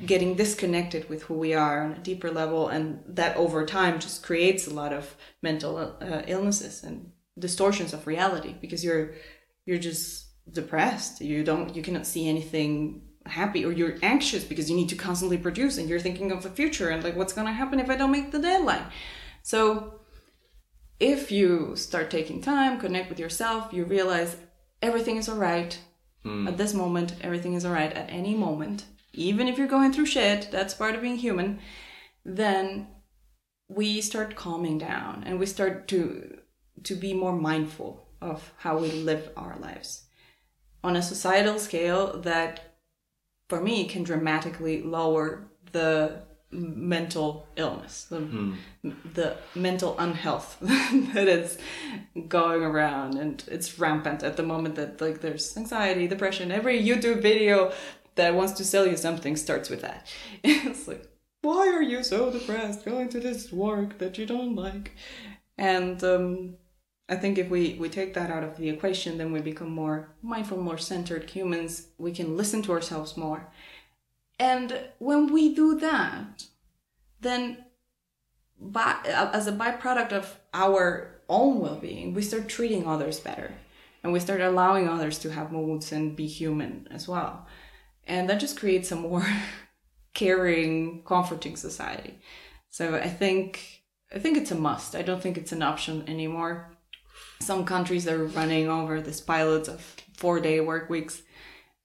getting 0.05 0.35
disconnected 0.35 1.09
with 1.09 1.23
who 1.23 1.33
we 1.33 1.53
are 1.53 1.83
on 1.83 1.93
a 1.93 1.99
deeper 1.99 2.29
level 2.29 2.67
and 2.67 3.01
that 3.07 3.35
over 3.37 3.65
time 3.65 3.99
just 3.99 4.23
creates 4.23 4.67
a 4.67 4.73
lot 4.73 4.93
of 4.93 5.15
mental 5.41 5.77
uh, 5.77 6.21
illnesses 6.27 6.83
and 6.83 7.11
distortions 7.39 7.93
of 7.93 8.07
reality 8.07 8.55
because 8.59 8.83
you're 8.83 9.13
you're 9.65 9.77
just 9.77 10.25
depressed 10.51 11.21
you 11.21 11.43
don't 11.43 11.75
you 11.75 11.81
cannot 11.81 12.05
see 12.05 12.27
anything 12.27 13.01
happy 13.27 13.65
or 13.65 13.71
you're 13.71 13.97
anxious 14.01 14.43
because 14.43 14.69
you 14.69 14.75
need 14.75 14.89
to 14.89 14.95
constantly 14.95 15.37
produce 15.37 15.77
and 15.77 15.89
you're 15.89 15.99
thinking 15.99 16.31
of 16.31 16.43
the 16.43 16.49
future 16.49 16.89
and 16.89 17.03
like 17.03 17.15
what's 17.15 17.33
going 17.33 17.47
to 17.47 17.53
happen 17.53 17.79
if 17.79 17.89
I 17.89 17.95
don't 17.95 18.11
make 18.11 18.31
the 18.31 18.39
deadline. 18.39 18.85
So 19.43 19.99
if 20.99 21.31
you 21.31 21.75
start 21.75 22.09
taking 22.09 22.41
time, 22.41 22.79
connect 22.79 23.09
with 23.09 23.19
yourself, 23.19 23.73
you 23.73 23.85
realize 23.85 24.37
everything 24.81 25.17
is 25.17 25.29
all 25.29 25.37
right 25.37 25.77
at 26.45 26.57
this 26.57 26.73
moment, 26.73 27.13
everything 27.21 27.53
is 27.53 27.63
all 27.63 27.71
right 27.71 27.93
at 27.93 28.09
any 28.09 28.35
moment. 28.35 28.83
Even 29.17 29.47
if 29.47 29.57
you're 29.57 29.67
going 29.67 29.91
through 29.91 30.05
shit, 30.05 30.49
that's 30.51 30.73
part 30.73 30.95
of 30.95 31.01
being 31.01 31.17
human, 31.17 31.59
then 32.23 32.87
we 33.67 33.99
start 33.99 34.35
calming 34.35 34.77
down 34.77 35.23
and 35.25 35.39
we 35.39 35.45
start 35.45 35.87
to 35.89 36.37
to 36.83 36.95
be 36.95 37.13
more 37.13 37.33
mindful 37.33 38.07
of 38.21 38.53
how 38.57 38.77
we 38.77 38.91
live 38.91 39.31
our 39.35 39.57
lives. 39.57 40.05
On 40.83 40.95
a 40.95 41.01
societal 41.01 41.57
scale 41.57 42.19
that 42.21 42.77
for 43.49 43.59
me 43.59 43.87
can 43.87 44.03
dramatically 44.03 44.83
lower 44.83 45.49
the 45.71 46.21
mental 46.49 47.45
illness 47.57 48.05
the, 48.05 48.19
hmm. 48.19 48.53
the 49.13 49.35
mental 49.53 49.97
unhealth 49.99 50.57
that 50.61 51.27
is 51.27 51.57
going 52.29 52.63
around 52.63 53.15
and 53.15 53.43
it's 53.49 53.77
rampant 53.77 54.23
at 54.23 54.37
the 54.37 54.43
moment 54.43 54.75
that 54.75 55.01
like 55.01 55.19
there's 55.19 55.57
anxiety 55.57 56.07
depression. 56.07 56.51
Every 56.51 56.81
youtube 56.81 57.21
video 57.21 57.73
that 58.17 58.35
wants 58.35 58.53
to 58.53 58.63
sell 58.63 58.85
you 58.85 58.97
something 58.97 59.35
starts 59.35 59.69
with 59.69 59.81
that 59.81 60.07
it's 60.43 60.87
like 60.87 61.07
why 61.41 61.67
are 61.67 61.81
you 61.81 62.03
so 62.03 62.31
depressed 62.31 62.83
going 62.83 63.09
to 63.09 63.19
this 63.19 63.51
work 63.51 63.97
that 63.99 64.17
you 64.17 64.25
don't 64.25 64.55
like 64.55 64.91
and 65.57 66.03
um 66.03 66.57
I 67.09 67.15
think 67.15 67.37
if 67.37 67.49
we, 67.49 67.75
we 67.79 67.87
take 67.87 68.13
that 68.15 68.31
out 68.31 68.43
of 68.43 68.57
the 68.57 68.69
equation, 68.69 69.17
then 69.17 69.31
we 69.31 69.39
become 69.39 69.69
more 69.69 70.09
mindful, 70.21 70.57
more 70.57 70.77
centered 70.77 71.29
humans. 71.29 71.87
We 71.97 72.11
can 72.11 72.35
listen 72.35 72.61
to 72.63 72.73
ourselves 72.73 73.15
more. 73.15 73.49
And 74.39 74.77
when 74.99 75.31
we 75.31 75.55
do 75.55 75.79
that, 75.79 76.45
then 77.21 77.65
by, 78.59 78.97
as 79.05 79.47
a 79.47 79.53
byproduct 79.53 80.11
of 80.11 80.37
our 80.53 81.21
own 81.29 81.59
well 81.59 81.77
being, 81.77 82.13
we 82.13 82.21
start 82.21 82.49
treating 82.49 82.85
others 82.85 83.19
better. 83.19 83.53
And 84.03 84.11
we 84.11 84.19
start 84.19 84.41
allowing 84.41 84.87
others 84.87 85.17
to 85.19 85.31
have 85.31 85.51
moods 85.51 85.91
and 85.91 86.15
be 86.15 86.27
human 86.27 86.87
as 86.91 87.07
well. 87.07 87.47
And 88.07 88.29
that 88.29 88.39
just 88.39 88.59
creates 88.59 88.91
a 88.91 88.95
more 88.95 89.25
caring, 90.13 91.03
comforting 91.03 91.55
society. 91.55 92.19
So 92.69 92.95
I 92.95 93.09
think 93.09 93.83
I 94.13 94.19
think 94.19 94.37
it's 94.37 94.51
a 94.51 94.55
must. 94.55 94.95
I 94.95 95.01
don't 95.01 95.21
think 95.21 95.37
it's 95.37 95.51
an 95.51 95.61
option 95.61 96.03
anymore 96.07 96.77
some 97.39 97.65
countries 97.65 98.07
are 98.07 98.25
running 98.25 98.67
over 98.67 99.01
this 99.01 99.21
pilot 99.21 99.67
of 99.67 99.81
four 100.15 100.39
day 100.39 100.59
work 100.59 100.89
weeks. 100.89 101.21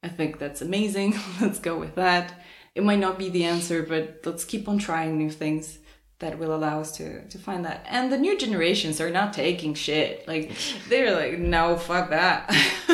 I 0.03 0.09
think 0.09 0.39
that's 0.39 0.63
amazing. 0.63 1.15
let's 1.41 1.59
go 1.59 1.79
with 1.79 1.95
that. 1.97 2.35
It 2.75 2.83
might 2.83 2.99
not 2.99 3.19
be 3.19 3.29
the 3.29 3.45
answer, 3.45 3.83
but 3.83 4.21
let's 4.25 4.45
keep 4.45 4.69
on 4.69 4.79
trying 4.79 5.19
new 5.19 5.31
things 5.31 5.79
that 6.21 6.39
will 6.39 6.55
allow 6.55 6.81
us 6.81 6.93
to 6.97 7.29
to 7.29 7.39
find 7.39 7.65
that. 7.65 7.85
And 7.89 8.11
the 8.11 8.19
new 8.19 8.39
generations 8.39 9.01
are 9.01 9.11
not 9.11 9.33
taking 9.33 9.75
shit. 9.75 10.27
Like 10.27 10.53
they're 10.89 11.15
like, 11.15 11.39
no, 11.39 11.77
fuck 11.77 12.11
that. 12.11 12.49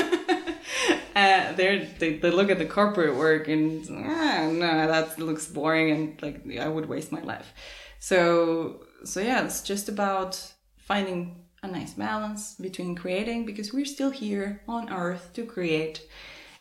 uh, 1.18 1.52
they, 1.52 1.88
they 1.98 2.30
look 2.30 2.50
at 2.50 2.58
the 2.58 2.66
corporate 2.66 3.16
work 3.16 3.48
and 3.48 3.84
ah, 3.90 4.48
no, 4.52 4.86
that 4.86 5.18
looks 5.18 5.46
boring 5.46 5.90
and 5.90 6.22
like 6.22 6.58
I 6.58 6.68
would 6.68 6.86
waste 6.86 7.10
my 7.12 7.22
life. 7.22 7.52
So 7.98 8.84
so 9.04 9.20
yeah, 9.20 9.44
it's 9.44 9.62
just 9.62 9.88
about 9.88 10.54
finding 10.76 11.44
a 11.62 11.68
nice 11.68 11.94
balance 11.94 12.54
between 12.54 12.94
creating 12.94 13.46
because 13.46 13.72
we're 13.72 13.84
still 13.96 14.10
here 14.10 14.62
on 14.68 14.92
earth 14.92 15.30
to 15.34 15.44
create 15.44 16.06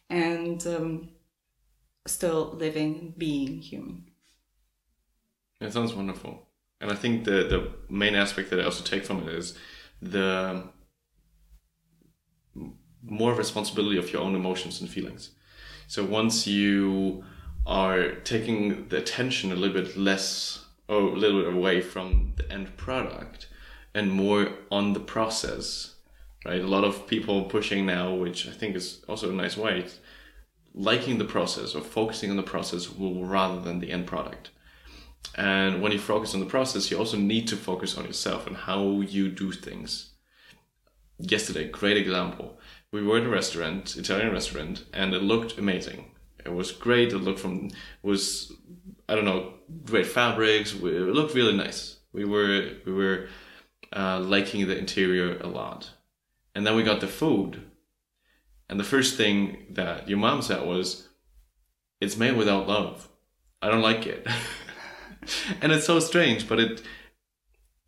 and 0.10 0.66
um, 0.66 1.10
still 2.08 2.54
living 2.54 3.14
being 3.18 3.60
human 3.60 4.06
It 5.62 5.72
sounds 5.74 5.94
wonderful. 5.94 6.48
And 6.82 6.92
I 6.92 6.96
think 6.96 7.26
the, 7.26 7.44
the 7.54 7.72
main 7.90 8.16
aspect 8.16 8.50
that 8.50 8.60
I 8.60 8.64
also 8.64 8.84
take 8.84 9.06
from 9.06 9.28
it 9.28 9.34
is 9.34 9.58
the 10.02 10.64
more 13.04 13.34
responsibility 13.34 13.98
of 13.98 14.12
your 14.12 14.22
own 14.22 14.36
emotions 14.36 14.82
and 14.82 14.90
feelings. 14.90 15.32
So 15.88 16.04
once 16.04 16.48
you 16.48 17.24
are 17.66 18.12
taking 18.24 18.88
the 18.90 18.98
attention 18.98 19.52
a 19.52 19.56
little 19.56 19.82
bit 19.82 19.98
less 19.98 20.66
or 20.88 21.00
a 21.00 21.16
little 21.16 21.42
bit 21.42 21.54
away 21.54 21.82
from 21.82 22.34
the 22.38 22.50
end 22.52 22.76
product 22.78 23.48
and 23.94 24.12
more 24.12 24.50
on 24.72 24.94
the 24.94 25.00
process, 25.00 25.96
right? 26.46 26.62
A 26.62 26.68
lot 26.68 26.84
of 26.84 27.08
people 27.08 27.44
pushing 27.46 27.86
now, 27.86 28.14
which 28.14 28.48
I 28.48 28.52
think 28.52 28.76
is 28.76 29.04
also 29.08 29.30
a 29.30 29.34
nice 29.34 29.58
way, 29.58 29.86
liking 30.74 31.18
the 31.18 31.26
process 31.26 31.76
or 31.76 31.82
focusing 31.82 32.30
on 32.30 32.38
the 32.38 32.44
process 32.44 32.90
rather 32.90 33.60
than 33.60 33.80
the 33.80 33.92
end 33.92 34.08
product. 34.08 34.52
And 35.36 35.82
when 35.82 35.92
you 35.92 36.00
focus 36.00 36.34
on 36.34 36.40
the 36.40 36.46
process, 36.46 36.90
you 36.90 36.98
also 36.98 37.18
need 37.18 37.48
to 37.50 37.58
focus 37.58 37.98
on 37.98 38.06
yourself 38.06 38.48
and 38.48 38.56
how 38.56 39.02
you 39.02 39.30
do 39.30 39.52
things. 39.52 40.12
Yesterday, 41.20 41.68
great 41.68 41.98
example. 41.98 42.57
We 42.92 43.04
were 43.04 43.18
in 43.18 43.26
a 43.26 43.30
restaurant, 43.30 43.98
Italian 43.98 44.32
restaurant, 44.32 44.86
and 44.94 45.14
it 45.14 45.22
looked 45.22 45.58
amazing. 45.58 46.12
It 46.46 46.54
was 46.54 46.72
great. 46.72 47.12
It 47.12 47.18
looked 47.18 47.40
from 47.40 47.70
was 48.02 48.54
I 49.10 49.16
don't 49.16 49.26
know 49.26 49.54
great 49.86 50.08
fabrics. 50.08 50.74
It 50.74 50.82
looked 50.82 51.36
really 51.36 51.56
nice. 51.56 51.98
We 52.14 52.26
were 52.26 52.72
we 52.86 52.94
were 52.94 53.28
uh, 53.94 54.20
liking 54.20 54.68
the 54.68 54.78
interior 54.78 55.38
a 55.40 55.48
lot, 55.48 55.92
and 56.56 56.66
then 56.66 56.76
we 56.76 56.84
got 56.84 57.02
the 57.02 57.08
food, 57.08 57.62
and 58.70 58.80
the 58.80 58.86
first 58.86 59.16
thing 59.16 59.66
that 59.72 60.08
your 60.08 60.18
mom 60.18 60.42
said 60.42 60.66
was, 60.66 61.10
"It's 62.00 62.18
made 62.18 62.38
without 62.38 62.68
love. 62.68 63.10
I 63.62 63.70
don't 63.70 63.82
like 63.82 64.06
it." 64.08 64.26
and 65.62 65.72
it's 65.72 65.86
so 65.86 66.00
strange, 66.00 66.48
but 66.48 66.60
it 66.60 66.82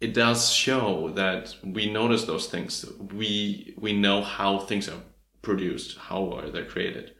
it 0.01 0.13
does 0.13 0.51
show 0.51 1.11
that 1.15 1.55
we 1.63 1.91
notice 1.91 2.25
those 2.25 2.47
things. 2.47 2.85
We 3.13 3.73
we 3.77 3.93
know 3.93 4.21
how 4.21 4.59
things 4.59 4.87
are 4.87 5.01
produced, 5.41 5.97
how 5.97 6.31
are 6.33 6.49
they 6.49 6.63
created, 6.63 7.13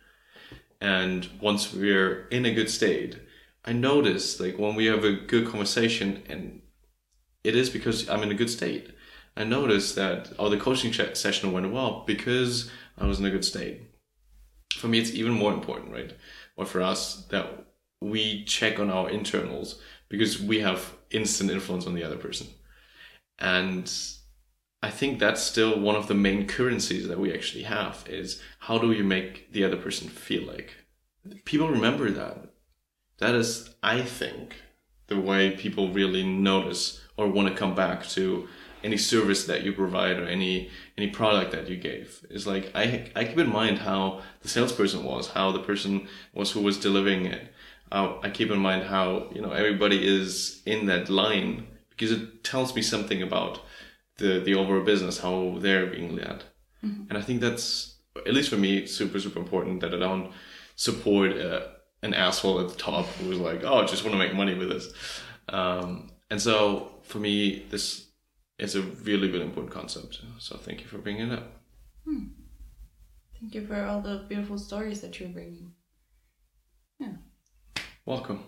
and 0.82 1.28
once 1.42 1.74
we're 1.74 2.28
in 2.28 2.46
a 2.46 2.54
good 2.54 2.70
state, 2.70 3.18
I 3.66 3.74
notice 3.74 4.40
like 4.40 4.58
when 4.58 4.76
we 4.76 4.86
have 4.86 5.04
a 5.04 5.14
good 5.14 5.48
conversation, 5.48 6.24
and 6.30 6.62
it 7.44 7.56
is 7.56 7.70
because 7.70 8.10
I'm 8.10 8.24
in 8.24 8.32
a 8.32 8.36
good 8.36 8.50
state. 8.50 8.90
I 9.36 9.44
notice 9.44 9.96
that 9.96 10.34
oh, 10.40 10.50
the 10.50 10.58
coaching 10.58 10.94
session 10.94 11.52
went 11.52 11.72
well 11.72 12.04
because 12.06 12.70
I 12.98 13.06
was 13.06 13.20
in 13.20 13.26
a 13.26 13.32
good 13.32 13.46
state. 13.46 13.82
For 14.76 14.88
me, 14.88 15.00
it's 15.00 15.14
even 15.14 15.34
more 15.34 15.54
important, 15.54 15.92
right? 15.92 16.14
Or 16.56 16.66
for 16.66 16.82
us 16.82 17.26
that 17.28 17.66
we 18.02 18.46
check 18.46 18.80
on 18.80 18.90
our 18.90 19.10
internals 19.10 19.82
because 20.08 20.42
we 20.42 20.60
have 20.60 20.94
instant 21.12 21.52
influence 21.52 21.86
on 21.86 21.94
the 21.94 22.04
other 22.04 22.18
person. 22.18 22.48
And 23.40 23.92
I 24.84 24.90
think 24.90 25.20
that's 25.20 25.42
still 25.42 25.80
one 25.80 25.96
of 25.96 26.08
the 26.08 26.14
main 26.14 26.48
currencies 26.48 27.08
that 27.08 27.20
we 27.20 27.34
actually 27.34 27.64
have 27.64 28.06
is 28.08 28.42
how 28.60 28.78
do 28.78 28.92
you 28.92 29.04
make 29.04 29.52
the 29.52 29.64
other 29.64 29.78
person 29.78 30.08
feel 30.08 30.44
like? 30.44 30.76
People 31.46 31.70
remember 31.70 32.10
that. 32.12 32.50
That 33.18 33.36
is, 33.36 33.76
I 33.84 34.02
think, 34.02 34.56
the 35.08 35.20
way 35.20 35.52
people 35.52 35.92
really 35.92 36.24
notice 36.24 37.02
or 37.18 37.28
want 37.28 37.50
to 37.50 37.56
come 37.56 37.76
back 37.76 38.08
to 38.10 38.48
any 38.82 38.96
service 38.96 39.46
that 39.46 39.64
you 39.64 39.74
provide 39.74 40.18
or 40.18 40.26
any 40.26 40.70
any 40.98 41.08
product 41.08 41.52
that 41.52 41.68
you 41.68 41.76
gave. 41.76 42.26
It's 42.30 42.48
like 42.48 42.72
I 42.74 43.12
I 43.16 43.26
keep 43.26 43.38
in 43.38 43.52
mind 43.52 43.80
how 43.80 44.22
the 44.42 44.48
salesperson 44.48 45.04
was, 45.04 45.30
how 45.30 45.52
the 45.52 45.60
person 45.60 46.08
was 46.34 46.52
who 46.52 46.62
was 46.62 46.80
delivering 46.80 47.26
it, 47.26 47.52
uh, 47.92 48.16
I 48.22 48.30
keep 48.30 48.52
in 48.52 48.60
mind 48.60 48.84
how 48.84 49.30
you 49.34 49.42
know 49.42 49.52
everybody 49.52 50.06
is 50.06 50.62
in 50.66 50.86
that 50.86 51.10
line 51.10 51.68
because 52.00 52.16
it 52.18 52.44
tells 52.46 52.76
me 52.76 52.82
something 52.82 53.22
about 53.22 53.60
the 54.18 54.40
the 54.40 54.56
overall 54.56 54.84
business, 54.84 55.20
how 55.20 55.58
they're 55.60 55.88
being 55.88 56.16
led, 56.16 56.44
and 57.10 57.18
I 57.18 57.22
think 57.22 57.42
that's 57.42 57.98
at 58.16 58.34
least 58.34 58.50
for 58.50 58.58
me 58.58 58.86
super 58.86 59.20
super 59.20 59.40
important 59.40 59.82
that 59.82 59.94
I 59.94 60.00
don't 60.00 60.32
support 60.76 61.38
uh, 61.38 61.62
an 62.02 62.14
asshole 62.14 62.62
at 62.62 62.70
the 62.70 62.76
top 62.76 63.06
who's 63.20 63.38
like, 63.38 63.64
oh, 63.64 63.82
I 63.82 63.86
just 63.86 64.04
want 64.04 64.14
to 64.14 64.18
make 64.18 64.34
money 64.34 64.54
with 64.54 64.70
this, 64.70 64.94
um, 65.50 66.10
and 66.32 66.42
so 66.42 66.92
for 67.04 67.20
me 67.20 67.66
this 67.70 68.08
is 68.58 68.76
a 68.76 68.82
really 68.82 69.30
really 69.30 69.46
important 69.46 69.74
concept. 69.74 70.22
So 70.38 70.58
thank 70.58 70.82
you 70.82 70.88
for 70.88 71.00
bringing 71.00 71.32
it 71.32 71.40
up. 71.40 71.52
Thank 73.40 73.56
you 73.56 73.66
for 73.68 73.84
all 73.86 74.02
the 74.02 74.26
beautiful 74.28 74.58
stories 74.58 75.02
that 75.02 75.20
you're 75.20 75.30
bringing. 75.30 75.72
Yeah, 77.00 77.14
welcome. 78.06 78.44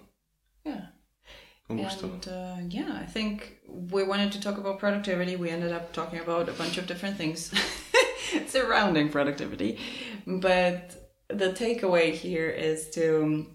Con. 1.67 1.79
And 1.79 2.27
uh, 2.27 2.55
yeah, 2.69 2.97
I 3.01 3.05
think 3.05 3.59
we 3.67 4.03
wanted 4.03 4.31
to 4.33 4.41
talk 4.41 4.57
about 4.57 4.79
productivity. 4.79 5.35
We 5.35 5.49
ended 5.49 5.71
up 5.71 5.93
talking 5.93 6.19
about 6.19 6.49
a 6.49 6.53
bunch 6.53 6.77
of 6.77 6.85
different 6.87 7.17
things 7.17 7.53
surrounding 8.47 9.09
productivity, 9.09 9.77
but 10.27 11.13
the 11.29 11.51
takeaway 11.53 12.11
here 12.13 12.49
is 12.49 12.89
to 12.91 13.47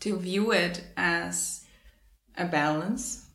to 0.00 0.18
view 0.18 0.52
it 0.52 0.84
as 0.96 1.64
a 2.36 2.44
balance 2.44 3.26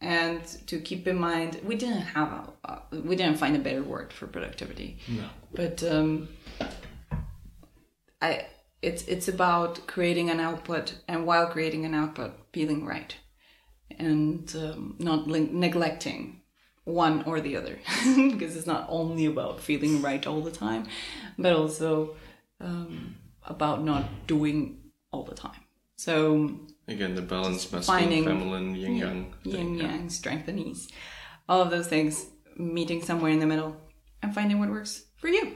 and 0.00 0.44
to 0.66 0.78
keep 0.80 1.06
in 1.08 1.16
mind 1.18 1.60
we 1.64 1.74
didn't 1.74 2.02
have 2.02 2.50
a 2.64 2.82
we 2.92 3.16
didn't 3.16 3.36
find 3.38 3.56
a 3.56 3.58
better 3.58 3.82
word 3.82 4.12
for 4.12 4.26
productivity 4.26 4.98
No. 5.08 5.24
but 5.54 5.82
um, 5.84 6.28
I 8.20 8.46
it's 8.82 9.02
it's 9.04 9.28
about 9.28 9.86
creating 9.86 10.30
an 10.30 10.40
output 10.40 10.94
and 11.08 11.26
while 11.26 11.46
creating 11.48 11.84
an 11.84 11.94
output 11.94 12.32
feeling 12.52 12.84
right 12.84 13.14
and 13.98 14.54
um, 14.56 14.96
not 14.98 15.26
neglecting 15.26 16.40
one 16.84 17.22
or 17.24 17.40
the 17.40 17.56
other 17.56 17.78
because 18.30 18.56
it's 18.56 18.66
not 18.66 18.86
only 18.88 19.26
about 19.26 19.60
feeling 19.60 20.00
right 20.00 20.26
all 20.26 20.40
the 20.40 20.50
time 20.50 20.86
but 21.38 21.52
also 21.52 22.16
um, 22.60 23.14
about 23.46 23.82
not 23.84 24.04
doing 24.26 24.80
all 25.12 25.24
the 25.24 25.34
time 25.34 25.60
so 25.96 26.50
Again, 26.86 27.14
the 27.14 27.20
balance, 27.22 27.70
masculine, 27.70 28.24
feminine, 28.24 28.74
yin 28.74 28.96
yang. 28.96 29.34
yin 29.44 29.76
yang 29.76 30.08
strength 30.08 30.48
and 30.48 30.58
ease 30.58 30.88
all 31.48 31.60
of 31.60 31.70
those 31.70 31.88
things 31.88 32.26
meeting 32.56 33.02
somewhere 33.02 33.30
in 33.30 33.38
the 33.40 33.46
middle 33.46 33.76
and 34.22 34.34
finding 34.34 34.58
what 34.58 34.70
works 34.70 35.04
for 35.16 35.28
you 35.28 35.52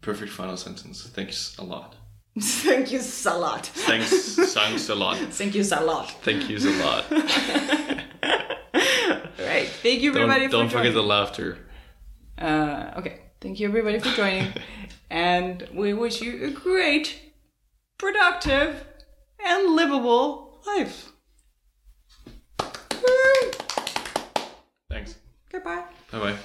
Perfect 0.00 0.32
final 0.32 0.56
sentence. 0.56 1.08
Thanks 1.14 1.56
a 1.58 1.62
lot. 1.62 1.94
Thank 2.40 2.92
you 2.92 3.00
a 3.26 3.38
lot. 3.38 3.66
Thanks, 3.66 4.36
thanks 4.54 4.88
a 4.88 4.94
lot. 4.94 5.16
Thank 5.30 5.54
you 5.54 5.62
a 5.62 5.80
lot. 5.80 6.10
Thank 6.22 6.48
you 6.48 6.58
a 6.58 6.72
lot. 6.82 7.04
Right. 9.38 9.68
Thank 9.68 10.00
you 10.02 10.10
everybody 10.10 10.48
Don't, 10.48 10.50
for 10.50 10.56
don't 10.56 10.68
forget 10.70 10.94
the 10.94 11.02
laughter. 11.02 11.58
Uh, 12.38 12.92
okay. 12.96 13.20
Thank 13.40 13.60
you 13.60 13.68
everybody 13.68 13.98
for 13.98 14.10
joining, 14.10 14.52
and 15.10 15.68
we 15.74 15.92
wish 15.92 16.22
you 16.22 16.46
a 16.46 16.50
great, 16.50 17.20
productive, 17.98 18.84
and 19.44 19.74
livable 19.74 20.60
life. 20.66 21.12
Woo! 22.60 23.50
Thanks. 24.88 25.16
Goodbye. 25.50 25.84
Bye 26.10 26.18
bye. 26.18 26.36